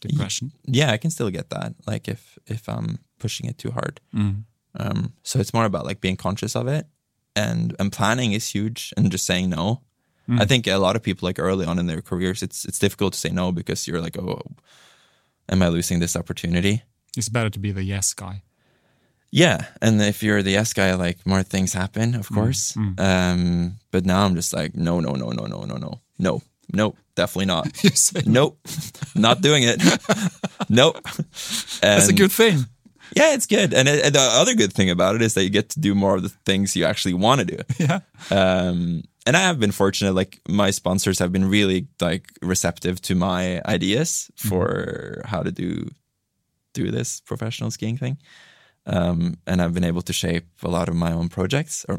depression? 0.00 0.52
yeah, 0.64 0.92
I 0.92 0.96
can 0.96 1.10
still 1.10 1.30
get 1.30 1.50
that. 1.50 1.74
Like 1.86 2.08
if 2.08 2.38
if 2.46 2.68
I'm 2.68 2.98
pushing 3.18 3.48
it 3.48 3.58
too 3.58 3.72
hard. 3.72 4.00
Mm. 4.14 4.44
Um, 4.78 5.12
so 5.22 5.40
it's 5.40 5.54
more 5.54 5.64
about 5.64 5.86
like 5.86 6.00
being 6.00 6.16
conscious 6.16 6.54
of 6.54 6.68
it, 6.68 6.86
and 7.34 7.74
and 7.78 7.90
planning 7.92 8.32
is 8.32 8.48
huge, 8.48 8.94
and 8.96 9.10
just 9.10 9.26
saying 9.26 9.50
no. 9.50 9.82
I 10.30 10.44
think 10.44 10.66
a 10.66 10.76
lot 10.76 10.94
of 10.94 11.02
people 11.02 11.26
like 11.26 11.38
early 11.38 11.64
on 11.64 11.78
in 11.78 11.86
their 11.86 12.02
careers, 12.02 12.42
it's 12.42 12.66
it's 12.66 12.78
difficult 12.78 13.14
to 13.14 13.18
say 13.18 13.30
no 13.30 13.50
because 13.50 13.88
you're 13.88 14.02
like, 14.02 14.18
oh, 14.18 14.42
am 15.48 15.62
I 15.62 15.68
losing 15.68 16.00
this 16.00 16.16
opportunity? 16.16 16.82
It's 17.16 17.30
better 17.30 17.48
to 17.48 17.58
be 17.58 17.72
the 17.72 17.82
yes 17.82 18.12
guy. 18.12 18.42
Yeah, 19.30 19.66
and 19.82 20.00
if 20.00 20.22
you're 20.22 20.42
the 20.42 20.52
yes 20.52 20.72
guy, 20.72 20.94
like 20.94 21.26
more 21.26 21.42
things 21.42 21.74
happen, 21.74 22.14
of 22.14 22.28
course. 22.30 22.74
Um, 22.98 23.74
but 23.90 24.06
now 24.06 24.24
I'm 24.24 24.34
just 24.34 24.54
like, 24.54 24.74
no, 24.74 25.00
no, 25.00 25.12
no, 25.12 25.30
no, 25.30 25.44
no, 25.44 25.64
no, 25.64 25.76
no, 25.76 26.00
no, 26.18 26.42
no, 26.72 26.94
definitely 27.14 27.46
not. 27.46 27.68
Nope, 28.26 28.58
not 29.14 29.40
doing 29.42 29.64
it. 29.64 29.82
nope. 30.68 31.02
That's 31.80 32.08
a 32.08 32.12
good 32.14 32.32
thing. 32.32 32.66
Yeah, 33.16 33.34
it's 33.34 33.46
good. 33.46 33.72
And, 33.74 33.88
it, 33.88 34.04
and 34.04 34.14
the 34.14 34.20
other 34.20 34.54
good 34.54 34.72
thing 34.72 34.90
about 34.90 35.14
it 35.14 35.22
is 35.22 35.34
that 35.34 35.44
you 35.44 35.50
get 35.50 35.70
to 35.70 35.80
do 35.80 35.94
more 35.94 36.16
of 36.16 36.22
the 36.22 36.28
things 36.28 36.76
you 36.76 36.84
actually 36.84 37.14
want 37.14 37.40
to 37.40 37.46
do. 37.46 37.62
Yeah. 37.78 38.00
Um, 38.30 39.02
and 39.26 39.36
I 39.36 39.40
have 39.40 39.60
been 39.60 39.72
fortunate. 39.72 40.14
Like 40.14 40.40
my 40.48 40.70
sponsors 40.70 41.18
have 41.18 41.32
been 41.32 41.48
really 41.48 41.86
like 42.00 42.32
receptive 42.42 43.00
to 43.02 43.14
my 43.14 43.60
ideas 43.66 44.30
for 44.36 45.22
how 45.26 45.42
to 45.42 45.52
do 45.52 45.90
do 46.72 46.90
this 46.90 47.20
professional 47.20 47.70
skiing 47.70 47.98
thing. 47.98 48.18
Um, 48.88 49.36
and 49.46 49.60
I've 49.60 49.74
been 49.74 49.84
able 49.84 50.02
to 50.02 50.12
shape 50.12 50.46
a 50.62 50.68
lot 50.68 50.88
of 50.88 50.96
my 50.96 51.12
own 51.12 51.28
projects 51.28 51.84
or 51.88 51.98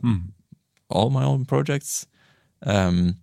all 0.90 1.10
my 1.12 1.24
own 1.24 1.46
projects. 1.46 2.08
Um, 2.64 3.18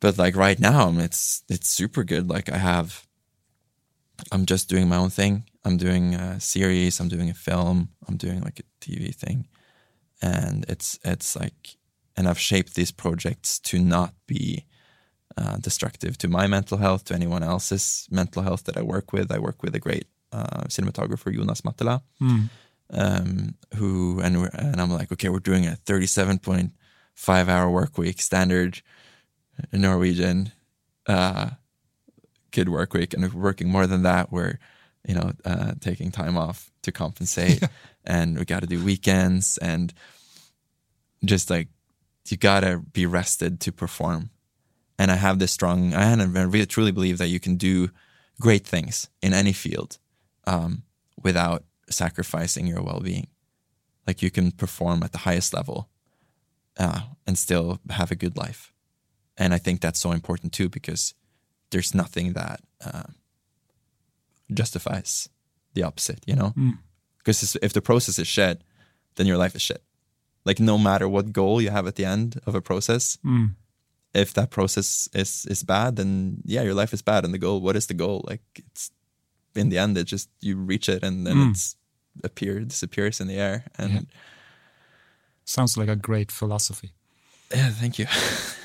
but 0.00 0.18
like 0.18 0.36
right 0.36 0.58
now, 0.58 0.92
it's 0.98 1.42
it's 1.48 1.68
super 1.68 2.04
good. 2.04 2.28
Like 2.30 2.50
I 2.50 2.58
have, 2.58 3.06
I'm 4.32 4.46
just 4.46 4.68
doing 4.68 4.88
my 4.88 4.96
own 4.96 5.10
thing. 5.10 5.44
I'm 5.64 5.76
doing 5.76 6.14
a 6.14 6.40
series. 6.40 7.00
I'm 7.00 7.08
doing 7.08 7.28
a 7.30 7.34
film. 7.34 7.90
I'm 8.08 8.16
doing 8.16 8.40
like 8.40 8.60
a 8.60 8.64
TV 8.80 9.14
thing, 9.14 9.48
and 10.22 10.64
it's 10.68 10.98
it's 11.04 11.36
like, 11.36 11.76
and 12.16 12.26
I've 12.28 12.38
shaped 12.38 12.74
these 12.74 12.92
projects 12.92 13.58
to 13.60 13.78
not 13.78 14.14
be 14.26 14.64
uh, 15.36 15.56
destructive 15.58 16.16
to 16.18 16.28
my 16.28 16.46
mental 16.46 16.78
health, 16.78 17.04
to 17.04 17.14
anyone 17.14 17.42
else's 17.42 18.06
mental 18.10 18.42
health 18.42 18.64
that 18.64 18.76
I 18.76 18.82
work 18.82 19.12
with. 19.12 19.30
I 19.30 19.38
work 19.38 19.62
with 19.62 19.74
a 19.74 19.80
great 19.80 20.06
uh, 20.32 20.64
cinematographer, 20.68 21.34
Jonas 21.34 21.62
Mattela, 21.62 22.02
um, 22.90 23.54
who 23.76 24.20
and 24.20 24.40
we're, 24.42 24.50
and 24.52 24.80
I'm 24.80 24.90
like, 24.90 25.12
okay, 25.12 25.28
we're 25.28 25.38
doing 25.40 25.66
a 25.66 25.78
37.5 25.86 27.48
hour 27.48 27.70
work 27.70 27.98
week, 27.98 28.20
standard 28.20 28.82
Norwegian 29.72 30.52
uh, 31.06 31.50
kid 32.50 32.68
work 32.68 32.94
week, 32.94 33.14
and 33.14 33.24
if 33.24 33.34
we're 33.34 33.42
working 33.42 33.68
more 33.68 33.86
than 33.86 34.02
that, 34.02 34.30
we're 34.32 34.58
you 35.06 35.14
know 35.14 35.32
uh, 35.44 35.72
taking 35.80 36.10
time 36.10 36.36
off 36.36 36.70
to 36.82 36.92
compensate, 36.92 37.62
and 38.04 38.38
we 38.38 38.44
got 38.44 38.60
to 38.60 38.66
do 38.66 38.82
weekends, 38.82 39.58
and 39.58 39.92
just 41.24 41.50
like 41.50 41.68
you 42.28 42.36
gotta 42.36 42.78
be 42.92 43.06
rested 43.06 43.60
to 43.60 43.72
perform. 43.72 44.30
And 44.98 45.10
I 45.10 45.16
have 45.16 45.38
this 45.38 45.52
strong, 45.52 45.92
I 45.94 46.10
I 46.12 46.24
really 46.24 46.66
truly 46.66 46.90
believe 46.90 47.18
that 47.18 47.28
you 47.28 47.38
can 47.38 47.56
do 47.56 47.90
great 48.40 48.66
things 48.66 49.08
in 49.22 49.34
any 49.34 49.52
field 49.52 49.98
um, 50.46 50.82
without 51.22 51.64
sacrificing 51.90 52.66
your 52.66 52.82
well 52.82 53.00
being. 53.00 53.28
Like 54.06 54.22
you 54.22 54.30
can 54.30 54.52
perform 54.52 55.02
at 55.02 55.12
the 55.12 55.18
highest 55.18 55.52
level 55.52 55.88
uh, 56.78 57.00
and 57.26 57.36
still 57.38 57.80
have 57.90 58.10
a 58.10 58.16
good 58.16 58.36
life. 58.36 58.72
And 59.36 59.52
I 59.52 59.58
think 59.58 59.80
that's 59.80 60.00
so 60.00 60.12
important 60.12 60.52
too 60.52 60.68
because 60.68 61.14
there's 61.70 61.94
nothing 61.94 62.32
that 62.34 62.60
uh, 62.84 63.10
justifies 64.52 65.28
the 65.74 65.82
opposite, 65.82 66.20
you 66.26 66.34
know? 66.36 66.52
Because 67.18 67.56
if 67.62 67.72
the 67.72 67.82
process 67.82 68.18
is 68.18 68.28
shit, 68.28 68.62
then 69.16 69.26
your 69.26 69.36
life 69.36 69.54
is 69.56 69.62
shit. 69.62 69.82
Like 70.44 70.60
no 70.60 70.78
matter 70.78 71.08
what 71.08 71.32
goal 71.32 71.60
you 71.60 71.70
have 71.70 71.86
at 71.88 71.96
the 71.96 72.04
end 72.04 72.40
of 72.46 72.54
a 72.54 72.60
process, 72.60 73.18
if 74.14 74.32
that 74.34 74.50
process 74.50 75.08
is 75.12 75.44
is 75.50 75.64
bad, 75.64 75.96
then 75.96 76.38
yeah, 76.44 76.62
your 76.62 76.74
life 76.74 76.94
is 76.94 77.02
bad. 77.02 77.24
And 77.24 77.34
the 77.34 77.38
goal, 77.38 77.60
what 77.60 77.76
is 77.76 77.86
the 77.86 77.94
goal? 77.94 78.24
Like 78.28 78.42
it's 78.56 78.90
in 79.56 79.68
the 79.70 79.78
end, 79.78 79.96
it 79.98 80.04
just 80.04 80.28
you 80.40 80.56
reach 80.56 80.88
it 80.88 81.02
and 81.02 81.26
then 81.26 81.50
it's 81.50 81.76
appear 82.24 82.60
disappears 82.60 83.20
in 83.20 83.28
the 83.28 83.36
air. 83.38 83.64
And 83.78 84.06
Sounds 85.44 85.76
like 85.76 85.88
a 85.88 85.96
great 85.96 86.32
philosophy. 86.32 86.92
yeah, 87.54 87.70
thank 87.70 87.98
you. 87.98 88.06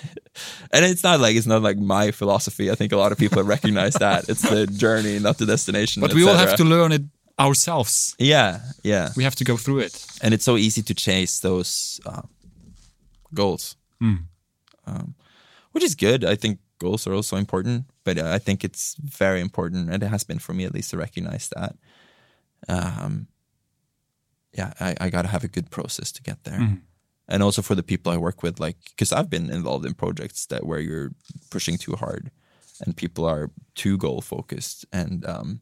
and 0.73 0.83
it's 0.85 1.03
not 1.03 1.19
like 1.19 1.35
it's 1.35 1.45
not 1.47 1.61
like 1.61 1.77
my 1.77 2.11
philosophy. 2.11 2.71
I 2.71 2.75
think 2.75 2.91
a 2.91 2.97
lot 2.97 3.11
of 3.11 3.17
people 3.17 3.43
recognize 3.43 3.93
that 3.99 4.29
it's 4.29 4.41
the 4.41 4.65
journey, 4.65 5.19
not 5.19 5.37
the 5.37 5.45
destination. 5.45 6.01
But 6.01 6.13
we 6.13 6.27
all 6.27 6.35
have 6.37 6.55
to 6.57 6.63
learn 6.63 6.91
it 6.91 7.03
ourselves. 7.37 8.15
Yeah, 8.19 8.59
yeah. 8.83 9.09
We 9.15 9.23
have 9.23 9.35
to 9.35 9.43
go 9.43 9.57
through 9.57 9.79
it. 9.85 10.05
and 10.23 10.33
it's 10.33 10.43
so 10.45 10.57
easy 10.57 10.81
to 10.83 10.93
chase 10.93 11.39
those 11.41 11.99
uh, 12.05 12.21
goals, 13.33 13.75
um, 14.87 15.15
which 15.73 15.83
is 15.83 15.95
good. 15.95 16.23
I 16.25 16.35
think 16.35 16.59
goals 16.82 17.07
are 17.07 17.13
also 17.13 17.38
important, 17.38 17.86
but 18.03 18.17
I 18.17 18.39
think 18.39 18.63
it's 18.63 18.95
very 18.99 19.39
important, 19.41 19.89
and 19.91 20.03
it 20.03 20.07
has 20.07 20.23
been 20.25 20.39
for 20.39 20.53
me 20.53 20.65
at 20.65 20.73
least 20.73 20.89
to 20.91 20.97
recognize 20.97 21.49
that. 21.55 21.75
Um, 22.67 23.27
yeah, 24.57 24.73
I, 24.79 24.95
I 25.05 25.09
got 25.09 25.23
to 25.23 25.27
have 25.29 25.45
a 25.45 25.53
good 25.55 25.69
process 25.69 26.11
to 26.11 26.21
get 26.21 26.43
there, 26.43 26.59
and 27.27 27.43
also 27.43 27.61
for 27.61 27.75
the 27.75 27.84
people 27.91 28.11
I 28.11 28.17
work 28.17 28.43
with, 28.43 28.59
like 28.59 28.77
because 28.89 29.13
I've 29.13 29.29
been 29.29 29.49
involved 29.49 29.86
in 29.86 29.93
projects 29.93 30.45
that 30.47 30.65
where 30.65 30.82
you're 30.82 31.11
pushing 31.49 31.77
too 31.77 31.95
hard, 31.95 32.32
and 32.82 32.97
people 32.97 33.25
are 33.25 33.49
too 33.75 33.97
goal 33.97 34.21
focused, 34.21 34.86
and 34.91 35.25
um, 35.25 35.61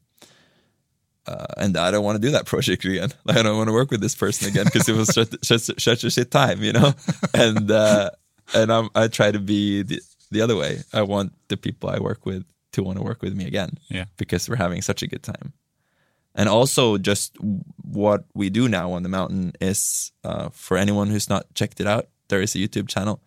uh, 1.30 1.46
and 1.58 1.78
I 1.78 1.92
don't 1.92 2.04
want 2.04 2.22
to 2.22 2.28
do 2.28 2.32
that 2.32 2.46
project 2.54 2.86
again. 2.86 3.12
I 3.28 3.42
don't 3.44 3.58
want 3.58 3.70
to 3.70 3.74
work 3.74 3.92
with 3.92 4.02
this 4.02 4.16
person 4.16 4.48
again 4.48 4.66
because 4.66 4.90
it 4.90 4.96
was 4.96 5.14
such, 5.14 5.36
such, 5.44 5.70
such 5.80 6.04
a 6.04 6.10
shit 6.10 6.32
time, 6.32 6.64
you 6.64 6.74
know. 6.74 6.94
And 7.34 7.70
uh, 7.70 8.10
and 8.54 8.72
I'm, 8.72 8.90
I 8.96 9.08
try 9.08 9.32
to 9.32 9.40
be 9.40 9.84
the, 9.84 10.02
the 10.32 10.42
other 10.42 10.56
way. 10.56 10.84
I 10.94 11.02
want 11.02 11.34
the 11.48 11.58
people 11.58 11.90
I 11.90 12.00
work 12.00 12.26
with 12.26 12.44
to 12.74 12.84
want 12.84 12.98
to 12.98 13.04
work 13.04 13.22
with 13.22 13.36
me 13.36 13.46
again. 13.46 13.78
Yeah. 13.90 14.06
Because 14.18 14.50
we're 14.50 14.56
having 14.58 14.82
such 14.82 15.02
a 15.04 15.08
good 15.08 15.24
time. 15.24 15.54
And 16.36 16.48
also, 16.48 16.98
just 16.98 17.36
what 17.82 18.26
we 18.36 18.50
do 18.50 18.68
now 18.70 18.92
on 18.92 19.04
the 19.04 19.10
mountain 19.10 19.54
is 19.60 20.12
uh, 20.24 20.50
for 20.52 20.78
anyone 20.78 21.08
who's 21.10 21.30
not 21.30 21.54
checked 21.56 21.82
it 21.82 21.88
out, 21.88 22.08
there 22.28 22.42
is 22.42 22.56
a 22.56 22.60
YouTube 22.60 22.88
channel 22.88 23.20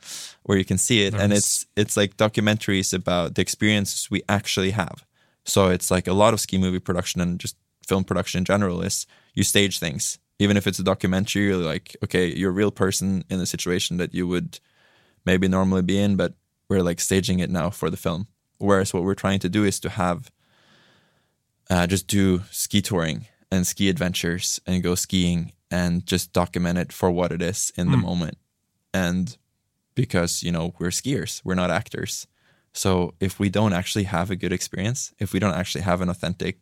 where 0.45 0.57
you 0.57 0.65
can 0.65 0.79
see 0.79 1.05
it, 1.07 1.11
There 1.13 1.21
and 1.21 1.33
is. 1.33 1.39
it's 1.39 1.67
it's 1.77 1.97
like 1.97 2.17
documentaries 2.17 2.95
about 2.95 3.35
the 3.35 3.43
experiences 3.43 4.09
we 4.11 4.23
actually 4.29 4.71
have. 4.71 5.05
So 5.45 5.69
it's 5.71 5.91
like 5.91 6.07
a 6.07 6.13
lot 6.13 6.33
of 6.35 6.41
ski 6.41 6.59
movie 6.59 6.79
production 6.79 7.21
and 7.21 7.41
just 7.41 7.57
film 7.87 8.05
production 8.05 8.39
in 8.39 8.45
general 8.45 8.81
is 8.81 9.07
you 9.35 9.43
stage 9.43 9.79
things. 9.81 10.19
Even 10.39 10.57
if 10.57 10.67
it's 10.67 10.79
a 10.79 10.85
documentary, 10.85 11.47
you're 11.47 11.57
like, 11.57 11.97
okay, 12.05 12.27
you're 12.27 12.51
a 12.51 12.55
real 12.55 12.71
person 12.71 13.25
in 13.29 13.41
a 13.41 13.47
situation 13.47 13.97
that 13.97 14.15
you 14.15 14.29
would 14.29 14.61
maybe 15.27 15.49
normally 15.49 15.83
be 15.83 15.99
in, 15.99 16.17
but 16.17 16.35
we're 16.69 16.83
like 16.83 17.01
staging 17.01 17.41
it 17.41 17.51
now 17.51 17.71
for 17.71 17.91
the 17.91 17.97
film. 17.97 18.27
Whereas 18.59 18.95
what 18.95 19.03
we're 19.03 19.15
trying 19.15 19.41
to 19.41 19.49
do 19.49 19.65
is 19.65 19.81
to 19.81 19.89
have 19.89 20.31
uh, 21.71 21.87
just 21.87 22.07
do 22.07 22.43
ski 22.51 22.81
touring 22.83 23.27
and 23.51 23.67
ski 23.67 23.89
adventures 23.89 24.61
and 24.67 24.83
go 24.83 24.95
skiing 24.95 25.53
and 25.71 26.07
just 26.07 26.33
document 26.33 26.79
it 26.79 26.93
for 26.93 27.11
what 27.11 27.33
it 27.33 27.43
is 27.43 27.73
in 27.77 27.91
the 27.91 27.97
moment. 27.97 28.37
And 28.95 29.37
because, 29.95 30.43
you 30.43 30.53
know, 30.53 30.75
we're 30.79 30.89
skiers, 30.89 31.41
we're 31.45 31.55
not 31.55 31.71
actors. 31.71 32.27
So 32.75 33.15
if 33.21 33.39
we 33.39 33.49
don't 33.49 33.73
actually 33.73 34.05
have 34.05 34.31
a 34.31 34.37
good 34.37 34.53
experience, 34.53 35.13
if 35.19 35.33
we 35.33 35.39
don't 35.39 35.55
actually 35.55 35.83
have 35.83 36.01
an 36.01 36.09
authentic, 36.09 36.59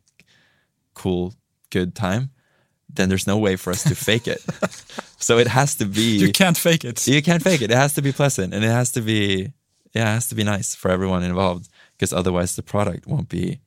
cool, 0.93 1.33
good 1.69 1.93
time, 1.95 2.31
then 2.93 3.09
there's 3.09 3.27
no 3.27 3.37
way 3.37 3.55
for 3.55 3.71
us 3.71 3.83
to 3.83 3.95
fake 3.95 4.27
it. 4.27 4.41
so 5.17 5.37
it 5.37 5.47
has 5.47 5.75
to 5.75 5.85
be 5.85 6.17
You 6.17 6.31
can't 6.31 6.57
fake 6.57 6.83
it. 6.83 7.05
you 7.07 7.21
can't 7.21 7.43
fake 7.43 7.61
it. 7.61 7.71
It 7.71 7.77
has 7.77 7.93
to 7.93 8.01
be 8.01 8.11
pleasant 8.11 8.53
and 8.53 8.63
it 8.63 8.69
has 8.71 8.91
to 8.93 9.01
be 9.01 9.53
yeah, 9.93 10.11
it 10.11 10.13
has 10.15 10.29
to 10.29 10.35
be 10.35 10.43
nice 10.43 10.75
for 10.75 10.91
everyone 10.91 11.23
involved 11.23 11.69
because 11.97 12.13
otherwise 12.13 12.55
the 12.55 12.63
product 12.63 13.07
won't 13.07 13.29
be 13.29 13.59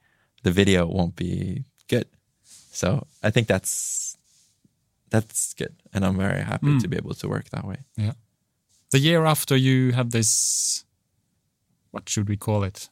the 0.43 0.51
video 0.51 0.87
won't 0.87 1.17
be 1.17 1.65
good. 1.89 2.07
So 2.73 3.07
I 3.23 3.31
think 3.31 3.47
that's 3.49 4.17
that's 5.11 5.55
good 5.55 5.75
and 5.93 6.05
I'm 6.05 6.17
very 6.17 6.43
happy 6.43 6.79
to 6.81 6.89
be 6.89 6.97
able 6.97 7.15
to 7.15 7.29
work 7.29 7.49
that 7.51 7.65
way. 7.65 7.77
Yeah. 7.97 8.13
The 8.91 8.99
year 8.99 9.25
after 9.25 9.57
you 9.57 9.93
have 9.93 10.11
this, 10.11 10.85
what 11.91 12.09
should 12.09 12.29
we 12.29 12.37
call 12.37 12.65
it? 12.65 12.89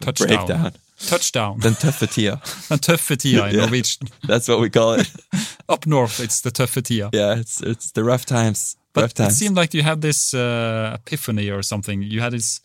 Touchdown. 0.00 0.28
Breakdown. 0.28 0.72
Touchdown. 1.06 1.58
Then 1.60 1.74
tøffetia. 1.74 2.40
En 2.70 2.78
tøffetia 2.86 3.46
in 3.48 3.54
Yeah. 3.54 3.64
Norwegian. 3.66 4.08
That's 4.26 4.48
what 4.48 4.60
we 4.60 4.70
call 4.70 4.94
it. 5.00 5.10
Up 5.68 5.86
north, 5.86 6.20
it's 6.20 6.40
the 6.40 6.50
tøffetia. 6.50 7.10
Yeah, 7.12 7.38
it's 7.40 7.60
it's 7.62 7.92
the 7.92 8.02
rough 8.04 8.24
times. 8.26 8.76
But 8.92 9.02
rough 9.02 9.20
it 9.28 9.32
seemed 9.32 9.56
like 9.56 9.74
you 9.74 9.82
had 9.82 10.00
this 10.00 10.34
uh, 10.34 10.96
epiphany 11.00 11.50
or 11.50 11.62
something. 11.62 12.02
You 12.02 12.20
had 12.20 12.32
this 12.32 12.60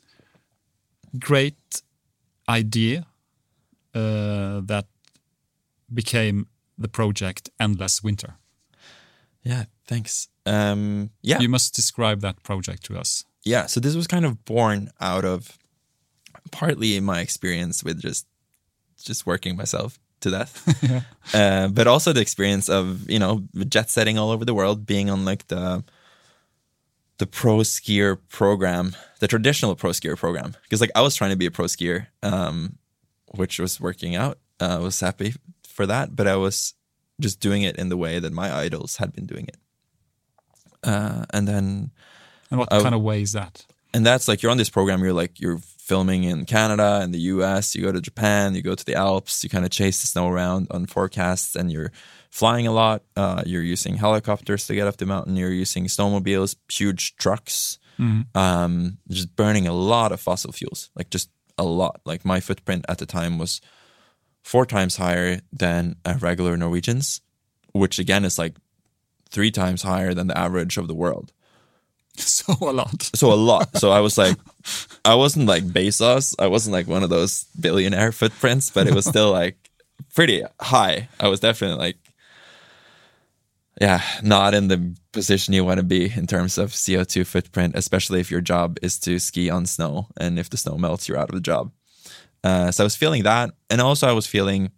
great 1.20 1.82
idea 2.50 3.06
uh, 3.94 4.62
that 4.66 4.86
became 5.94 6.48
the 6.78 6.88
project 6.88 7.50
Endless 7.60 8.04
Winter. 8.04 8.36
yeah, 9.44 9.66
thanks. 9.88 10.28
Um 10.46 11.10
yeah. 11.24 11.40
You 11.42 11.50
must 11.50 11.76
describe 11.76 12.22
that 12.22 12.44
project 12.44 12.84
to 12.86 12.98
us. 13.00 13.24
yeah 13.46 13.68
so 13.68 13.80
this 13.80 13.96
was 13.96 14.08
kind 14.08 14.26
of 14.26 14.34
born 14.46 14.90
out 15.00 15.26
of 15.26 15.58
partly 16.52 17.00
my 17.00 17.20
experience 17.22 17.84
with 17.86 18.00
just 18.02 18.26
just 19.04 19.26
working 19.26 19.56
myself 19.58 20.00
to 20.22 20.30
death 20.32 20.54
uh, 21.36 21.68
but 21.68 21.88
also 21.88 22.14
the 22.14 22.22
experience 22.22 22.70
of 22.70 23.10
you 23.10 23.20
know 23.20 23.44
jet 23.70 23.90
setting 23.90 24.18
all 24.20 24.32
over 24.32 24.46
the 24.46 24.54
world 24.54 24.86
being 24.86 25.10
on 25.10 25.26
like 25.26 25.48
the 25.48 25.84
the 27.18 27.26
pro 27.28 27.58
skier 27.60 28.18
program 28.30 28.96
the 29.20 29.28
traditional 29.28 29.76
pro 29.76 29.92
skier 29.92 30.18
program 30.18 30.56
because 30.64 30.82
like 30.82 30.92
i 30.96 31.02
was 31.02 31.16
trying 31.16 31.30
to 31.32 31.38
be 31.38 31.46
a 31.46 31.52
pro 31.52 31.66
skier 31.66 32.08
um, 32.24 32.78
which 33.34 33.60
was 33.60 33.80
working 33.80 34.16
out 34.16 34.38
uh, 34.62 34.78
i 34.78 34.80
was 34.80 35.00
happy 35.00 35.34
for 35.68 35.86
that 35.86 36.16
but 36.16 36.28
i 36.28 36.36
was 36.36 36.74
just 37.22 37.40
doing 37.40 37.62
it 37.64 37.76
in 37.78 37.90
the 37.90 37.98
way 37.98 38.20
that 38.20 38.34
my 38.34 38.54
idols 38.54 38.98
had 38.98 39.14
been 39.14 39.26
doing 39.26 39.48
it 39.48 39.58
uh, 40.84 41.26
and 41.34 41.48
then 41.48 41.92
And 42.52 42.60
what 42.60 42.70
Oh. 42.72 42.82
kind 42.84 42.96
of 42.96 43.02
way 43.02 43.22
is 43.22 43.32
that? 43.32 43.66
and 43.94 44.06
that's 44.06 44.28
like 44.28 44.42
you're 44.44 44.52
on 44.52 44.58
this 44.58 44.70
program 44.70 45.02
you're 45.04 45.14
like 45.14 45.40
you're 45.40 45.58
filming 45.60 46.24
in 46.26 46.46
canada 46.46 47.00
and 47.02 47.14
the 47.14 47.20
us 47.20 47.76
you 47.76 47.82
go 47.84 47.92
to 47.92 48.02
japan 48.02 48.54
you 48.56 48.62
go 48.62 48.76
to 48.76 48.84
the 48.86 48.96
alps 48.96 49.44
you 49.44 49.50
kind 49.50 49.64
of 49.64 49.72
chase 49.72 50.02
the 50.02 50.08
snow 50.08 50.28
around 50.28 50.68
on 50.72 50.86
forecasts 50.86 51.56
and 51.56 51.72
you're 51.72 51.92
flying 52.30 52.68
a 52.68 52.72
lot 52.72 53.04
uh, 53.16 53.44
you're 53.46 53.64
using 53.64 53.96
helicopters 53.96 54.68
to 54.68 54.76
get 54.76 54.88
up 54.88 54.98
the 54.98 55.06
mountain 55.06 55.36
you're 55.36 55.52
using 55.52 55.86
snowmobiles 55.86 56.56
huge 56.72 57.16
trucks 57.18 57.80
um, 58.36 58.98
just 59.10 59.36
burning 59.36 59.68
a 59.68 59.74
lot 59.74 60.12
of 60.12 60.20
fossil 60.20 60.52
fuels 60.52 60.90
like 60.96 61.10
just 61.10 61.30
a 61.58 61.64
lot 61.64 62.02
like 62.06 62.26
my 62.26 62.40
footprint 62.42 62.86
at 62.90 62.98
the 62.98 63.06
time 63.06 63.38
was 63.38 63.62
four 64.44 64.66
times 64.66 64.98
higher 64.98 65.40
than 65.54 65.96
a 66.04 66.16
regular 66.16 66.58
norwegians 66.58 67.22
which 67.72 67.98
again 68.00 68.26
is 68.26 68.38
like 68.38 68.56
three 69.30 69.52
times 69.52 69.84
higher 69.84 70.14
than 70.14 70.28
the 70.28 70.38
average 70.38 70.78
of 70.78 70.88
the 70.88 70.96
world 70.96 71.32
so 72.18 72.54
a 72.62 72.72
lot. 72.72 73.04
so 73.14 73.32
a 73.32 73.36
lot. 73.36 73.76
So 73.78 73.92
I 73.92 74.00
was 74.00 74.18
like, 74.18 74.38
I 75.06 75.16
wasn't 75.16 75.48
like 75.48 75.66
Bezos. 75.66 76.34
I 76.40 76.48
wasn't 76.48 76.74
like 76.74 76.88
one 76.88 77.04
of 77.04 77.10
those 77.10 77.46
billionaire 77.60 78.14
footprints, 78.14 78.70
but 78.70 78.88
it 78.88 78.96
was 78.96 79.06
still 79.06 79.32
like 79.32 79.58
pretty 80.14 80.44
high. 80.62 81.10
I 81.20 81.28
was 81.28 81.42
definitely 81.42 81.78
like, 81.78 81.98
yeah, 83.82 84.02
not 84.24 84.54
in 84.54 84.68
the 84.70 84.96
position 85.12 85.54
you 85.54 85.66
want 85.66 85.80
to 85.80 85.84
be 85.84 86.12
in 86.16 86.28
terms 86.28 86.58
of 86.58 86.72
CO2 86.72 87.26
footprint, 87.26 87.76
especially 87.76 88.20
if 88.20 88.32
your 88.32 88.42
job 88.42 88.78
is 88.82 88.98
to 89.00 89.20
ski 89.20 89.50
on 89.50 89.66
snow. 89.66 90.08
And 90.18 90.40
if 90.40 90.50
the 90.50 90.58
snow 90.58 90.78
melts, 90.78 91.08
you're 91.08 91.18
out 91.18 91.30
of 91.30 91.36
the 91.36 91.42
job. 91.42 91.72
Uh, 92.44 92.72
so 92.72 92.84
I 92.84 92.86
was 92.86 92.96
feeling 92.96 93.24
that. 93.24 93.52
And 93.70 93.82
also 93.82 94.08
I 94.08 94.14
was 94.14 94.28
feeling 94.28 94.72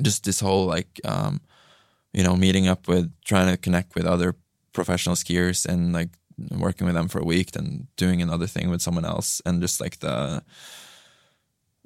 just 0.00 0.24
this 0.24 0.40
whole 0.40 0.66
like, 0.66 1.00
um, 1.04 1.40
you 2.12 2.24
know, 2.24 2.36
meeting 2.36 2.68
up 2.68 2.88
with, 2.88 3.12
trying 3.24 3.50
to 3.50 3.56
connect 3.58 3.94
with 3.94 4.06
other 4.06 4.34
professional 4.72 5.14
skiers 5.14 5.66
and 5.66 5.92
like 5.92 6.10
working 6.50 6.86
with 6.86 6.94
them 6.94 7.08
for 7.08 7.18
a 7.18 7.24
week, 7.24 7.52
then 7.52 7.86
doing 7.96 8.22
another 8.22 8.46
thing 8.46 8.70
with 8.70 8.80
someone 8.80 9.04
else, 9.04 9.42
and 9.44 9.60
just 9.60 9.80
like 9.80 9.98
the, 9.98 10.42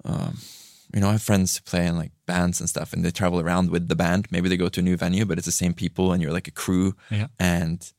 um, 0.04 0.38
you 0.94 1.00
know, 1.00 1.08
I 1.08 1.12
have 1.12 1.22
friends 1.22 1.56
who 1.56 1.62
play 1.62 1.86
in 1.86 1.96
like 1.96 2.12
bands 2.26 2.60
and 2.60 2.68
stuff, 2.68 2.92
and 2.92 3.04
they 3.04 3.10
travel 3.10 3.40
around 3.40 3.70
with 3.70 3.88
the 3.88 3.96
band. 3.96 4.28
Maybe 4.30 4.48
they 4.48 4.56
go 4.56 4.68
to 4.68 4.80
a 4.80 4.82
new 4.82 4.96
venue, 4.96 5.24
but 5.26 5.38
it's 5.38 5.46
the 5.46 5.52
same 5.52 5.74
people, 5.74 6.12
and 6.12 6.22
you're 6.22 6.32
like 6.32 6.48
a 6.48 6.52
crew, 6.52 6.94
Yeah. 7.10 7.26
and 7.38 7.92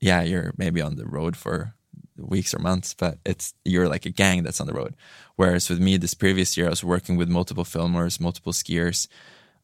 yeah, 0.00 0.22
you're 0.22 0.52
maybe 0.56 0.80
on 0.82 0.96
the 0.96 1.06
road 1.06 1.36
for 1.36 1.74
weeks 2.16 2.52
or 2.54 2.58
months, 2.58 2.94
but 2.94 3.18
it's 3.24 3.54
you're 3.64 3.88
like 3.88 4.04
a 4.06 4.10
gang 4.10 4.42
that's 4.42 4.60
on 4.60 4.66
the 4.66 4.72
road. 4.74 4.94
Whereas 5.36 5.68
with 5.70 5.80
me, 5.80 5.96
this 5.96 6.14
previous 6.14 6.56
year, 6.56 6.66
I 6.66 6.70
was 6.70 6.84
working 6.84 7.16
with 7.16 7.28
multiple 7.28 7.64
filmers, 7.64 8.20
multiple 8.20 8.52
skiers, 8.52 9.08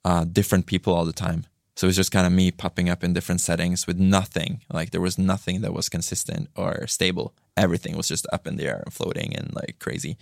uh, 0.05 0.25
different 0.25 0.67
people 0.67 0.95
all 0.95 1.05
the 1.05 1.13
time. 1.13 1.47
So 1.77 1.87
it 1.87 1.89
was 1.89 1.97
just 1.97 2.13
kind 2.13 2.27
of 2.27 2.33
me 2.33 2.51
popping 2.53 2.89
up 2.89 3.03
in 3.05 3.13
different 3.13 3.41
settings 3.41 3.87
with 3.87 3.99
nothing. 3.99 4.61
Like 4.73 4.91
there 4.93 5.01
was 5.01 5.19
nothing 5.19 5.61
that 5.63 5.73
was 5.75 5.89
consistent 5.89 6.49
or 6.57 6.87
stable. 6.87 7.35
Everything 7.57 7.97
was 7.97 8.07
just 8.09 8.27
up 8.33 8.47
in 8.47 8.57
the 8.57 8.67
air 8.67 8.81
and 8.85 8.93
floating 8.95 9.35
and 9.37 9.53
like 9.55 9.77
crazy. 9.81 10.17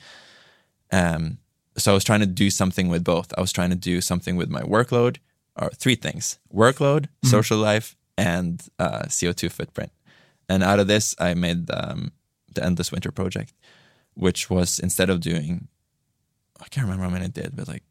Um, 0.90 1.38
so 1.76 1.92
I 1.92 1.94
was 1.94 2.04
trying 2.04 2.20
to 2.20 2.26
do 2.26 2.50
something 2.50 2.88
with 2.88 3.02
both. 3.04 3.32
I 3.36 3.40
was 3.40 3.52
trying 3.52 3.70
to 3.70 3.76
do 3.76 4.00
something 4.00 4.36
with 4.36 4.48
my 4.50 4.62
workload, 4.62 5.18
or 5.56 5.70
three 5.70 5.94
things: 5.96 6.38
workload, 6.52 7.08
social 7.24 7.58
life, 7.58 7.96
and 8.16 8.62
uh, 8.78 9.02
CO2 9.08 9.50
footprint. 9.50 9.90
And 10.48 10.62
out 10.62 10.80
of 10.80 10.86
this, 10.86 11.14
I 11.18 11.34
made 11.34 11.70
um, 11.70 12.12
the 12.54 12.64
Endless 12.64 12.92
Winter 12.92 13.10
Project, 13.12 13.52
which 14.14 14.50
was 14.50 14.78
instead 14.78 15.08
of 15.10 15.20
doing, 15.20 15.68
I 16.60 16.68
can't 16.68 16.84
remember 16.86 17.04
how 17.04 17.10
many 17.10 17.24
I 17.24 17.28
did, 17.28 17.56
but 17.56 17.68
like, 17.68 17.84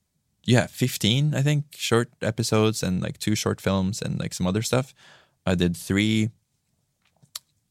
yeah, 0.45 0.67
15, 0.67 1.33
I 1.33 1.41
think, 1.41 1.65
short 1.75 2.09
episodes 2.21 2.83
and 2.83 3.01
like 3.01 3.17
two 3.17 3.35
short 3.35 3.59
films 3.61 4.01
and 4.01 4.19
like 4.19 4.33
some 4.33 4.45
other 4.47 4.61
stuff. 4.61 4.93
I 5.45 5.55
did 5.55 5.75
three. 5.75 6.29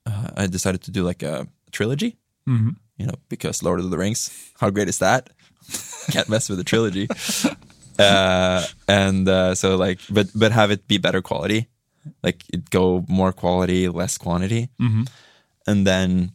Uh, 0.07 0.31
I 0.37 0.47
decided 0.47 0.83
to 0.83 0.91
do 0.91 1.05
like 1.05 1.23
a 1.23 1.47
trilogy, 1.73 2.17
Mhm. 2.49 2.77
you 2.97 3.07
know, 3.07 3.15
because 3.29 3.63
Lord 3.63 3.81
of 3.81 3.91
the 3.91 3.99
Rings, 3.99 4.31
how 4.61 4.71
great 4.71 4.89
is 4.89 4.99
that? 4.99 5.31
Can't 6.12 6.29
mess 6.29 6.49
with 6.49 6.59
the 6.59 6.64
trilogy. 6.64 7.09
uh, 7.99 8.64
and 8.89 9.29
uh, 9.29 9.55
so 9.55 9.77
like, 9.77 10.01
but 10.11 10.29
but 10.35 10.53
have 10.53 10.71
it 10.71 10.87
be 10.89 10.99
better 10.99 11.23
quality, 11.23 11.68
like 12.23 12.45
it 12.53 12.71
go 12.71 13.05
more 13.09 13.33
quality, 13.33 13.89
less 13.89 14.18
quantity, 14.18 14.68
Mhm. 14.81 15.09
and 15.66 15.87
then 15.87 16.33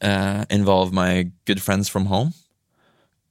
uh, 0.00 0.44
involve 0.50 0.92
my 0.92 1.30
good 1.44 1.60
friends 1.62 1.88
from 1.88 2.06
home, 2.06 2.32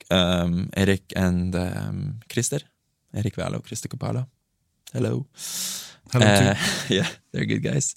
um, 0.09 0.69
Eric 0.77 1.11
and 1.15 1.55
um, 1.55 2.19
Christer, 2.29 2.61
Eric 3.13 3.35
Valo, 3.35 3.61
Christer 3.61 3.87
Kopala. 3.87 4.27
Hello. 4.93 5.25
Hello 6.13 6.25
Uh, 6.25 6.53
too. 6.53 6.55
yeah, 6.95 7.07
they're 7.31 7.45
good 7.45 7.63
guys. 7.63 7.95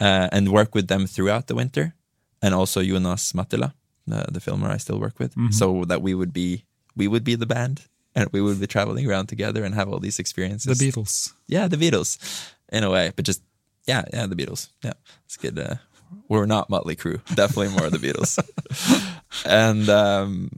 Uh, 0.00 0.28
and 0.32 0.48
work 0.48 0.74
with 0.74 0.88
them 0.88 1.06
throughout 1.06 1.46
the 1.46 1.54
winter. 1.54 1.94
And 2.42 2.54
also 2.54 2.80
Jonas 2.82 3.32
Matila, 3.34 3.74
uh, 4.10 4.24
the 4.30 4.40
filmer 4.40 4.68
I 4.68 4.78
still 4.78 4.98
work 4.98 5.18
with. 5.18 5.32
Mm-hmm. 5.32 5.52
So 5.52 5.84
that 5.86 6.02
we 6.02 6.14
would 6.14 6.32
be 6.32 6.64
we 6.96 7.08
would 7.08 7.24
be 7.24 7.34
the 7.36 7.46
band 7.46 7.82
and 8.14 8.28
we 8.32 8.40
would 8.40 8.60
be 8.60 8.66
traveling 8.66 9.08
around 9.08 9.26
together 9.26 9.64
and 9.64 9.74
have 9.74 9.88
all 9.88 10.00
these 10.00 10.18
experiences. 10.18 10.78
The. 10.78 10.90
Beatles. 10.90 11.32
yeah, 11.46 11.68
the 11.68 11.76
Beatles, 11.76 12.18
in 12.72 12.84
a 12.84 12.90
way, 12.90 13.12
but 13.14 13.24
just 13.24 13.42
yeah, 13.86 14.04
yeah, 14.12 14.26
the 14.26 14.36
Beatles. 14.36 14.68
Yeah, 14.82 14.94
it's 15.24 15.36
good. 15.36 15.58
Uh, 15.58 15.76
we're 16.28 16.46
not 16.46 16.68
Motley 16.70 16.96
Crue, 16.96 17.20
definitely 17.34 17.68
more 17.68 17.88
the 17.90 17.98
Beatles. 17.98 18.38
and 19.46 19.88
um, 19.88 20.50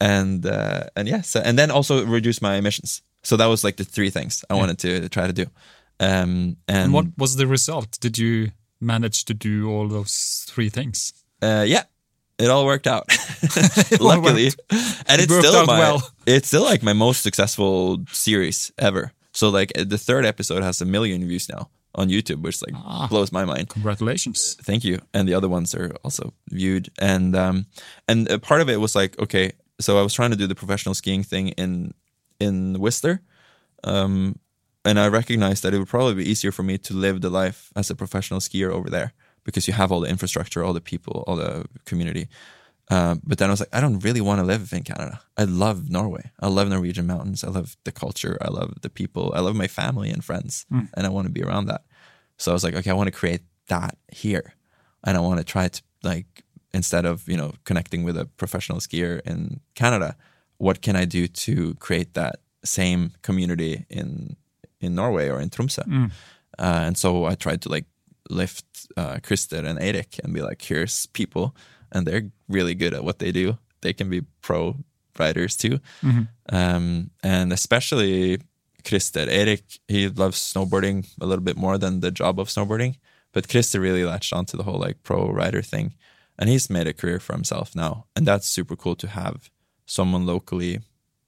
and 0.00 0.46
uh, 0.46 0.84
and 0.94 1.08
yeah, 1.08 1.22
so 1.22 1.40
and 1.40 1.58
then 1.58 1.70
also 1.70 2.04
reduce 2.06 2.40
my 2.40 2.56
emissions. 2.56 3.02
So 3.22 3.36
that 3.36 3.46
was 3.46 3.64
like 3.64 3.76
the 3.76 3.84
three 3.84 4.10
things 4.10 4.44
I 4.48 4.54
wanted 4.54 4.78
to 4.78 5.08
try 5.08 5.26
to 5.26 5.32
do. 5.32 5.46
Um, 5.98 6.58
and, 6.68 6.84
And 6.84 6.92
what 6.92 7.06
was 7.18 7.36
the 7.36 7.46
result? 7.46 7.98
Did 8.00 8.18
you 8.18 8.52
manage 8.80 9.24
to 9.24 9.34
do 9.34 9.68
all 9.68 9.88
those 9.88 10.44
three 10.48 10.68
things? 10.68 11.12
uh, 11.42 11.64
yeah, 11.66 11.84
it 12.38 12.50
all 12.50 12.64
worked 12.66 12.86
out. 12.86 13.06
Luckily, 14.00 14.46
and 15.08 15.20
It 15.20 15.24
it's 15.24 15.30
worked 15.30 15.46
still 15.46 15.66
my 15.66 15.78
well. 15.78 16.12
it's 16.26 16.48
still 16.48 16.62
like 16.64 16.82
my 16.82 16.92
most 16.92 17.22
successful 17.22 17.98
series 18.12 18.72
ever. 18.78 19.12
So 19.32 19.48
like 19.50 19.72
the 19.74 19.98
third 19.98 20.24
episode 20.24 20.62
has 20.62 20.80
a 20.80 20.84
million 20.84 21.26
views 21.26 21.48
now 21.48 21.68
on 21.94 22.08
YouTube, 22.08 22.42
which 22.42 22.60
like 22.62 22.74
Ah. 22.76 23.06
blows 23.08 23.32
my 23.32 23.44
mind. 23.44 23.68
Congratulations. 23.68 24.56
Thank 24.62 24.84
you. 24.84 24.98
And 25.14 25.28
the 25.28 25.34
other 25.34 25.48
ones 25.48 25.74
are 25.74 25.92
also 26.04 26.32
viewed. 26.50 26.88
And 26.98 27.34
um, 27.36 27.66
and 28.08 28.28
a 28.30 28.38
part 28.38 28.60
of 28.60 28.68
it 28.68 28.80
was 28.80 28.94
like, 28.94 29.18
okay, 29.18 29.52
so 29.80 29.98
I 29.98 30.02
was 30.02 30.14
trying 30.14 30.30
to 30.30 30.36
do 30.36 30.46
the 30.46 30.54
professional 30.54 30.94
skiing 30.94 31.22
thing 31.24 31.48
in 31.56 31.92
in 32.40 32.74
Whistler, 32.80 33.20
um, 33.84 34.38
and 34.84 34.98
I 34.98 35.08
recognized 35.08 35.62
that 35.62 35.74
it 35.74 35.78
would 35.78 35.88
probably 35.88 36.14
be 36.14 36.30
easier 36.30 36.52
for 36.52 36.62
me 36.62 36.78
to 36.78 36.94
live 36.94 37.20
the 37.20 37.30
life 37.30 37.70
as 37.76 37.90
a 37.90 37.94
professional 37.94 38.40
skier 38.40 38.70
over 38.70 38.90
there 38.90 39.12
because 39.46 39.66
you 39.68 39.74
have 39.80 39.90
all 39.92 40.00
the 40.04 40.10
infrastructure, 40.10 40.60
all 40.64 40.74
the 40.74 40.86
people, 40.92 41.24
all 41.26 41.36
the 41.36 41.64
community. 41.90 42.28
Uh, 42.94 43.14
but 43.24 43.38
then 43.38 43.48
I 43.48 43.52
was 43.52 43.60
like, 43.60 43.74
I 43.78 43.80
don't 43.80 43.98
really 44.06 44.20
want 44.20 44.38
to 44.40 44.46
live 44.52 44.72
in 44.72 44.82
Canada. 44.82 45.20
I 45.36 45.44
love 45.64 45.78
Norway. 45.98 46.24
I 46.38 46.48
love 46.48 46.68
Norwegian 46.68 47.06
mountains. 47.06 47.42
I 47.42 47.50
love 47.58 47.68
the 47.84 47.92
culture. 47.92 48.36
I 48.46 48.48
love 48.58 48.70
the 48.82 48.90
people. 48.90 49.32
I 49.34 49.40
love 49.40 49.56
my 49.56 49.66
family 49.80 50.10
and 50.14 50.22
friends, 50.30 50.66
and 50.94 51.06
I 51.06 51.10
want 51.16 51.26
to 51.26 51.32
be 51.32 51.42
around 51.42 51.66
that. 51.72 51.82
So 52.38 52.46
I 52.52 52.54
was 52.54 52.62
like, 52.66 52.76
okay, 52.78 52.90
I 52.90 52.94
want 53.00 53.08
to 53.12 53.18
create 53.22 53.42
that 53.68 53.96
here, 54.12 54.46
and 55.04 55.16
I 55.16 55.20
want 55.20 55.38
to 55.38 55.44
try 55.44 55.66
to 55.68 55.80
like 56.02 56.30
instead 56.72 57.04
of 57.06 57.26
you 57.28 57.36
know 57.40 57.50
connecting 57.64 58.04
with 58.06 58.16
a 58.16 58.26
professional 58.36 58.78
skier 58.78 59.20
in 59.24 59.60
Canada, 59.74 60.14
what 60.58 60.76
can 60.80 60.94
I 61.02 61.04
do 61.06 61.26
to 61.46 61.74
create 61.86 62.14
that 62.14 62.34
same 62.64 63.10
community 63.22 63.84
in 63.90 64.36
in 64.80 64.94
Norway 64.94 65.28
or 65.28 65.40
in 65.40 65.50
Tromsø? 65.50 65.82
Uh, 66.58 66.86
and 66.86 66.96
so 66.96 67.08
I 67.32 67.34
tried 67.34 67.60
to 67.62 67.68
like 67.68 67.86
lift 68.30 68.64
uh, 68.96 69.16
Christer 69.22 69.64
and 69.64 69.78
Eric 69.78 70.18
and 70.22 70.32
be 70.34 70.42
like, 70.42 70.62
here's 70.62 71.06
people, 71.06 71.54
and 71.92 72.06
they're 72.06 72.30
really 72.48 72.74
good 72.74 72.94
at 72.94 73.04
what 73.04 73.18
they 73.18 73.32
do. 73.32 73.58
They 73.80 73.92
can 73.92 74.08
be 74.10 74.22
pro 74.42 74.76
riders 75.18 75.56
too, 75.56 75.80
um, 76.52 77.10
and 77.22 77.52
especially 77.52 78.38
Christer. 78.84 79.26
Eric, 79.28 79.62
he 79.88 80.08
loves 80.08 80.38
snowboarding 80.38 81.06
a 81.20 81.26
little 81.26 81.44
bit 81.44 81.56
more 81.56 81.78
than 81.78 82.00
the 82.00 82.10
job 82.10 82.38
of 82.38 82.48
snowboarding, 82.48 82.96
but 83.32 83.48
Christer 83.48 83.80
really 83.80 84.04
latched 84.04 84.32
onto 84.32 84.56
the 84.56 84.62
whole 84.64 84.78
like 84.78 85.02
pro 85.02 85.30
rider 85.30 85.62
thing, 85.62 85.94
and 86.38 86.48
he's 86.48 86.68
made 86.70 86.86
a 86.86 86.92
career 86.92 87.20
for 87.20 87.32
himself 87.34 87.74
now, 87.74 88.06
and 88.14 88.26
that's 88.26 88.46
super 88.48 88.76
cool 88.76 88.96
to 88.96 89.08
have 89.08 89.50
someone 89.86 90.26
locally 90.26 90.80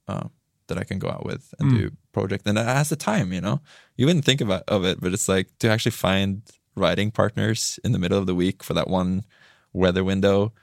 uh, 0.07 0.27
that 0.67 0.77
I 0.77 0.83
can 0.83 0.99
go 0.99 1.09
out 1.09 1.25
with 1.25 1.53
and 1.59 1.71
do 1.77 1.91
project, 2.11 2.47
and 2.47 2.57
that 2.57 2.65
has 2.65 2.89
the 2.89 2.95
time. 2.95 3.33
You 3.33 3.41
know, 3.41 3.61
you 3.95 4.05
wouldn't 4.05 4.25
think 4.25 4.41
about 4.41 4.63
of 4.67 4.83
it, 4.85 4.99
but 5.01 5.13
it's 5.13 5.29
like 5.29 5.47
to 5.59 5.69
actually 5.69 5.91
find 5.91 6.41
riding 6.79 7.11
partners 7.11 7.79
in 7.83 7.91
the 7.91 7.99
middle 7.99 8.17
of 8.17 8.25
the 8.25 8.35
week 8.35 8.63
for 8.63 8.73
that 8.73 8.87
one 8.87 9.23
weather 9.73 10.03
window. 10.03 10.53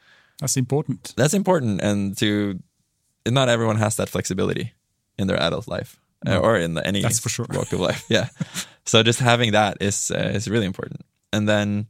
That's 0.40 0.56
important. 0.56 1.14
That's 1.16 1.34
important, 1.34 1.80
and 1.82 2.16
to 2.18 2.60
not 3.26 3.48
everyone 3.48 3.76
has 3.76 3.96
that 3.96 4.08
flexibility 4.08 4.72
in 5.18 5.26
their 5.28 5.40
adult 5.40 5.68
life 5.68 5.98
uh, 6.26 6.38
or 6.38 6.56
in 6.56 6.74
the, 6.74 6.86
any 6.86 7.02
That's 7.02 7.20
for 7.20 7.28
sure. 7.28 7.46
walk 7.50 7.72
of 7.72 7.80
life. 7.80 8.04
Yeah, 8.08 8.28
so 8.84 9.02
just 9.02 9.20
having 9.20 9.52
that 9.52 9.78
is 9.80 10.10
uh, 10.10 10.32
is 10.34 10.48
really 10.48 10.66
important. 10.66 11.02
And 11.32 11.48
then, 11.48 11.86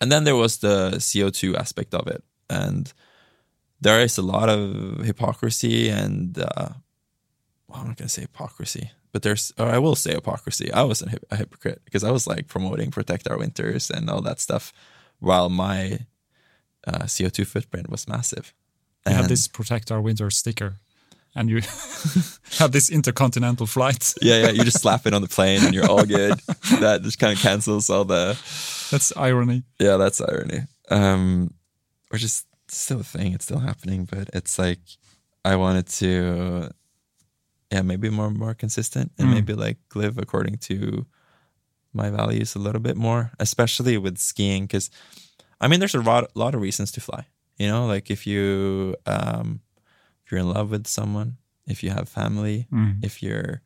and 0.00 0.10
then 0.10 0.24
there 0.24 0.36
was 0.36 0.58
the 0.58 1.02
CO 1.12 1.30
two 1.30 1.56
aspect 1.56 1.94
of 1.94 2.06
it, 2.06 2.22
and 2.50 2.92
there 3.80 4.00
is 4.00 4.18
a 4.18 4.22
lot 4.22 4.48
of 4.48 5.04
hypocrisy 5.04 5.88
and 5.88 6.38
uh, 6.38 6.70
well, 7.68 7.80
I'm 7.80 7.88
not 7.88 7.96
gonna 7.96 8.08
say 8.08 8.22
hypocrisy, 8.22 8.90
but 9.12 9.22
there's 9.22 9.52
or 9.58 9.68
I 9.68 9.78
will 9.78 9.94
say 9.94 10.14
hypocrisy. 10.14 10.72
I 10.72 10.82
was 10.82 11.02
a, 11.02 11.36
hypocrite 11.36 11.82
because 11.84 12.04
I 12.04 12.10
was 12.10 12.26
like 12.26 12.48
promoting 12.48 12.90
protect 12.90 13.28
our 13.28 13.38
winters 13.38 13.90
and 13.90 14.08
all 14.10 14.22
that 14.22 14.40
stuff, 14.40 14.72
while 15.20 15.48
my 15.48 16.06
uh, 16.86 17.06
CO 17.06 17.28
two 17.28 17.44
footprint 17.44 17.90
was 17.90 18.08
massive. 18.08 18.52
You 19.06 19.14
have 19.14 19.28
this 19.28 19.48
protect 19.48 19.90
our 19.90 20.00
winter 20.00 20.30
sticker, 20.30 20.76
and 21.34 21.50
you 21.50 21.56
have 22.58 22.72
this 22.72 22.90
intercontinental 22.90 23.66
flight. 23.66 24.14
yeah, 24.22 24.42
yeah. 24.42 24.50
You 24.50 24.64
just 24.64 24.80
slap 24.80 25.06
it 25.06 25.14
on 25.14 25.22
the 25.22 25.28
plane 25.28 25.64
and 25.64 25.74
you're 25.74 25.90
all 25.90 26.04
good. 26.04 26.38
that 26.80 27.00
just 27.02 27.18
kind 27.18 27.32
of 27.32 27.42
cancels 27.42 27.90
all 27.90 28.04
the. 28.04 28.38
That's 28.90 29.12
irony. 29.16 29.62
Yeah, 29.80 29.96
that's 29.96 30.20
irony. 30.20 30.62
Um, 30.90 31.54
which 32.10 32.22
is 32.22 32.44
still 32.68 33.00
a 33.00 33.04
thing. 33.04 33.32
It's 33.32 33.44
still 33.44 33.58
happening, 33.58 34.04
but 34.04 34.30
it's 34.34 34.58
like 34.58 34.80
I 35.44 35.56
wanted 35.56 35.86
to, 35.88 36.70
yeah, 37.72 37.82
maybe 37.82 38.10
more 38.10 38.30
more 38.30 38.54
consistent 38.54 39.12
and 39.18 39.28
Mm. 39.28 39.32
maybe 39.34 39.54
like 39.54 39.78
live 39.94 40.18
according 40.18 40.58
to 40.58 41.06
my 41.92 42.10
values 42.10 42.54
a 42.56 42.58
little 42.58 42.80
bit 42.80 42.96
more, 42.96 43.30
especially 43.38 43.98
with 43.98 44.18
skiing. 44.18 44.64
Because 44.64 44.90
I 45.60 45.68
mean, 45.68 45.80
there's 45.80 45.94
a 45.94 46.00
lot 46.02 46.30
lot 46.36 46.54
of 46.54 46.60
reasons 46.62 46.92
to 46.92 47.00
fly. 47.00 47.26
You 47.58 47.68
know, 47.68 47.86
like 47.86 48.10
if 48.12 48.26
you 48.26 48.96
um, 49.06 49.60
if 50.24 50.32
you're 50.32 50.40
in 50.40 50.48
love 50.54 50.70
with 50.70 50.86
someone, 50.86 51.36
if 51.66 51.82
you 51.82 51.90
have 51.90 52.08
family, 52.08 52.66
Mm. 52.70 53.04
if 53.04 53.22
you're 53.22 53.62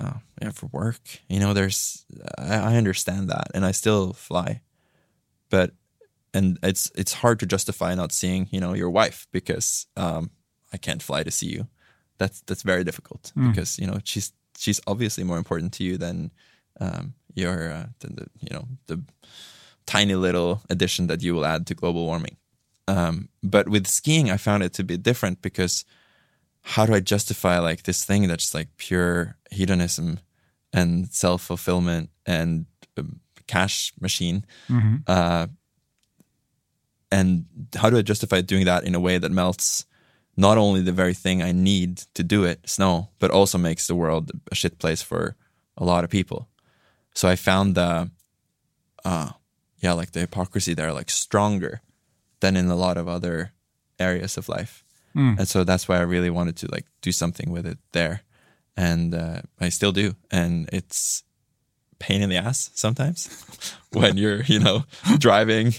uh, 0.00 0.18
yeah, 0.40 0.50
for 0.50 0.66
work. 0.72 1.00
You 1.28 1.38
know, 1.40 1.54
there's 1.54 2.04
I, 2.38 2.72
I 2.72 2.76
understand 2.76 3.28
that, 3.30 3.48
and 3.54 3.64
I 3.64 3.72
still 3.72 4.12
fly, 4.12 4.62
but 5.50 5.70
and 6.34 6.58
it's 6.62 6.90
it's 6.96 7.12
hard 7.22 7.38
to 7.40 7.46
justify 7.46 7.94
not 7.94 8.12
seeing 8.12 8.48
you 8.50 8.60
know 8.60 8.74
your 8.74 8.90
wife 8.90 9.26
because 9.32 9.86
um, 9.96 10.30
I 10.72 10.78
can't 10.78 11.02
fly 11.02 11.22
to 11.22 11.30
see 11.30 11.46
you. 11.48 11.66
That's 12.22 12.40
that's 12.46 12.64
very 12.64 12.84
difficult 12.84 13.32
because 13.48 13.70
you 13.80 13.86
know 13.88 13.98
she's 14.04 14.32
she's 14.62 14.80
obviously 14.86 15.24
more 15.24 15.38
important 15.38 15.72
to 15.76 15.82
you 15.82 15.98
than 15.98 16.30
um, 16.80 17.14
your 17.34 17.56
uh, 17.76 17.86
than 18.00 18.14
the 18.18 18.26
you 18.44 18.52
know 18.54 18.64
the 18.86 18.96
tiny 19.86 20.14
little 20.14 20.60
addition 20.70 21.08
that 21.08 21.22
you 21.22 21.34
will 21.34 21.44
add 21.44 21.66
to 21.66 21.74
global 21.74 22.04
warming. 22.06 22.36
Um, 22.88 23.28
but 23.42 23.68
with 23.68 23.86
skiing, 23.86 24.30
I 24.30 24.36
found 24.38 24.62
it 24.62 24.72
to 24.74 24.84
be 24.84 24.96
different 24.96 25.42
because 25.42 25.84
how 26.62 26.86
do 26.86 26.94
I 26.94 27.00
justify 27.00 27.58
like 27.58 27.82
this 27.82 28.04
thing 28.04 28.28
that's 28.28 28.54
like 28.54 28.68
pure 28.76 29.34
hedonism 29.50 30.18
and 30.72 31.12
self 31.12 31.42
fulfillment 31.42 32.10
and 32.24 32.66
um, 32.96 33.20
cash 33.46 33.92
machine? 34.00 34.44
Uh, 35.06 35.46
and 37.10 37.44
how 37.74 37.90
do 37.90 37.98
I 37.98 38.02
justify 38.02 38.40
doing 38.42 38.64
that 38.66 38.84
in 38.84 38.94
a 38.94 39.00
way 39.00 39.18
that 39.18 39.30
melts 39.32 39.86
not 40.36 40.58
only 40.58 40.80
the 40.80 40.92
very 40.92 41.14
thing 41.14 41.42
I 41.42 41.52
need 41.52 41.98
to 42.14 42.22
do 42.22 42.44
it, 42.44 42.68
snow, 42.68 43.10
but 43.18 43.30
also 43.30 43.58
makes 43.58 43.86
the 43.86 43.94
world 43.94 44.30
a 44.50 44.54
shit 44.54 44.78
place 44.78 45.02
for 45.02 45.36
a 45.76 45.84
lot 45.84 46.04
of 46.04 46.10
people? 46.10 46.48
So 47.14 47.28
I 47.28 47.36
found 47.36 47.74
the, 47.74 48.10
uh, 49.04 49.30
yeah, 49.78 49.92
like 49.92 50.12
the 50.12 50.20
hypocrisy 50.20 50.74
there, 50.74 50.92
like 50.92 51.10
stronger 51.10 51.82
than 52.40 52.56
in 52.56 52.68
a 52.68 52.76
lot 52.76 52.96
of 52.96 53.08
other 53.08 53.52
areas 53.98 54.36
of 54.36 54.48
life. 54.48 54.84
And 55.38 55.48
so 55.48 55.64
that's 55.64 55.88
why 55.88 55.98
I 55.98 56.02
really 56.02 56.30
wanted 56.30 56.56
to 56.56 56.68
like 56.72 56.86
do 57.02 57.12
something 57.12 57.50
with 57.50 57.66
it 57.66 57.78
there. 57.92 58.22
And 58.76 59.14
uh, 59.14 59.42
I 59.60 59.68
still 59.68 59.92
do. 59.92 60.14
And 60.30 60.68
it's 60.72 61.22
pain 61.98 62.22
in 62.22 62.30
the 62.30 62.36
ass 62.36 62.70
sometimes 62.74 63.28
when 63.92 64.16
you're, 64.16 64.42
you 64.44 64.58
know, 64.58 64.84
driving 65.18 65.74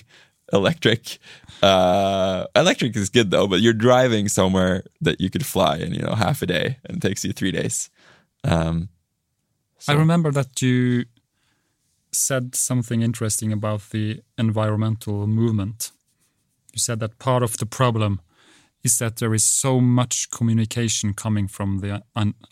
electric. 0.51 1.19
Uh, 1.61 2.45
electric 2.55 2.95
is 2.95 3.09
good 3.09 3.31
though, 3.31 3.47
but 3.47 3.61
you're 3.61 3.73
driving 3.73 4.27
somewhere 4.27 4.83
that 5.01 5.21
you 5.21 5.29
could 5.29 5.45
fly 5.45 5.77
in, 5.77 5.93
you 5.93 6.01
know, 6.01 6.15
half 6.15 6.41
a 6.41 6.45
day 6.45 6.77
and 6.85 6.97
it 6.97 7.01
takes 7.01 7.23
you 7.23 7.31
three 7.31 7.51
days. 7.51 7.89
Um, 8.43 8.89
I 9.87 9.93
remember 9.93 10.31
that 10.31 10.61
you 10.61 11.05
said 12.11 12.55
something 12.55 13.01
interesting 13.01 13.51
about 13.51 13.89
the 13.91 14.21
environmental 14.37 15.27
movement. 15.27 15.91
You 16.73 16.79
said 16.79 16.99
that 16.99 17.19
part 17.19 17.43
of 17.43 17.57
the 17.57 17.65
problem 17.65 18.21
is 18.83 18.97
that 18.99 19.17
there 19.17 19.33
is 19.33 19.43
so 19.43 19.79
much 19.79 20.29
communication 20.29 21.13
coming 21.13 21.47
from 21.47 21.79
the 21.79 22.03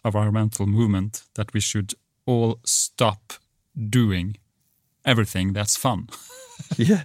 environmental 0.06 0.66
movement 0.66 1.24
that 1.36 1.54
we 1.54 1.60
should 1.60 1.94
all 2.26 2.60
stop 2.64 3.34
doing 3.90 4.38
everything 5.06 5.54
that's 5.54 5.76
fun. 5.76 6.08
yeah, 6.78 7.04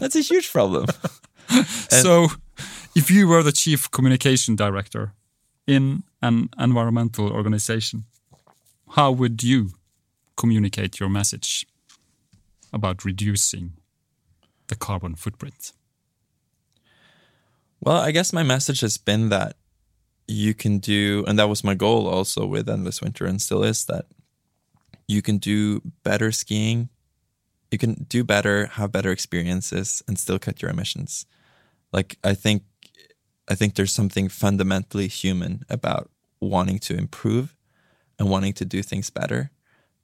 that's 0.00 0.16
a 0.16 0.20
huge 0.20 0.52
problem. 0.52 0.86
so, 1.88 2.28
if 2.94 3.10
you 3.10 3.28
were 3.28 3.42
the 3.42 3.52
chief 3.52 3.90
communication 3.90 4.56
director 4.56 5.12
in 5.66 6.02
an 6.22 6.48
environmental 6.58 7.30
organization, 7.32 8.04
how 8.90 9.10
would 9.12 9.42
you 9.42 9.70
communicate 10.36 11.00
your 11.00 11.08
message 11.08 11.66
about 12.72 13.04
reducing 13.04 13.72
the 14.68 14.76
carbon 14.76 15.14
footprint? 15.14 15.72
Well, 17.80 17.98
I 17.98 18.10
guess 18.10 18.32
my 18.32 18.42
message 18.42 18.80
has 18.80 18.96
been 18.98 19.28
that 19.30 19.56
you 20.26 20.54
can 20.54 20.78
do, 20.78 21.24
and 21.26 21.38
that 21.38 21.48
was 21.48 21.62
my 21.62 21.74
goal 21.74 22.08
also 22.08 22.46
with 22.46 22.68
Endless 22.68 23.00
Winter 23.00 23.26
and 23.26 23.40
still 23.40 23.62
is 23.62 23.84
that 23.86 24.06
you 25.06 25.22
can 25.22 25.38
do 25.38 25.80
better 26.02 26.32
skiing. 26.32 26.88
You 27.70 27.78
can 27.78 28.06
do 28.08 28.24
better, 28.24 28.66
have 28.66 28.92
better 28.92 29.10
experiences, 29.10 30.02
and 30.06 30.18
still 30.18 30.38
cut 30.38 30.62
your 30.62 30.70
emissions. 30.70 31.26
Like 31.92 32.18
I 32.22 32.34
think, 32.34 32.62
I 33.48 33.54
think 33.54 33.74
there's 33.74 33.92
something 33.92 34.28
fundamentally 34.28 35.08
human 35.08 35.64
about 35.68 36.10
wanting 36.40 36.78
to 36.80 36.96
improve 36.96 37.56
and 38.18 38.30
wanting 38.30 38.52
to 38.54 38.64
do 38.64 38.82
things 38.82 39.10
better, 39.10 39.50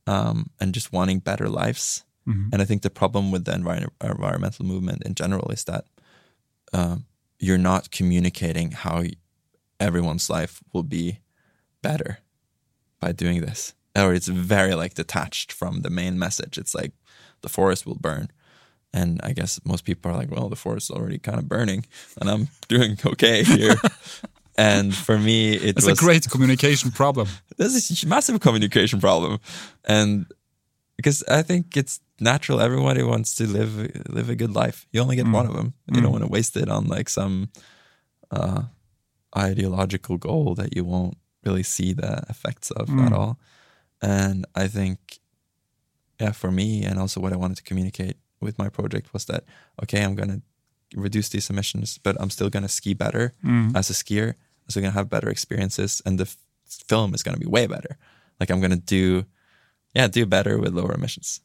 um, 0.07 0.51
and 0.61 0.75
just 0.75 0.93
wanting 0.93 1.21
better 1.21 1.49
lives. 1.49 2.05
Mhm. 2.27 2.51
And 2.53 2.63
I 2.63 2.65
think 2.65 2.83
the 2.83 2.91
problem 2.91 3.31
with 3.33 3.45
the 3.45 3.53
envir- 3.53 3.91
environmental 4.01 4.65
movement 4.67 5.03
in 5.05 5.15
general 5.15 5.51
is 5.51 5.65
that 5.65 5.85
um, 6.73 7.07
you're 7.39 7.59
not 7.59 7.91
communicating 7.91 8.73
how 8.73 9.05
everyone's 9.81 10.31
life 10.31 10.63
will 10.73 10.85
be 10.85 11.19
better 11.83 12.19
by 13.01 13.13
doing 13.13 13.41
this. 13.41 13.75
Or 13.97 14.15
it's 14.15 14.29
very 14.29 14.75
like 14.75 14.95
detached 14.95 15.53
from 15.53 15.83
the 15.83 15.91
main 15.91 16.19
message. 16.19 16.57
It's 16.57 16.75
like 16.75 16.93
the 17.43 17.49
forest 17.49 17.87
will 17.87 17.99
burn. 18.01 18.31
And 18.95 19.21
I 19.23 19.33
guess 19.33 19.61
most 19.65 19.85
people 19.85 20.11
are 20.11 20.17
like, 20.17 20.31
well, 20.31 20.49
the 20.49 20.57
forest's 20.57 20.91
already 20.91 21.19
kind 21.19 21.39
of 21.39 21.49
burning 21.49 21.87
and 22.21 22.29
I'm 22.29 22.49
doing 22.69 22.99
okay 23.05 23.43
here. 23.43 23.77
and 24.59 24.95
for 24.95 25.19
me, 25.19 25.55
it 25.55 25.79
It's 25.79 25.87
a 25.87 25.95
great 25.95 26.29
communication 26.29 26.91
problem. 26.91 27.29
this 27.57 27.91
is 27.91 28.03
a 28.03 28.07
massive 28.07 28.41
communication 28.41 29.01
problem. 29.01 29.39
And 29.85 30.27
because 30.97 31.25
i 31.29 31.43
think 31.43 31.77
it's 31.77 32.01
natural 32.21 32.61
everybody 32.61 33.03
wants 33.03 33.35
to 33.35 33.47
live 33.47 33.75
live 34.09 34.29
a 34.31 34.37
good 34.37 34.55
life. 34.55 34.87
You 34.93 35.01
only 35.01 35.17
get 35.17 35.27
mm. 35.27 35.35
one 35.35 35.47
of 35.47 35.55
them. 35.55 35.75
You 35.87 36.01
don't 36.01 36.11
mm. 36.11 36.13
want 36.13 36.25
to 36.25 36.31
waste 36.31 36.57
it 36.57 36.69
on 36.69 36.87
like 36.87 37.09
some 37.09 37.49
uh 38.31 38.63
ideological 39.37 40.19
goal 40.19 40.55
that 40.55 40.77
you 40.77 40.85
won't 40.85 41.17
really 41.45 41.63
see 41.63 41.93
the 41.95 42.23
effects 42.29 42.71
of 42.71 42.89
at 42.91 43.11
mm. 43.11 43.13
all. 43.13 43.39
And 44.01 44.47
i 44.55 44.69
think 44.69 44.99
yeah 46.23 46.33
for 46.33 46.51
me 46.51 46.69
and 46.89 46.99
also 47.03 47.21
what 47.21 47.33
i 47.33 47.37
wanted 47.43 47.57
to 47.57 47.69
communicate 47.71 48.17
with 48.41 48.55
my 48.63 48.69
project 48.79 49.07
was 49.15 49.25
that 49.31 49.43
okay 49.83 50.01
i'm 50.05 50.15
going 50.21 50.33
to 50.35 50.41
reduce 51.07 51.29
these 51.35 51.51
emissions 51.53 51.99
but 52.05 52.15
i'm 52.21 52.31
still 52.37 52.51
going 52.55 52.67
to 52.69 52.69
ski 52.79 52.93
better 52.95 53.25
as 53.79 53.91
a 53.91 53.95
skier. 54.03 54.29
I'm 54.63 54.69
still 54.71 54.83
going 54.85 54.93
to 54.95 54.99
have 55.01 55.11
better 55.17 55.31
experiences 55.31 56.03
and 56.07 56.15
the 56.21 56.29
f- 56.33 56.37
film 56.91 57.15
is 57.15 57.23
going 57.25 57.37
to 57.39 57.45
be 57.47 57.51
way 57.57 57.67
better. 57.67 57.93
Like 58.39 58.51
i'm 58.53 58.61
going 58.65 58.79
to 58.81 58.87
do 58.99 59.25
yeah 59.97 60.09
do 60.19 60.25
better 60.27 60.55
with 60.63 60.73
lower 60.79 60.95
emissions. 60.95 61.41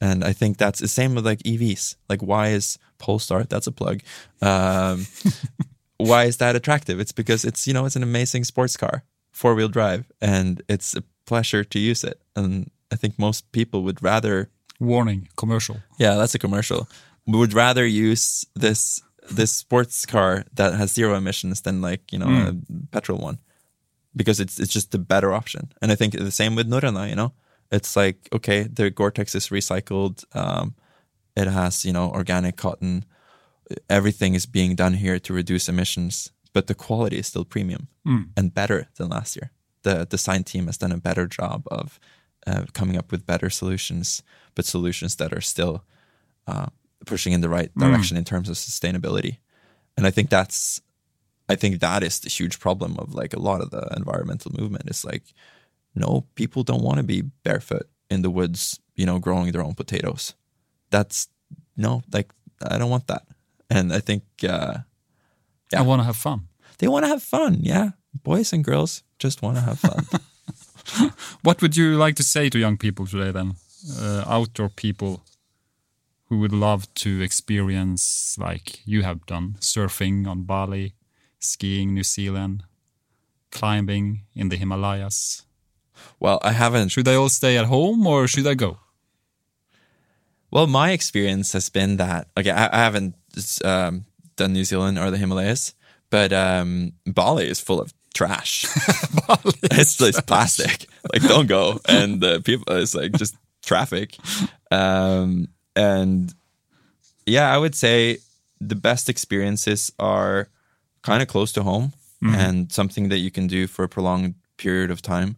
And 0.00 0.18
i 0.30 0.32
think 0.32 0.52
that's 0.56 0.80
the 0.80 0.88
same 0.88 1.14
with 1.14 1.26
like 1.30 1.42
evs 1.52 1.96
like 2.08 2.22
why 2.30 2.44
is 2.58 2.78
polestar 2.98 3.42
that's 3.50 3.68
a 3.72 3.72
plug 3.80 3.98
um, 4.40 5.06
why 6.10 6.24
is 6.30 6.36
that 6.38 6.56
attractive? 6.56 7.00
It's 7.00 7.12
because 7.20 7.44
it's 7.48 7.66
you 7.66 7.74
know 7.74 7.86
it's 7.86 7.96
an 7.96 8.02
amazing 8.02 8.44
sports 8.44 8.76
car 8.76 8.96
four-wheel 9.32 9.68
drive 9.68 10.04
and 10.20 10.62
it's 10.68 10.94
a 10.94 11.02
pleasure 11.26 11.64
to 11.64 11.78
use 11.78 12.04
it. 12.04 12.20
And 12.36 12.70
i 12.94 12.96
think 13.00 13.18
most 13.18 13.42
people 13.52 13.80
would 13.86 14.00
rather 14.02 14.36
Warning, 14.80 15.28
commercial. 15.36 15.76
yeah, 15.98 16.16
that's 16.18 16.34
a 16.34 16.38
commercial. 16.38 16.80
We 17.26 17.38
would 17.38 17.54
rather 17.54 17.86
use 17.86 18.26
this 18.60 19.02
this 19.36 19.52
sports 19.62 20.04
car 20.06 20.44
that 20.56 20.74
has 20.80 20.92
zero 20.94 21.14
emissions 21.16 21.60
than 21.62 21.80
like 21.88 22.02
you 22.12 22.18
know 22.18 22.30
a 22.50 22.52
petrol 22.94 23.18
one, 23.28 23.38
because 24.14 24.42
it's 24.42 24.58
it's 24.62 24.74
just 24.74 24.90
the 24.90 24.98
better 24.98 25.30
option. 25.40 25.62
And 25.80 25.92
I 25.92 25.96
think 25.96 26.12
the 26.12 26.30
same 26.30 26.54
with 26.56 26.68
Norrøna. 26.68 27.08
You 27.08 27.14
know, 27.20 27.32
it's 27.70 27.96
like 27.96 28.16
okay, 28.32 28.68
the 28.76 28.90
Gore-Tex 28.90 29.34
is 29.34 29.50
recycled. 29.50 30.24
Um, 30.34 30.74
it 31.36 31.46
has 31.48 31.84
you 31.84 31.92
know 31.92 32.10
organic 32.10 32.56
cotton. 32.56 33.04
Everything 33.88 34.34
is 34.34 34.46
being 34.46 34.76
done 34.76 34.94
here 34.94 35.18
to 35.20 35.32
reduce 35.34 35.68
emissions, 35.72 36.32
but 36.52 36.66
the 36.66 36.74
quality 36.74 37.18
is 37.18 37.26
still 37.28 37.44
premium 37.44 37.88
and 38.36 38.52
better 38.54 38.88
than 38.96 39.08
last 39.08 39.36
year. 39.36 39.50
The 39.82 40.04
design 40.04 40.44
team 40.44 40.66
has 40.66 40.78
done 40.78 40.92
a 40.92 40.98
better 41.00 41.26
job 41.26 41.62
of 41.70 41.98
uh, 42.46 42.64
coming 42.72 42.96
up 42.96 43.10
with 43.10 43.26
better 43.26 43.50
solutions, 43.50 44.22
but 44.54 44.64
solutions 44.64 45.16
that 45.16 45.32
are 45.32 45.40
still 45.40 45.84
uh, 46.46 46.66
pushing 47.06 47.32
in 47.32 47.40
the 47.40 47.48
right 47.48 47.70
direction 47.76 48.16
in 48.16 48.24
terms 48.24 48.48
of 48.48 48.56
sustainability. 48.56 49.38
And 49.96 50.06
I 50.06 50.10
think 50.10 50.30
that's, 50.30 50.80
I 51.48 51.54
think 51.54 51.80
that 51.80 52.02
is 52.02 52.20
the 52.20 52.28
huge 52.28 52.58
problem 52.58 52.96
of 52.98 53.14
like 53.14 53.34
a 53.34 53.40
lot 53.40 53.60
of 53.60 53.70
the 53.70 53.88
environmental 53.96 54.52
movement. 54.58 54.90
Is 54.90 55.04
like, 55.04 55.22
no, 55.94 56.26
people 56.34 56.62
don't 56.62 56.82
want 56.82 56.98
to 56.98 57.02
be 57.04 57.22
barefoot 57.42 57.88
in 58.10 58.22
the 58.22 58.30
woods, 58.30 58.80
you 58.94 59.06
know, 59.06 59.18
growing 59.18 59.52
their 59.52 59.62
own 59.62 59.74
potatoes. 59.74 60.34
That's 60.90 61.28
no, 61.76 62.02
like 62.12 62.32
I 62.62 62.78
don't 62.78 62.90
want 62.90 63.06
that. 63.08 63.22
And 63.70 63.92
I 63.92 64.00
think 64.00 64.24
uh, 64.48 64.78
I 65.76 65.82
want 65.82 66.00
to 66.00 66.04
have 66.04 66.16
fun. 66.16 66.48
they 66.78 66.88
want 66.88 67.04
to 67.04 67.08
have 67.08 67.22
fun. 67.22 67.58
Yeah, 67.60 67.90
boys 68.22 68.52
and 68.52 68.64
girls 68.64 69.02
just 69.18 69.42
want 69.42 69.56
to 69.56 69.62
have 69.62 69.78
fun. 69.78 70.06
What 71.42 71.60
would 71.62 71.76
you 71.76 71.96
like 71.96 72.16
to 72.16 72.22
say 72.22 72.50
to 72.50 72.58
young 72.58 72.76
people 72.76 73.06
today, 73.06 73.30
then? 73.30 73.54
Uh, 74.00 74.24
outdoor 74.26 74.68
people 74.68 75.22
who 76.28 76.38
would 76.38 76.52
love 76.52 76.92
to 76.94 77.20
experience, 77.20 78.36
like 78.38 78.80
you 78.86 79.02
have 79.02 79.26
done, 79.26 79.56
surfing 79.60 80.26
on 80.26 80.44
Bali, 80.44 80.94
skiing 81.38 81.94
New 81.94 82.04
Zealand, 82.04 82.64
climbing 83.50 84.22
in 84.34 84.48
the 84.48 84.56
Himalayas. 84.56 85.42
well, 86.18 86.38
I 86.42 86.52
haven't 86.52 86.88
Should 86.88 87.04
they 87.04 87.14
all 87.14 87.28
stay 87.28 87.56
at 87.56 87.66
home 87.66 88.06
or 88.06 88.26
should 88.26 88.46
I 88.46 88.54
go? 88.54 88.78
Well, 90.50 90.66
my 90.66 90.92
experience 90.92 91.52
has 91.52 91.68
been 91.68 91.96
that 91.98 92.28
okay, 92.36 92.50
I, 92.50 92.66
I 92.72 92.84
haven't 92.84 93.14
um, 93.64 94.04
done 94.36 94.52
New 94.52 94.64
Zealand 94.64 94.98
or 94.98 95.10
the 95.10 95.18
Himalayas, 95.18 95.74
but 96.10 96.32
um, 96.32 96.92
Bali 97.06 97.48
is 97.48 97.60
full 97.60 97.80
of 97.80 97.92
trash. 98.14 98.64
it's 99.64 99.96
just 99.96 100.26
plastic. 100.26 100.86
Like, 101.12 101.22
don't 101.22 101.46
go. 101.46 101.80
And 101.88 102.20
the 102.20 102.40
people, 102.40 102.74
it's 102.74 102.94
like 102.94 103.12
just 103.12 103.36
traffic. 103.62 104.16
Um, 104.70 105.48
and 105.76 106.32
yeah, 107.26 107.52
I 107.52 107.58
would 107.58 107.74
say 107.74 108.18
the 108.60 108.76
best 108.76 109.08
experiences 109.08 109.92
are 109.98 110.48
kind 111.02 111.22
of 111.22 111.28
close 111.28 111.52
to 111.52 111.62
home 111.62 111.92
and 112.22 112.72
something 112.72 113.10
that 113.10 113.18
you 113.18 113.30
can 113.30 113.46
do 113.46 113.66
for 113.66 113.84
a 113.84 113.88
prolonged 113.88 114.34
period 114.56 114.90
of 114.90 115.02
time. 115.02 115.36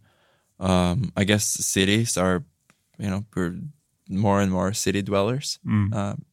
Um, 0.59 1.11
I 1.17 1.25
guess 1.25 1.43
cities 1.45 2.17
are, 2.17 2.43
you 2.97 3.09
know, 3.09 3.25
we're 3.35 3.55
more 4.09 4.39
and 4.41 4.51
more 4.51 4.73
city 4.73 5.01
dwellers. 5.01 5.59
Um, 5.93 6.25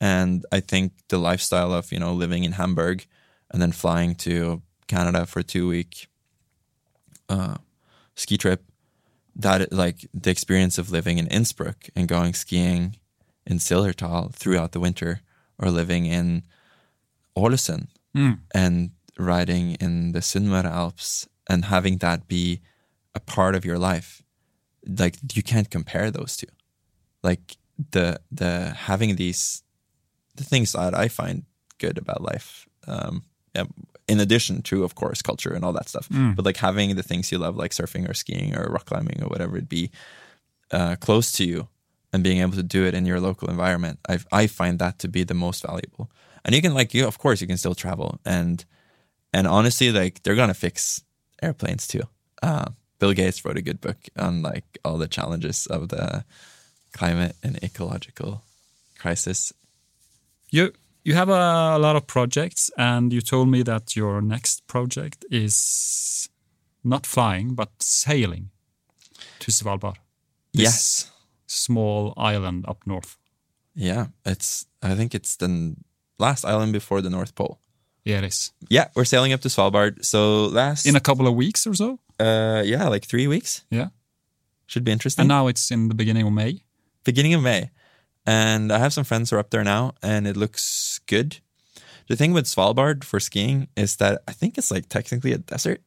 and 0.00 0.44
I 0.52 0.60
think 0.60 0.92
the 1.08 1.18
lifestyle 1.18 1.72
of, 1.72 1.90
you 1.90 1.98
know, 1.98 2.12
living 2.12 2.44
in 2.44 2.52
Hamburg 2.52 3.06
and 3.50 3.60
then 3.60 3.72
flying 3.72 4.14
to 4.16 4.62
Canada 4.86 5.26
for 5.26 5.40
a 5.40 5.44
two 5.44 5.68
week 5.68 6.08
uh, 7.28 7.56
ski 8.14 8.36
trip, 8.36 8.64
that 9.34 9.72
like 9.72 10.08
the 10.14 10.30
experience 10.30 10.78
of 10.78 10.90
living 10.90 11.18
in 11.18 11.26
Innsbruck 11.26 11.88
and 11.94 12.08
going 12.08 12.34
skiing 12.34 12.96
in 13.46 13.58
Zillertal 13.58 14.32
throughout 14.32 14.72
the 14.72 14.80
winter 14.80 15.20
or 15.58 15.70
living 15.70 16.06
in 16.06 16.42
Ålesund 17.36 17.88
and 18.54 18.90
riding 19.18 19.74
in 19.74 20.12
the 20.12 20.20
Sunnmøre 20.20 20.70
Alps 20.70 21.28
and 21.48 21.66
having 21.66 21.98
that 21.98 22.28
be 22.28 22.60
a 23.14 23.20
part 23.20 23.54
of 23.54 23.64
your 23.64 23.78
life. 23.78 24.22
Like 24.86 25.16
you 25.34 25.42
can't 25.42 25.70
compare 25.70 26.10
those 26.10 26.36
two. 26.36 26.46
Like 27.22 27.56
the 27.90 28.20
the 28.30 28.70
having 28.70 29.16
these 29.16 29.62
the 30.36 30.44
things 30.44 30.72
that 30.72 30.94
I 30.94 31.08
find 31.08 31.44
good 31.78 31.98
about 31.98 32.22
life. 32.22 32.66
Um, 32.86 33.24
yeah, 33.54 33.64
in 34.08 34.20
addition 34.20 34.62
to, 34.62 34.84
of 34.84 34.94
course, 34.94 35.20
culture 35.22 35.52
and 35.52 35.64
all 35.64 35.72
that 35.72 35.88
stuff, 35.88 36.08
but 36.36 36.44
like 36.44 36.56
having 36.58 36.94
the 36.96 37.02
things 37.02 37.32
you 37.32 37.38
love, 37.38 37.56
like 37.56 37.72
surfing 37.72 38.08
or 38.08 38.14
skiing 38.14 38.56
or 38.56 38.64
rock 38.70 38.86
climbing 38.86 39.22
or 39.22 39.28
whatever 39.28 39.56
it 39.56 39.68
be, 39.68 39.90
uh, 40.70 40.96
close 40.96 41.32
to 41.32 41.44
you, 41.44 41.68
and 42.12 42.22
being 42.22 42.40
able 42.40 42.56
to 42.56 42.62
do 42.62 42.84
it 42.86 42.94
in 42.94 43.04
your 43.06 43.20
local 43.20 43.48
environment, 43.50 43.98
I 44.08 44.18
I 44.32 44.46
find 44.46 44.78
that 44.78 44.98
to 45.00 45.08
be 45.08 45.24
the 45.24 45.34
most 45.34 45.66
valuable. 45.66 46.08
And 46.44 46.54
you 46.54 46.62
can 46.62 46.74
like 46.74 46.94
you, 46.94 47.06
of 47.06 47.18
course, 47.18 47.40
you 47.40 47.46
can 47.48 47.58
still 47.58 47.74
travel, 47.74 48.20
and 48.24 48.64
and 49.32 49.46
honestly, 49.46 49.90
like 49.92 50.22
they're 50.22 50.36
gonna 50.36 50.54
fix 50.54 51.02
airplanes 51.42 51.86
too. 51.86 52.04
Uh, 52.42 52.66
Bill 52.98 53.12
Gates 53.12 53.44
wrote 53.44 53.58
a 53.58 53.62
good 53.62 53.80
book 53.80 53.98
on 54.16 54.42
like 54.42 54.78
all 54.84 54.98
the 54.98 55.08
challenges 55.08 55.66
of 55.66 55.88
the 55.88 56.24
climate 56.92 57.36
and 57.42 57.62
ecological 57.62 58.42
crisis. 58.98 59.52
You 60.50 60.72
you 61.06 61.14
have 61.14 61.28
a, 61.32 61.76
a 61.76 61.78
lot 61.78 61.96
of 61.96 62.02
projects, 62.06 62.70
and 62.76 63.12
you 63.12 63.20
told 63.20 63.48
me 63.48 63.62
that 63.64 63.94
your 63.96 64.20
next 64.22 64.66
project 64.66 65.24
is 65.30 66.28
not 66.82 67.06
flying 67.06 67.54
but 67.54 67.68
sailing 67.80 68.50
to 69.38 69.50
Svalbard, 69.50 69.96
Yes. 70.52 71.10
small 71.46 72.12
island 72.16 72.64
up 72.68 72.78
north. 72.86 73.16
Yeah, 73.74 74.06
it's. 74.24 74.66
I 74.82 74.94
think 74.96 75.14
it's 75.14 75.36
the 75.36 75.74
last 76.18 76.44
island 76.44 76.72
before 76.72 77.02
the 77.02 77.10
North 77.10 77.34
Pole. 77.34 77.58
Yeah, 78.04 78.18
it 78.18 78.24
is. 78.24 78.52
Yeah, 78.70 78.86
we're 78.94 79.04
sailing 79.04 79.32
up 79.34 79.40
to 79.40 79.48
Svalbard. 79.48 80.04
So 80.04 80.46
last, 80.46 80.86
In 80.86 80.96
a 80.96 81.00
couple 81.00 81.26
of 81.26 81.34
weeks 81.34 81.66
or 81.66 81.74
so. 81.74 81.98
uh, 82.20 82.62
yeah, 82.64 82.88
like 82.88 83.04
three 83.08 83.26
weeks. 83.26 83.64
Yeah. 83.70 83.88
Should 84.66 84.84
be 84.84 84.92
interesting. 84.92 85.22
And 85.22 85.28
now 85.28 85.48
it's 85.48 85.70
in 85.70 85.88
the 85.88 85.94
beginning 85.94 86.26
of 86.26 86.32
May. 86.32 86.62
beginning 87.04 87.34
of 87.34 87.42
May. 87.42 87.70
And 88.26 88.72
I 88.72 88.78
have 88.78 88.92
some 88.92 89.04
friends 89.04 89.30
who 89.30 89.36
are 89.36 89.40
up 89.40 89.50
there 89.50 89.64
now, 89.64 89.92
and 90.02 90.26
it 90.26 90.36
looks 90.36 91.00
good. 91.06 91.38
The 92.08 92.16
thing 92.16 92.32
with 92.32 92.46
Svalbard 92.46 93.04
for 93.04 93.20
skiing 93.20 93.68
is 93.76 93.96
that 93.96 94.22
I 94.28 94.32
think 94.32 94.58
it's 94.58 94.70
like 94.70 94.88
technically 94.88 95.32
a 95.32 95.38
desert. 95.38 95.80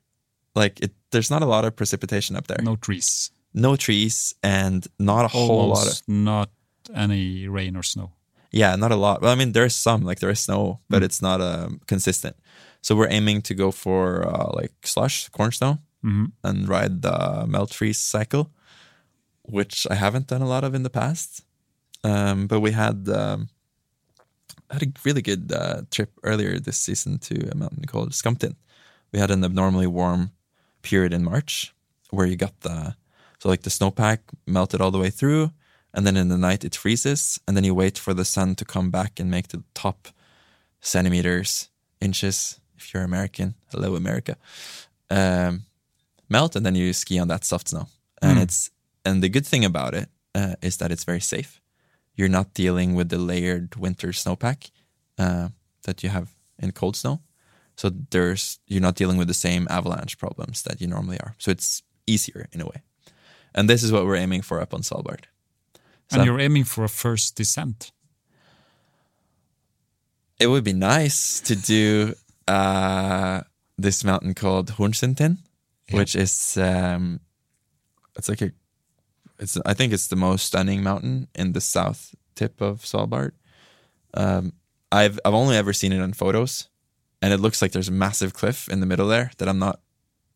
Like 0.55 0.79
it, 0.81 0.91
there's 1.11 1.29
not 1.31 1.41
a 1.41 1.45
lot 1.45 1.65
of 1.65 1.75
precipitation 1.75 2.35
up 2.35 2.47
there. 2.47 2.59
No 2.63 2.75
trees. 2.75 3.31
No 3.53 3.75
trees 3.75 4.33
and 4.43 4.85
not 4.99 5.25
a 5.25 5.27
whole 5.29 5.67
lot 5.69 5.77
of 5.77 5.83
Almost 5.83 6.07
not 6.09 6.49
any 6.95 7.47
rain 7.47 7.75
or 7.75 7.83
snow. 7.83 8.11
yeah, 8.51 8.75
not 8.75 8.91
a 8.91 8.95
lot. 8.95 9.21
Well, 9.21 9.31
I 9.31 9.35
mean, 9.35 9.51
there's 9.53 9.75
some 9.75 10.03
like 10.03 10.19
there 10.19 10.29
is 10.31 10.39
snow, 10.39 10.79
but 10.89 11.03
it's 11.03 11.21
not 11.21 11.39
um, 11.41 11.79
consistent. 11.87 12.35
So 12.81 12.95
we're 12.95 13.09
aiming 13.11 13.41
to 13.43 13.53
go 13.53 13.71
for 13.71 14.25
uh, 14.27 14.51
like 14.53 14.71
slush, 14.83 15.29
corn 15.29 15.51
snow, 15.51 15.79
Mhm. 16.03 16.31
and 16.43 16.67
ride 16.69 17.01
the 17.01 17.45
melt 17.47 17.73
freeze 17.73 17.99
cycle, 17.99 18.51
which 19.43 19.85
I 19.89 19.95
haven't 19.95 20.27
done 20.27 20.41
a 20.41 20.47
lot 20.47 20.63
of 20.63 20.73
in 20.73 20.83
the 20.83 20.89
past. 20.89 21.43
Um, 22.03 22.47
but 22.47 22.59
we 22.61 22.71
had 22.71 23.09
um, 23.09 23.49
had 24.71 24.83
a 24.83 24.87
really 25.03 25.21
good 25.21 25.51
uh, 25.51 25.81
trip 25.91 26.11
earlier 26.23 26.59
this 26.59 26.77
season 26.77 27.19
to 27.19 27.49
a 27.51 27.55
mountain 27.55 27.85
called 27.85 28.11
Skamtin. 28.11 28.55
We 29.11 29.19
had 29.19 29.31
an 29.31 29.43
abnormally 29.43 29.87
warm 29.87 30.31
period 30.81 31.13
in 31.13 31.23
March 31.23 31.73
where 32.11 32.27
you 32.27 32.35
got 32.35 32.61
the 32.61 32.95
so 33.39 33.49
like 33.49 33.61
the 33.61 33.69
snowpack 33.69 34.19
melted 34.45 34.81
all 34.81 34.91
the 34.91 34.99
way 34.99 35.09
through, 35.09 35.51
and 35.93 36.05
then 36.05 36.17
in 36.17 36.27
the 36.29 36.37
night 36.37 36.63
it 36.65 36.75
freezes, 36.75 37.39
and 37.47 37.55
then 37.55 37.63
you 37.63 37.73
wait 37.75 37.97
for 37.97 38.13
the 38.13 38.25
sun 38.25 38.55
to 38.55 38.65
come 38.65 38.91
back 38.91 39.19
and 39.19 39.29
make 39.31 39.47
the 39.47 39.63
top 39.73 40.07
centimeters, 40.81 41.69
inches. 42.01 42.59
If 42.77 42.93
you're 42.93 43.03
American, 43.03 43.55
hello 43.71 43.95
America, 43.95 44.35
um, 45.09 45.65
melt, 46.29 46.55
and 46.55 46.65
then 46.65 46.75
you 46.75 46.93
ski 46.93 47.19
on 47.19 47.27
that 47.27 47.45
soft 47.45 47.67
snow. 47.69 47.87
And 48.21 48.37
Mm. 48.37 48.43
it's 48.43 48.71
and 49.05 49.23
the 49.23 49.29
good 49.29 49.45
thing 49.47 49.65
about 49.65 49.93
it 49.93 50.09
uh, 50.35 50.55
is 50.61 50.77
that 50.77 50.91
it's 50.91 51.05
very 51.05 51.21
safe. 51.21 51.61
You're 52.19 52.37
not 52.39 52.53
dealing 52.53 52.95
with 52.95 53.07
the 53.07 53.17
layered 53.17 53.77
winter 53.77 54.09
snowpack 54.09 54.71
uh, 55.17 55.47
that 55.83 56.03
you 56.03 56.09
have 56.09 56.27
in 56.61 56.73
cold 56.73 56.97
snow. 56.97 57.21
So 57.77 57.89
there's 58.11 58.59
you're 58.67 58.81
not 58.81 58.95
dealing 58.95 59.17
with 59.17 59.29
the 59.29 59.33
same 59.33 59.67
avalanche 59.69 60.17
problems 60.17 60.63
that 60.63 60.81
you 60.81 60.87
normally 60.87 61.17
are. 61.21 61.35
So 61.37 61.49
it's 61.49 61.81
easier 62.05 62.49
in 62.51 62.59
a 62.59 62.65
way. 62.65 62.83
And 63.55 63.69
this 63.69 63.83
is 63.83 63.91
what 63.93 64.05
we're 64.05 64.17
aiming 64.17 64.41
for 64.41 64.59
up 64.59 64.73
on 64.73 64.81
Svalbard. 64.81 65.23
So 66.09 66.17
and 66.17 66.25
you're 66.25 66.41
aiming 66.41 66.65
for 66.65 66.83
a 66.83 66.89
first 66.89 67.37
descent. 67.37 67.93
it 70.39 70.47
would 70.47 70.65
be 70.65 70.73
nice 70.73 71.39
to 71.41 71.55
do 71.55 72.15
uh, 72.47 73.41
this 73.77 74.03
mountain 74.03 74.33
called 74.33 74.71
Hornsundtind, 74.71 75.37
which 75.91 76.15
is 76.15 76.57
um, 76.57 77.21
it's 78.17 78.27
like 78.27 78.41
a 78.41 78.51
it's 79.39 79.57
I 79.65 79.73
think 79.73 79.93
it's 79.93 80.07
the 80.07 80.15
most 80.15 80.45
stunning 80.45 80.83
mountain 80.83 81.27
in 81.35 81.53
the 81.53 81.61
south 81.61 82.13
tip 82.35 82.61
of 82.61 82.81
Svalbard. 82.81 83.31
Um, 84.13 84.53
I've 84.91 85.19
I've 85.23 85.33
only 85.33 85.55
ever 85.55 85.73
seen 85.73 85.91
it 85.91 86.01
on 86.01 86.13
photos, 86.13 86.67
and 87.21 87.33
it 87.33 87.39
looks 87.39 87.61
like 87.61 87.71
there's 87.71 87.89
a 87.89 87.93
massive 87.93 88.33
cliff 88.33 88.67
in 88.69 88.79
the 88.79 88.85
middle 88.85 89.07
there 89.07 89.31
that 89.37 89.47
I'm 89.47 89.59
not 89.59 89.79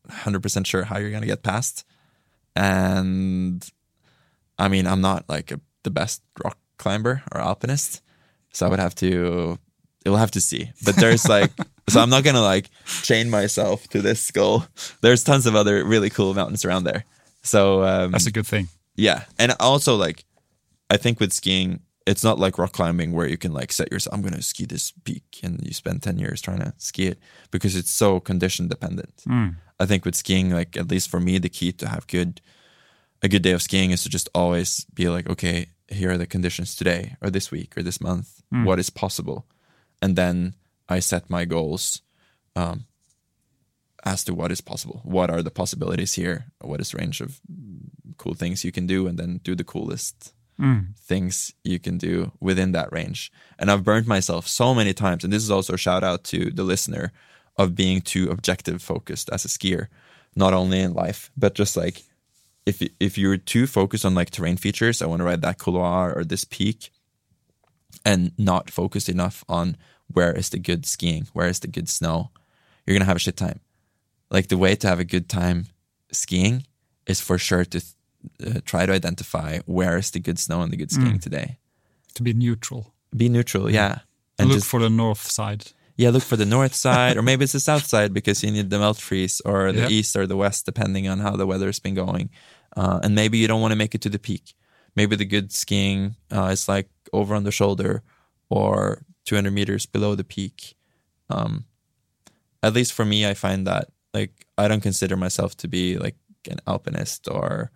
100 0.06 0.42
percent 0.42 0.66
sure 0.66 0.84
how 0.84 0.98
you're 0.98 1.10
gonna 1.10 1.26
get 1.26 1.42
past. 1.42 1.84
And 2.56 3.66
I 4.58 4.68
mean, 4.68 4.86
I'm 4.86 5.00
not 5.00 5.28
like 5.28 5.50
a, 5.50 5.60
the 5.82 5.90
best 5.90 6.22
rock 6.42 6.58
climber 6.78 7.22
or 7.32 7.40
alpinist, 7.40 8.00
so 8.52 8.66
I 8.66 8.70
would 8.70 8.78
have 8.78 8.94
to 8.96 9.58
we'll 10.04 10.16
have 10.16 10.30
to 10.32 10.40
see. 10.40 10.70
But 10.84 10.96
there's 10.96 11.28
like, 11.28 11.50
so 11.88 12.00
I'm 12.00 12.10
not 12.10 12.24
gonna 12.24 12.42
like 12.42 12.70
chain 13.02 13.30
myself 13.30 13.88
to 13.88 14.00
this 14.00 14.30
goal. 14.30 14.64
There's 15.00 15.24
tons 15.24 15.46
of 15.46 15.56
other 15.56 15.84
really 15.84 16.10
cool 16.10 16.34
mountains 16.34 16.64
around 16.64 16.84
there. 16.84 17.04
So 17.42 17.84
um, 17.84 18.12
That's 18.12 18.26
a 18.26 18.32
good 18.32 18.46
thing. 18.46 18.68
Yeah, 18.96 19.24
and 19.38 19.54
also 19.60 19.96
like, 19.96 20.24
I 20.90 20.96
think 20.96 21.20
with 21.20 21.32
skiing, 21.32 21.80
it's 22.06 22.22
not 22.22 22.38
like 22.38 22.58
rock 22.58 22.72
climbing 22.72 23.12
where 23.12 23.26
you 23.26 23.38
can 23.38 23.52
like 23.52 23.72
set 23.72 23.90
yourself. 23.90 24.14
I'm 24.14 24.22
gonna 24.22 24.42
ski 24.42 24.66
this 24.66 24.92
peak, 25.04 25.40
and 25.42 25.60
you 25.64 25.72
spend 25.72 26.02
ten 26.02 26.18
years 26.18 26.40
trying 26.40 26.60
to 26.60 26.74
ski 26.78 27.06
it 27.06 27.18
because 27.50 27.76
it's 27.76 27.90
so 27.90 28.20
condition 28.20 28.68
dependent. 28.68 29.16
Mm. 29.26 29.56
I 29.80 29.86
think 29.86 30.04
with 30.04 30.14
skiing, 30.14 30.50
like 30.50 30.76
at 30.76 30.90
least 30.90 31.10
for 31.10 31.20
me, 31.20 31.38
the 31.38 31.48
key 31.48 31.72
to 31.72 31.88
have 31.88 32.06
good 32.06 32.40
a 33.22 33.28
good 33.28 33.42
day 33.42 33.52
of 33.52 33.62
skiing 33.62 33.90
is 33.90 34.02
to 34.02 34.08
just 34.08 34.28
always 34.34 34.84
be 34.92 35.08
like, 35.08 35.28
okay, 35.28 35.68
here 35.88 36.10
are 36.10 36.18
the 36.18 36.26
conditions 36.26 36.76
today 36.76 37.16
or 37.22 37.30
this 37.30 37.50
week 37.50 37.76
or 37.76 37.82
this 37.82 38.00
month. 38.00 38.42
What 38.64 38.78
is 38.78 38.90
possible, 38.90 39.46
and 40.02 40.14
then 40.14 40.54
I 40.88 41.00
set 41.00 41.30
my 41.30 41.44
goals 41.46 42.02
um, 42.54 42.84
as 44.04 44.24
to 44.24 44.34
what 44.34 44.52
is 44.52 44.60
possible. 44.60 45.00
What 45.04 45.30
are 45.30 45.42
the 45.42 45.50
possibilities 45.50 46.14
here? 46.14 46.46
What 46.60 46.80
is 46.80 46.90
the 46.90 46.98
range 46.98 47.20
of 47.20 47.40
cool 48.18 48.34
things 48.34 48.64
you 48.64 48.72
can 48.72 48.86
do, 48.86 49.06
and 49.08 49.18
then 49.18 49.40
do 49.42 49.54
the 49.54 49.64
coolest 49.64 50.32
Mm. 50.56 50.96
things 50.96 51.52
you 51.64 51.80
can 51.80 51.98
do 51.98 52.30
within 52.38 52.70
that 52.72 52.92
range. 52.92 53.32
And 53.58 53.70
I've 53.70 53.82
burned 53.82 54.06
myself 54.06 54.46
so 54.46 54.72
many 54.72 54.94
times. 54.94 55.24
And 55.24 55.32
this 55.32 55.42
is 55.42 55.50
also 55.50 55.74
a 55.74 55.76
shout 55.78 56.04
out 56.04 56.22
to 56.30 56.52
the 56.52 56.62
listener 56.62 57.10
of 57.56 57.74
being 57.74 58.00
too 58.00 58.30
objective 58.30 58.80
focused 58.80 59.28
as 59.30 59.44
a 59.44 59.48
skier, 59.48 59.88
not 60.36 60.54
only 60.54 60.78
in 60.78 60.92
life, 60.94 61.32
but 61.36 61.56
just 61.56 61.76
like 61.76 62.04
if 62.66 62.80
if 63.00 63.18
you're 63.18 63.36
too 63.36 63.66
focused 63.66 64.04
on 64.04 64.14
like 64.14 64.30
terrain 64.30 64.56
features, 64.56 65.02
I 65.02 65.06
want 65.06 65.20
to 65.20 65.24
ride 65.24 65.42
that 65.42 65.58
couloir 65.58 66.14
or 66.14 66.24
this 66.24 66.44
peak, 66.44 66.90
and 68.04 68.30
not 68.38 68.70
focused 68.70 69.08
enough 69.08 69.44
on 69.48 69.76
where 70.06 70.32
is 70.32 70.50
the 70.50 70.58
good 70.58 70.86
skiing, 70.86 71.26
where 71.32 71.48
is 71.48 71.58
the 71.58 71.68
good 71.68 71.88
snow, 71.88 72.30
you're 72.86 72.96
gonna 72.96 73.06
have 73.06 73.16
a 73.16 73.20
shit 73.26 73.36
time. 73.36 73.58
Like 74.34 74.48
the 74.48 74.58
way 74.58 74.74
to 74.76 74.88
have 74.88 74.98
a 74.98 75.04
good 75.04 75.28
time 75.28 75.66
skiing 76.10 76.66
is 77.06 77.20
for 77.20 77.38
sure 77.38 77.64
to 77.64 77.78
uh, 78.44 78.60
try 78.64 78.84
to 78.86 78.92
identify 78.92 79.60
where 79.66 79.96
is 79.96 80.10
the 80.10 80.18
good 80.18 80.38
snow 80.40 80.60
and 80.62 80.72
the 80.72 80.76
good 80.76 80.90
skiing 80.90 81.20
today. 81.20 81.58
To 82.14 82.22
be 82.22 82.32
neutral. 82.34 82.92
Be 83.16 83.28
neutral, 83.28 83.70
yeah, 83.70 83.98
and 84.38 84.48
Look 84.48 84.56
just 84.58 84.66
for 84.68 84.80
the 84.80 84.90
north 84.90 85.30
side. 85.30 85.62
yeah, 85.96 86.10
look 86.10 86.24
for 86.24 86.36
the 86.36 86.46
north 86.46 86.74
side, 86.86 87.16
or 87.16 87.22
maybe 87.22 87.44
it's 87.44 87.52
the 87.52 87.60
south 87.60 87.86
side 87.86 88.12
because 88.12 88.42
you 88.42 88.50
need 88.50 88.70
the 88.70 88.78
melt 88.78 88.98
freeze, 88.98 89.40
or 89.44 89.72
the 89.72 89.82
Yeah. 89.82 89.88
east 89.98 90.16
or 90.16 90.26
the 90.26 90.36
west, 90.36 90.66
depending 90.66 91.06
on 91.08 91.20
how 91.20 91.36
the 91.36 91.46
weather's 91.46 91.78
been 91.80 91.94
going. 91.94 92.28
Uh, 92.76 92.98
and 93.04 93.14
maybe 93.14 93.38
you 93.38 93.46
don't 93.46 93.60
want 93.60 93.70
to 93.72 93.78
make 93.78 93.94
it 93.94 94.00
to 94.02 94.10
the 94.10 94.18
peak. 94.18 94.54
Maybe 94.96 95.14
the 95.16 95.24
good 95.36 95.52
skiing 95.52 96.16
uh, 96.32 96.50
is 96.50 96.66
like 96.68 96.88
over 97.12 97.36
on 97.36 97.44
the 97.44 97.52
shoulder 97.52 98.02
or 98.48 99.04
200 99.26 99.52
meters 99.52 99.86
below 99.86 100.16
the 100.16 100.24
peak. 100.24 100.74
Um, 101.30 101.66
at 102.64 102.74
least 102.74 102.92
for 102.92 103.04
me, 103.04 103.30
I 103.30 103.34
find 103.34 103.64
that 103.66 103.90
like 104.14 104.46
I 104.56 104.68
don't 104.68 104.82
consider 104.82 105.16
myself 105.16 105.56
to 105.56 105.68
be 105.68 105.98
like 105.98 106.16
an 106.50 106.58
alpinist 106.66 107.28
or 107.28 107.70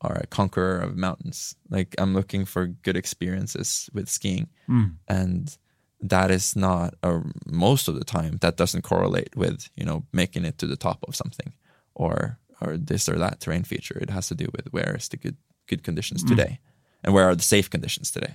or 0.00 0.12
a 0.22 0.26
conqueror 0.26 0.78
of 0.78 0.96
mountains. 0.96 1.56
Like 1.70 1.94
I'm 1.98 2.14
looking 2.14 2.44
for 2.46 2.66
good 2.66 2.96
experiences 2.96 3.90
with 3.94 4.08
skiing 4.08 4.48
Mm. 4.68 4.90
and 5.08 5.58
that 6.00 6.30
is 6.30 6.54
not 6.54 6.94
or 7.02 7.24
most 7.46 7.88
of 7.88 7.94
the 7.98 8.04
time 8.04 8.38
that 8.40 8.56
doesn't 8.56 8.82
correlate 8.82 9.34
with 9.36 9.68
you 9.76 9.84
know 9.86 10.04
making 10.12 10.44
it 10.44 10.58
to 10.58 10.66
the 10.66 10.76
top 10.76 10.98
of 11.08 11.16
something 11.16 11.52
or 11.94 12.38
or 12.60 12.76
this 12.76 13.08
or 13.08 13.18
that 13.18 13.40
terrain 13.40 13.64
feature 13.64 13.98
it 14.02 14.10
has 14.10 14.28
to 14.28 14.34
do 14.34 14.46
with 14.56 14.66
where 14.72 14.94
is 14.96 15.08
the 15.08 15.16
good 15.16 15.36
good 15.66 15.82
conditions 15.82 16.22
today 16.22 16.58
and 17.02 17.14
where 17.14 17.24
are 17.28 17.34
the 17.36 17.42
safe 17.42 17.68
conditions 17.70 18.10
today 18.12 18.34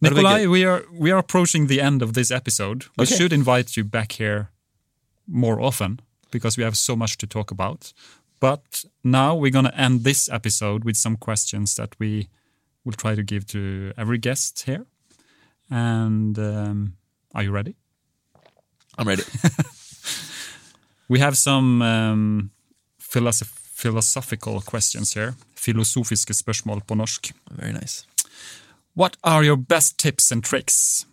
Nikolai, 0.00 0.46
we 0.46 0.64
are 0.64 0.82
we 0.92 1.12
are 1.12 1.18
approaching 1.18 1.66
the 1.68 1.80
end 1.80 2.02
of 2.02 2.12
this 2.12 2.30
episode. 2.30 2.86
We 2.96 3.02
Okay. 3.04 3.16
should 3.16 3.32
invite 3.32 3.76
you 3.76 3.84
back 3.84 4.12
here 4.12 4.48
more 5.26 5.60
often 5.60 6.00
because 6.30 6.56
we 6.56 6.64
have 6.64 6.76
so 6.76 6.96
much 6.96 7.16
to 7.16 7.26
talk 7.26 7.50
about. 7.50 7.92
But 8.40 8.84
now 9.02 9.34
we're 9.34 9.52
going 9.52 9.66
to 9.66 9.80
end 9.80 10.04
this 10.04 10.28
episode 10.28 10.84
with 10.84 10.96
some 10.96 11.16
questions 11.16 11.74
that 11.74 11.94
we 11.98 12.28
will 12.84 12.94
try 12.96 13.14
to 13.14 13.22
give 13.22 13.46
to 13.46 13.92
every 13.96 14.18
guest 14.18 14.64
here. 14.66 14.86
And 15.70 16.38
um, 16.38 16.94
are 17.34 17.44
you 17.44 17.52
ready? 17.52 17.74
i'm 18.98 19.08
ready 19.08 19.22
We 21.08 21.18
have 21.18 21.36
some 21.36 21.82
um, 21.82 22.50
philosoph 23.00 23.50
philosophical 23.74 24.60
questions 24.60 25.14
here. 25.14 25.34
Filosofiske 25.56 26.34
spørsmål 26.34 26.80
på 26.80 26.94
norsk. 26.94 27.32
very 27.50 27.72
nice 27.72 28.06
What 28.96 29.16
are 29.22 29.44
your 29.44 29.56
best 29.56 29.98
tips 29.98 30.32
and 30.32 30.44
tricks 30.44 31.06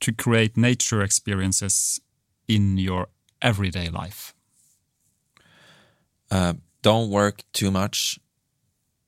to 0.00 0.12
create 0.12 0.50
nature 0.56 1.04
experiences 1.04 2.00
in 2.48 2.78
your 2.78 3.06
everyday 3.42 3.88
life? 3.88 4.32
Uh, 6.30 6.54
don't 6.82 7.10
work 7.10 7.42
too 7.52 7.70
much 7.70 8.18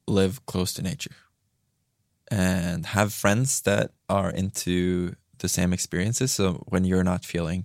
live 0.06 0.44
close 0.46 0.72
to 0.74 0.82
nature 0.82 1.14
and 2.30 2.86
have 2.86 3.12
friends 3.12 3.60
that 3.62 3.90
are 4.08 4.30
into 4.30 5.14
the 5.38 5.48
same 5.48 5.72
experiences 5.72 6.32
so 6.32 6.64
when 6.68 6.84
you're 6.84 7.04
not 7.04 7.24
feeling 7.24 7.64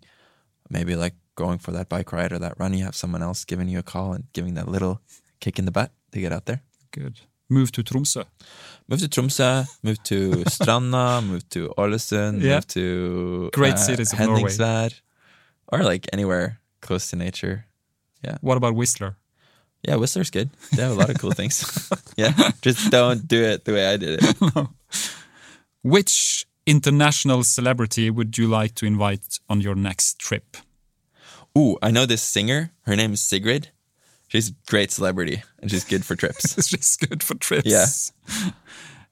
maybe 0.70 0.96
like 0.96 1.14
going 1.36 1.58
for 1.60 1.72
that 1.72 1.88
bike 1.90 2.12
ride 2.12 2.32
or 2.32 2.40
that 2.40 2.54
run 2.60 2.74
you 2.74 2.84
have 2.84 2.96
someone 2.96 3.22
else 3.24 3.46
giving 3.46 3.68
you 3.70 3.80
a 3.80 3.84
call 3.84 4.14
and 4.14 4.26
giving 4.34 4.56
that 4.56 4.68
little 4.68 5.02
kick 5.40 5.60
in 5.60 5.66
the 5.66 5.72
butt 5.72 5.92
to 6.12 6.20
get 6.20 6.32
out 6.32 6.46
there 6.46 6.62
Good. 6.92 7.20
Move 7.50 7.72
to 7.74 7.84
Tromsø. 7.84 8.26
move 8.90 9.00
to 9.02 9.08
Tromsø 9.08 9.66
move 9.84 10.02
to 10.04 10.32
Stranda 10.56 11.22
move 11.26 11.48
to 11.50 11.74
Ålesund 11.78 12.42
Yeah. 12.42 12.56
move 12.56 12.68
to 12.68 13.50
Great 13.54 13.78
cities 13.80 14.12
of 14.14 14.20
Norway. 14.20 14.90
Or 15.72 15.84
like 15.84 16.08
anywhere 16.14 16.60
close 16.82 17.10
to 17.12 17.16
nature 17.16 17.66
Yeah. 18.24 18.38
What 18.42 18.58
about 18.58 18.76
Whistler? 18.76 19.16
Yeah, 19.84 19.96
Whistler's 19.96 20.32
good. 20.32 20.50
They 20.74 20.82
have 20.82 20.92
a 20.92 20.96
lot 20.96 21.10
of 21.10 21.20
cool 21.20 21.32
things. 21.32 21.90
yeah, 22.18 22.34
just 22.62 22.92
don't 22.92 23.28
do 23.28 23.44
it 23.44 23.66
the 23.66 23.74
way 23.74 23.88
I 23.88 23.98
did 23.98 24.20
it. 24.22 24.68
Which 25.84 26.46
international 26.66 27.44
celebrity 27.44 28.10
would 28.10 28.38
you 28.38 28.48
like 28.48 28.76
to 28.76 28.86
invite 28.86 29.40
on 29.50 29.62
your 29.62 29.76
next 29.76 30.20
trip? 30.20 30.58
Ooh, 31.58 31.78
I 31.82 31.92
know 31.92 32.06
this 32.06 32.22
singer. 32.22 32.72
Her 32.82 32.96
name 32.96 33.14
is 33.14 33.22
Sigrid. 33.22 33.70
She's 34.28 34.50
a 34.50 34.54
great 34.68 34.92
celebrity 34.92 35.44
and 35.62 35.72
she's 35.72 35.86
good 35.86 36.04
for 36.04 36.16
trips. 36.16 36.56
Just 36.70 37.00
good 37.00 37.24
for 37.24 37.36
trips. 37.36 37.66
Yeah. 37.66 38.52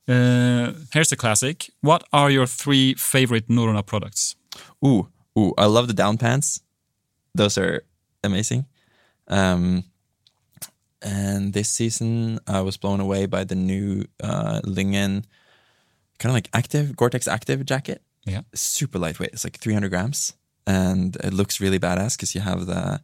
Uh, 0.07 0.73
here's 0.93 1.11
a 1.11 1.15
classic. 1.15 1.71
What 1.81 2.03
are 2.11 2.29
your 2.29 2.45
three 2.45 2.93
favorite 2.95 3.47
Norrøna 3.47 3.85
products? 3.85 4.35
Ooh, 4.85 5.07
ooh, 5.39 5.53
I 5.57 5.65
love 5.65 5.87
the 5.87 5.93
down 5.93 6.17
pants. 6.17 6.61
Those 7.33 7.57
are 7.57 7.83
amazing. 8.23 8.65
Um, 9.27 9.85
and 11.05 11.53
this 11.53 11.69
season, 11.69 12.39
I 12.47 12.61
was 12.61 12.77
blown 12.77 12.99
away 12.99 13.27
by 13.27 13.43
the 13.45 13.55
new 13.55 14.03
uh, 14.23 14.59
Lyngen 14.65 15.23
kind 16.17 16.31
of 16.31 16.33
like 16.33 16.49
active 16.53 16.95
Gore-Tex 16.95 17.27
active 17.27 17.65
jacket. 17.65 18.01
Yeah. 18.25 18.41
super 18.55 18.97
lightweight. 18.99 19.29
It's 19.33 19.43
like 19.43 19.57
300 19.59 19.89
grams, 19.89 20.33
and 20.65 21.15
it 21.17 21.31
looks 21.33 21.61
really 21.61 21.77
badass 21.79 22.17
because 22.17 22.33
you 22.33 22.41
have 22.41 22.65
the 22.65 22.99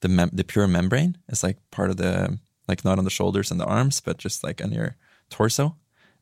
the 0.00 0.08
mem- 0.08 0.34
the 0.36 0.44
pure 0.44 0.66
membrane. 0.68 1.16
It's 1.28 1.42
like 1.42 1.56
part 1.70 1.90
of 1.90 1.96
the 1.96 2.38
like 2.68 2.84
not 2.84 2.98
on 2.98 3.04
the 3.04 3.10
shoulders 3.10 3.50
and 3.50 3.58
the 3.60 3.64
arms, 3.64 4.00
but 4.02 4.18
just 4.18 4.44
like 4.44 4.62
on 4.62 4.72
your 4.72 4.96
torso. 5.30 5.76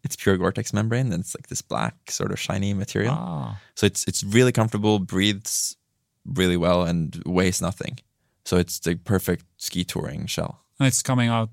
It's 0.04 0.16
pure 0.16 0.36
Gore-Tex 0.36 0.72
membrane, 0.72 1.12
and 1.12 1.20
it's 1.20 1.34
like 1.34 1.48
this 1.48 1.62
black 1.62 1.94
sort 2.10 2.30
of 2.30 2.38
shiny 2.38 2.74
material. 2.74 3.14
Ah, 3.18 3.58
So 3.74 3.86
it's 3.86 4.04
it's 4.06 4.22
really 4.22 4.52
comfortable, 4.52 4.98
breathes 5.00 5.76
really 6.24 6.56
well, 6.56 6.82
and 6.84 7.20
weighs 7.26 7.60
nothing. 7.60 7.98
So 8.44 8.56
it's 8.58 8.78
the 8.78 8.94
perfect 8.96 9.44
ski 9.56 9.82
touring 9.84 10.26
shell. 10.26 10.60
And 10.78 10.86
it's 10.88 11.02
coming 11.02 11.28
out 11.30 11.50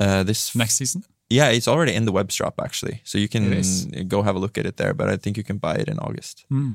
Uh, 0.00 0.22
this 0.24 0.54
next 0.54 0.74
season. 0.76 1.02
yeah, 1.28 1.48
it's 1.56 1.68
already 1.68 1.94
in 1.94 2.04
the 2.06 2.12
web 2.12 2.30
shop 2.30 2.54
actually, 2.60 3.00
so 3.04 3.18
you 3.18 3.28
can 3.28 3.44
go 4.08 4.22
have 4.22 4.36
a 4.36 4.38
look 4.38 4.58
at 4.58 4.66
it 4.66 4.76
there. 4.76 4.94
But 4.94 5.08
I 5.08 5.16
think 5.16 5.36
you 5.36 5.44
can 5.44 5.58
buy 5.58 5.76
it 5.76 5.88
in 5.88 5.98
August. 5.98 6.44
Mm. 6.50 6.74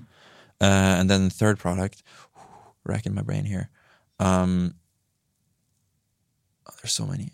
Uh, 0.62 1.00
and 1.00 1.10
then 1.10 1.24
the 1.30 1.34
third 1.36 1.58
product, 1.60 2.04
racking 2.86 3.14
my 3.16 3.22
brain 3.24 3.46
here. 3.46 3.70
Um, 4.20 4.76
oh, 6.68 6.74
there's 6.82 6.94
so 6.94 7.06
many. 7.06 7.32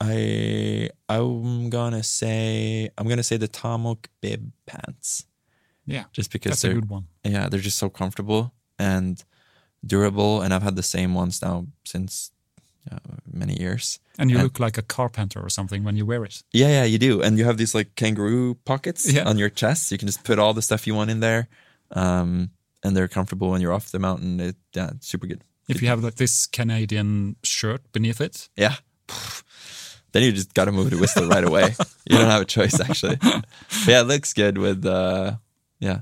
I 0.00 0.88
I'm 1.08 1.68
gonna 1.70 2.02
say 2.02 2.90
I'm 2.96 3.06
gonna 3.08 3.22
say 3.22 3.36
the 3.38 3.48
Tamok 3.48 4.06
bib 4.20 4.52
pants, 4.66 5.26
Yeah, 5.86 6.04
just 6.12 6.30
because 6.32 6.50
that's 6.52 6.62
they're 6.62 6.74
good 6.74 6.88
one. 6.90 7.06
yeah 7.24 7.48
they're 7.50 7.60
just 7.64 7.78
so 7.78 7.88
comfortable 7.90 8.52
and 8.78 9.22
durable, 9.84 10.40
and 10.42 10.52
I've 10.54 10.62
had 10.62 10.76
the 10.76 10.82
same 10.82 11.14
ones 11.14 11.42
now 11.42 11.66
since 11.84 12.30
uh, 12.90 12.98
many 13.32 13.54
years. 13.60 13.98
And 14.18 14.30
you 14.30 14.36
And- 14.36 14.44
look 14.44 14.58
like 14.60 14.78
a 14.78 14.82
carpenter 14.82 15.40
or 15.40 15.48
something 15.50 15.84
when 15.84 15.96
you 15.96 16.06
wear 16.06 16.24
it. 16.24 16.42
Yeah, 16.52 16.68
yeah, 16.68 16.84
you 16.84 16.98
do. 16.98 17.22
And 17.22 17.38
you 17.38 17.44
have 17.44 17.56
these 17.56 17.74
like 17.74 17.94
kangaroo 17.96 18.54
pockets 18.64 19.10
Yeah. 19.12 19.28
on 19.28 19.38
your 19.38 19.50
chest. 19.50 19.90
You 19.92 19.98
can 19.98 20.06
just 20.08 20.24
put 20.24 20.38
all 20.38 20.54
the 20.54 20.62
stuff 20.62 20.86
you 20.86 20.94
want 20.94 21.10
in 21.10 21.20
there. 21.20 21.48
Um, 21.92 22.50
and 22.82 22.96
they're 22.96 23.08
comfortable 23.08 23.50
when 23.50 23.60
you're 23.60 23.72
off 23.74 23.90
the 23.90 23.98
mountain. 23.98 24.40
It, 24.40 24.56
yeah, 24.74 24.90
it's 24.94 25.08
super 25.08 25.26
good. 25.26 25.42
If 25.68 25.82
you 25.82 25.88
have 25.88 26.02
like 26.04 26.14
this 26.16 26.46
Canadian 26.46 27.36
shirt 27.42 27.80
beneath 27.92 28.20
it, 28.20 28.48
Yeah. 28.56 28.76
Then 30.12 30.24
you 30.24 30.32
just 30.32 30.54
got 30.54 30.64
to 30.64 30.72
move 30.72 30.90
to 30.90 30.96
Whistler 30.98 31.28
right 31.28 31.44
away. 31.44 31.74
you 32.08 32.16
don't 32.18 32.26
have 32.26 32.42
a 32.42 32.44
choice, 32.44 32.80
actually. 32.80 33.16
But 33.16 33.44
yeah, 33.86 34.00
it 34.00 34.08
looks 34.08 34.32
good 34.32 34.58
with, 34.58 34.84
uh, 34.84 35.36
yeah. 35.78 36.00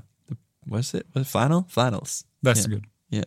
What's 0.65 0.93
it? 0.95 1.05
What, 1.13 1.27
flannel? 1.27 1.67
Flannels. 1.69 2.23
that's 2.41 2.61
Yeah. 2.61 2.67
good. 2.67 2.85
Yeah. 3.11 3.23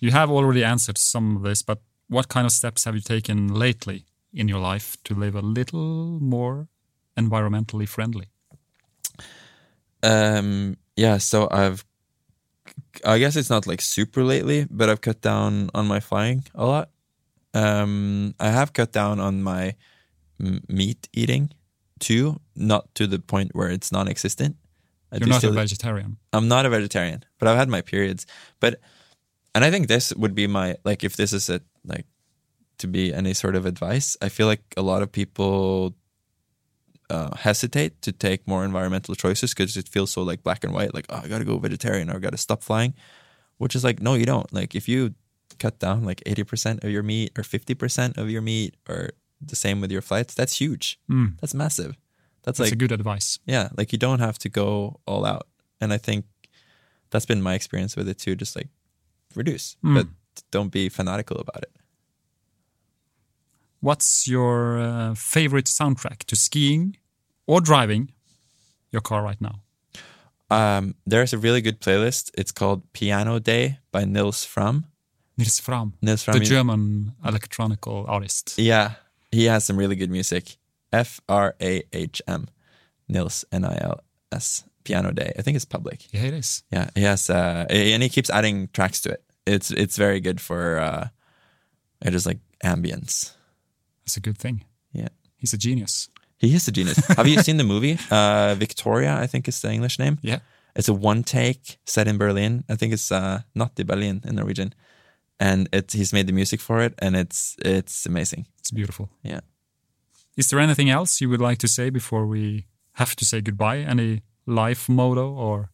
You 0.00 0.10
have 0.12 0.30
already 0.30 0.64
answered 0.64 0.96
some 0.98 1.36
of 1.36 1.42
this, 1.42 1.60
but 1.62 1.80
what 2.08 2.28
kind 2.28 2.44
of 2.44 2.52
steps 2.52 2.84
have 2.84 2.94
you 2.94 3.00
taken 3.00 3.48
lately 3.48 4.04
in 4.32 4.48
your 4.48 4.60
life 4.60 4.96
to 5.04 5.14
live 5.14 5.34
a 5.34 5.40
little 5.40 6.20
more 6.20 6.68
environmentally 7.16 7.88
friendly? 7.88 8.26
Um, 10.02 10.76
yeah, 10.96 11.18
so 11.18 11.48
I've, 11.50 11.84
I 13.04 13.18
guess 13.18 13.36
it's 13.36 13.50
not 13.50 13.66
like 13.66 13.80
super 13.80 14.22
lately, 14.22 14.66
but 14.70 14.88
I've 14.88 15.00
cut 15.00 15.20
down 15.20 15.70
on 15.74 15.86
my 15.86 16.00
flying 16.00 16.44
a 16.54 16.66
lot. 16.66 16.90
Um, 17.54 18.34
I 18.38 18.50
have 18.50 18.72
cut 18.72 18.92
down 18.92 19.18
on 19.18 19.42
my 19.42 19.74
m- 20.38 20.62
meat 20.68 21.08
eating 21.12 21.50
too, 21.98 22.40
not 22.54 22.94
to 22.94 23.06
the 23.06 23.18
point 23.18 23.54
where 23.54 23.70
it's 23.70 23.90
non-existent. 23.90 24.56
I 25.10 25.16
You're 25.16 25.28
not 25.28 25.44
a 25.44 25.50
vegetarian. 25.50 26.18
I'm 26.32 26.48
not 26.48 26.66
a 26.66 26.68
vegetarian, 26.68 27.24
but 27.38 27.48
I've 27.48 27.56
had 27.56 27.68
my 27.68 27.80
periods. 27.80 28.26
But 28.60 28.80
and 29.54 29.64
I 29.64 29.70
think 29.70 29.88
this 29.88 30.12
would 30.14 30.34
be 30.34 30.46
my 30.46 30.76
like 30.84 31.04
if 31.04 31.16
this 31.16 31.32
is 31.32 31.48
a 31.48 31.60
like 31.86 32.06
to 32.78 32.86
be 32.86 33.12
any 33.14 33.34
sort 33.34 33.56
of 33.56 33.64
advice. 33.66 34.16
I 34.20 34.28
feel 34.28 34.46
like 34.46 34.62
a 34.76 34.82
lot 34.82 35.02
of 35.02 35.10
people 35.12 35.94
uh, 37.08 37.36
hesitate 37.36 38.02
to 38.02 38.12
take 38.12 38.46
more 38.48 38.64
environmental 38.64 39.14
choices 39.14 39.54
because 39.54 39.76
it 39.76 39.88
feels 39.88 40.10
so 40.10 40.22
like 40.22 40.42
black 40.42 40.64
and 40.64 40.72
white. 40.74 40.92
Like 40.94 41.06
oh, 41.08 41.20
I 41.24 41.28
got 41.28 41.38
to 41.38 41.44
go 41.44 41.58
vegetarian 41.58 42.10
or 42.10 42.16
I 42.16 42.18
got 42.18 42.32
to 42.32 42.38
stop 42.38 42.62
flying, 42.62 42.94
which 43.58 43.74
is 43.76 43.84
like 43.84 44.00
no, 44.02 44.14
you 44.14 44.26
don't. 44.26 44.52
Like 44.52 44.74
if 44.74 44.88
you 44.88 45.14
cut 45.58 45.78
down 45.78 46.04
like 46.04 46.22
eighty 46.26 46.44
percent 46.44 46.82
of 46.84 46.90
your 46.90 47.02
meat 47.02 47.32
or 47.38 47.44
fifty 47.44 47.74
percent 47.74 48.18
of 48.18 48.28
your 48.30 48.42
meat 48.42 48.74
or 48.88 49.10
the 49.40 49.56
same 49.56 49.80
with 49.80 49.92
your 49.92 50.02
flights, 50.02 50.34
that's 50.34 50.58
huge. 50.60 50.98
Mm, 51.10 51.38
That's 51.40 51.54
massive. 51.54 51.96
That's, 52.42 52.58
that's 52.58 52.70
like 52.70 52.72
a 52.72 52.76
good 52.76 52.92
advice. 52.92 53.38
yeah 53.44 53.70
like 53.76 53.90
you 53.92 53.98
don't 53.98 54.20
have 54.20 54.38
to 54.38 54.48
go 54.48 55.00
all 55.04 55.24
out 55.26 55.48
and 55.80 55.92
i 55.92 55.98
think 55.98 56.26
that's 57.10 57.26
been 57.26 57.42
my 57.42 57.54
experience 57.54 57.96
with 57.96 58.08
it 58.08 58.18
too 58.18 58.36
just 58.36 58.54
like 58.54 58.68
reduce 59.34 59.76
Mm. 59.84 59.94
but 59.96 60.06
don't 60.50 60.70
be 60.72 60.88
fanatical 60.88 61.38
about 61.38 61.62
it. 61.62 61.72
What's 63.80 64.26
your 64.26 64.78
uh, 64.80 65.14
favorite 65.14 65.66
soundtrack 65.66 66.24
to 66.26 66.36
skiing 66.36 66.96
or 67.46 67.60
driving 67.60 68.12
your 68.90 69.02
car 69.02 69.22
right 69.22 69.40
now? 69.40 69.60
um, 70.50 70.94
there's 71.04 71.32
a 71.32 71.38
really 71.38 71.60
good 71.60 71.80
playlist. 71.80 72.30
It's 72.38 72.52
called 72.52 72.82
piano 72.92 73.38
day 73.40 73.78
by 73.92 74.04
nils 74.04 74.46
Frahm. 74.46 74.84
Nils 75.36 75.60
Frahm, 75.60 75.92
nils 76.00 76.24
Frahm 76.24 76.34
the 76.38 76.40
German 76.44 77.12
electronical 77.24 78.04
artist. 78.08 78.54
yeah 78.58 78.92
he 79.32 79.44
has 79.46 79.64
some 79.64 79.76
really 79.76 79.96
good 79.96 80.10
music. 80.10 80.56
F-r-a-h-m 80.92 82.46
nils 83.08 83.44
n-i-l-s 83.52 84.64
piano 84.84 85.10
day. 85.12 85.32
I 85.38 85.42
think 85.42 85.56
it's 85.56 85.64
public. 85.66 86.06
Yeah, 86.14 86.22
it 86.22 86.34
is. 86.34 86.62
yeah 86.70 86.88
he 86.94 87.02
has 87.02 87.28
uh 87.28 87.66
and 87.68 88.02
he 88.02 88.08
keeps 88.08 88.30
adding 88.30 88.68
tracks 88.72 89.00
to 89.02 89.10
it 89.10 89.22
it's 89.46 89.70
it's 89.70 89.96
very 89.96 90.20
good 90.20 90.40
for 90.40 90.78
uh 90.78 91.08
it 92.04 92.14
is 92.14 92.26
like 92.26 92.38
ambience 92.64 93.32
That's 94.04 94.16
a 94.16 94.20
good 94.20 94.38
thing. 94.38 94.64
yeah 94.92 95.08
He's 95.38 95.54
a 95.54 95.58
genius. 95.58 96.08
He 96.38 96.54
is 96.54 96.68
a 96.68 96.72
genius. 96.72 96.96
Have 97.16 97.28
you 97.28 97.42
seen 97.42 97.56
the 97.58 97.64
movie? 97.64 97.98
Uh, 98.10 98.54
Victoria, 98.58 99.22
I 99.22 99.26
think 99.28 99.46
is 99.48 99.60
the 99.60 99.70
English 99.70 99.98
name. 99.98 100.18
Yeah. 100.22 100.38
It's 100.74 100.88
a 100.88 100.94
one 100.94 101.22
take 101.22 101.78
set 101.84 102.08
in 102.08 102.18
Berlin. 102.18 102.64
I 102.68 102.76
think 102.76 102.92
it's 102.92 103.10
uh, 103.12 103.40
not 103.54 103.74
the 103.76 103.84
Berlin 103.84 104.20
in 104.24 104.34
Norwegian, 104.34 104.72
and 105.38 105.68
it 105.72 105.92
he's 105.92 106.12
made 106.12 106.26
the 106.26 106.32
music 106.32 106.60
for 106.60 106.82
it, 106.84 106.94
and 106.98 107.16
it's 107.16 107.56
it's 107.64 108.06
amazing. 108.06 108.46
It's 108.58 108.70
beautiful. 108.70 109.08
Yeah. 109.22 109.40
Is 110.36 110.48
there 110.48 110.60
anything 110.62 110.90
else 110.90 111.20
you 111.20 111.30
would 111.30 111.40
like 111.48 111.58
to 111.58 111.68
say 111.68 111.90
before 111.90 112.26
we 112.26 112.66
have 112.92 113.14
to 113.16 113.24
say 113.24 113.40
goodbye? 113.40 113.78
Any 113.90 114.22
life 114.46 114.88
motto 114.92 115.32
or 115.34 115.70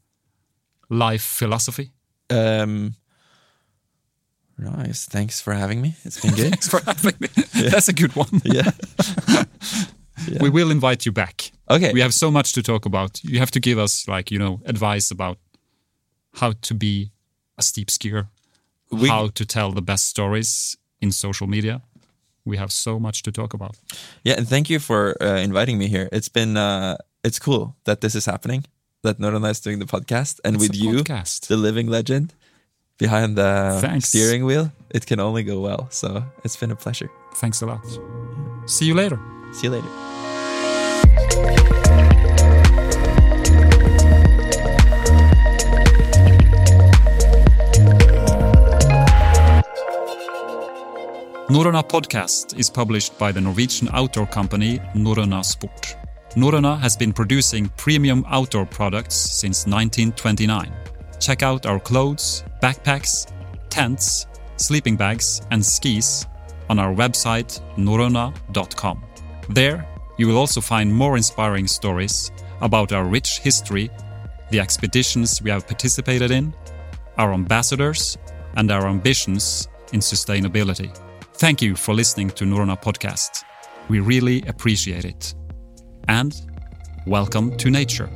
life 0.88 1.24
philosophy? 1.38 1.90
Um, 2.30 2.94
nice. 4.62 5.06
Thanks 5.06 5.40
for 5.40 5.52
having 5.54 5.80
me. 5.80 5.94
It's 6.04 6.20
been 6.20 6.34
good. 6.34 6.50
Thanks 6.54 6.68
for 6.68 6.80
having 6.84 7.14
me. 7.20 7.28
Yeah. 7.54 7.70
That's 7.70 7.88
a 7.88 7.92
good 7.92 8.14
one. 8.16 8.28
yeah. 8.44 8.70
We 10.40 10.50
will 10.50 10.70
invite 10.70 11.04
you 11.06 11.12
back. 11.12 11.50
Okay. 11.68 11.92
We 11.92 12.00
have 12.00 12.14
so 12.14 12.30
much 12.30 12.52
to 12.52 12.62
talk 12.62 12.86
about. 12.86 13.20
You 13.24 13.38
have 13.38 13.50
to 13.52 13.60
give 13.60 13.78
us, 13.78 14.06
like, 14.08 14.30
you 14.30 14.38
know, 14.38 14.60
advice 14.66 15.10
about 15.10 15.38
how 16.34 16.52
to 16.62 16.74
be 16.74 17.10
a 17.58 17.62
steep 17.62 17.88
skier, 17.88 18.28
We- 18.90 19.08
how 19.08 19.28
to 19.28 19.44
tell 19.44 19.72
the 19.72 19.82
best 19.82 20.04
stories 20.06 20.76
in 21.00 21.12
social 21.12 21.46
media. 21.46 21.80
We 22.44 22.56
have 22.56 22.70
so 22.72 22.98
much 22.98 23.22
to 23.22 23.30
talk 23.32 23.54
about. 23.54 23.76
Yeah, 24.24 24.34
and 24.38 24.48
thank 24.48 24.68
you 24.68 24.80
for 24.80 25.16
uh, 25.22 25.38
inviting 25.38 25.78
me 25.78 25.86
here. 25.88 26.08
It's 26.12 26.28
been 26.28 26.56
uh, 26.56 26.96
it's 27.24 27.38
cool 27.38 27.76
that 27.84 28.00
this 28.00 28.14
is 28.14 28.26
happening. 28.26 28.64
That 29.02 29.18
Northern 29.18 29.44
is 29.44 29.60
doing 29.60 29.78
the 29.80 29.86
podcast, 29.86 30.40
and 30.44 30.56
It's 30.56 30.62
with 30.68 30.76
you, 30.76 31.02
podcast. 31.04 31.46
the 31.46 31.56
living 31.56 31.86
legend 31.90 32.34
behind 32.98 33.36
the 33.36 33.78
Thanks. 33.80 34.08
steering 34.08 34.44
wheel, 34.44 34.70
it 34.90 35.06
can 35.06 35.20
only 35.20 35.42
go 35.42 35.60
well. 35.60 35.88
So 35.90 36.24
it's 36.44 36.56
been 36.56 36.70
a 36.70 36.76
pleasure. 36.76 37.10
Thanks 37.36 37.62
a 37.62 37.66
lot. 37.66 37.84
See 38.66 38.86
you 38.86 38.94
later. 38.94 39.18
See 39.52 39.66
you 39.66 39.72
later. 39.72 39.88
Norrøna 51.52 51.82
podcast 51.82 52.58
is 52.58 52.70
published 52.70 53.18
by 53.18 53.32
the 53.32 53.40
Norwegian 53.40 53.88
outdoor 53.92 54.26
company 54.26 54.78
Norrøna 54.94 55.42
Sport. 55.42 55.96
Norrøna 56.36 56.78
has 56.78 56.96
been 56.96 57.12
producing 57.12 57.68
premium 57.76 58.24
outdoor 58.30 58.64
products 58.64 59.14
since 59.14 59.66
1929. 59.66 60.91
Check 61.22 61.44
out 61.44 61.66
our 61.66 61.78
clothes, 61.78 62.42
backpacks, 62.60 63.32
tents, 63.70 64.26
sleeping 64.56 64.96
bags, 64.96 65.40
and 65.52 65.64
skis 65.64 66.26
on 66.68 66.80
our 66.80 66.92
website 66.92 67.60
norröna.com. 67.76 69.04
There, 69.48 69.86
you 70.18 70.26
will 70.26 70.36
also 70.36 70.60
find 70.60 70.92
more 70.92 71.16
inspiring 71.16 71.68
stories 71.68 72.32
about 72.60 72.92
our 72.92 73.04
rich 73.04 73.38
history, 73.38 73.88
the 74.50 74.58
expeditions 74.58 75.40
we 75.40 75.50
have 75.50 75.68
participated 75.68 76.32
in, 76.32 76.52
our 77.18 77.32
ambassadors, 77.32 78.18
and 78.56 78.72
our 78.72 78.88
ambitions 78.88 79.68
in 79.92 80.00
sustainability. 80.00 80.92
Thank 81.34 81.62
you 81.62 81.76
for 81.76 81.94
listening 81.94 82.30
to 82.30 82.44
Norrøna 82.44 82.82
Podcast. 82.82 83.44
We 83.88 84.00
really 84.00 84.42
appreciate 84.48 85.04
it. 85.04 85.34
And 86.08 86.34
welcome 87.06 87.56
to 87.58 87.70
nature. 87.70 88.10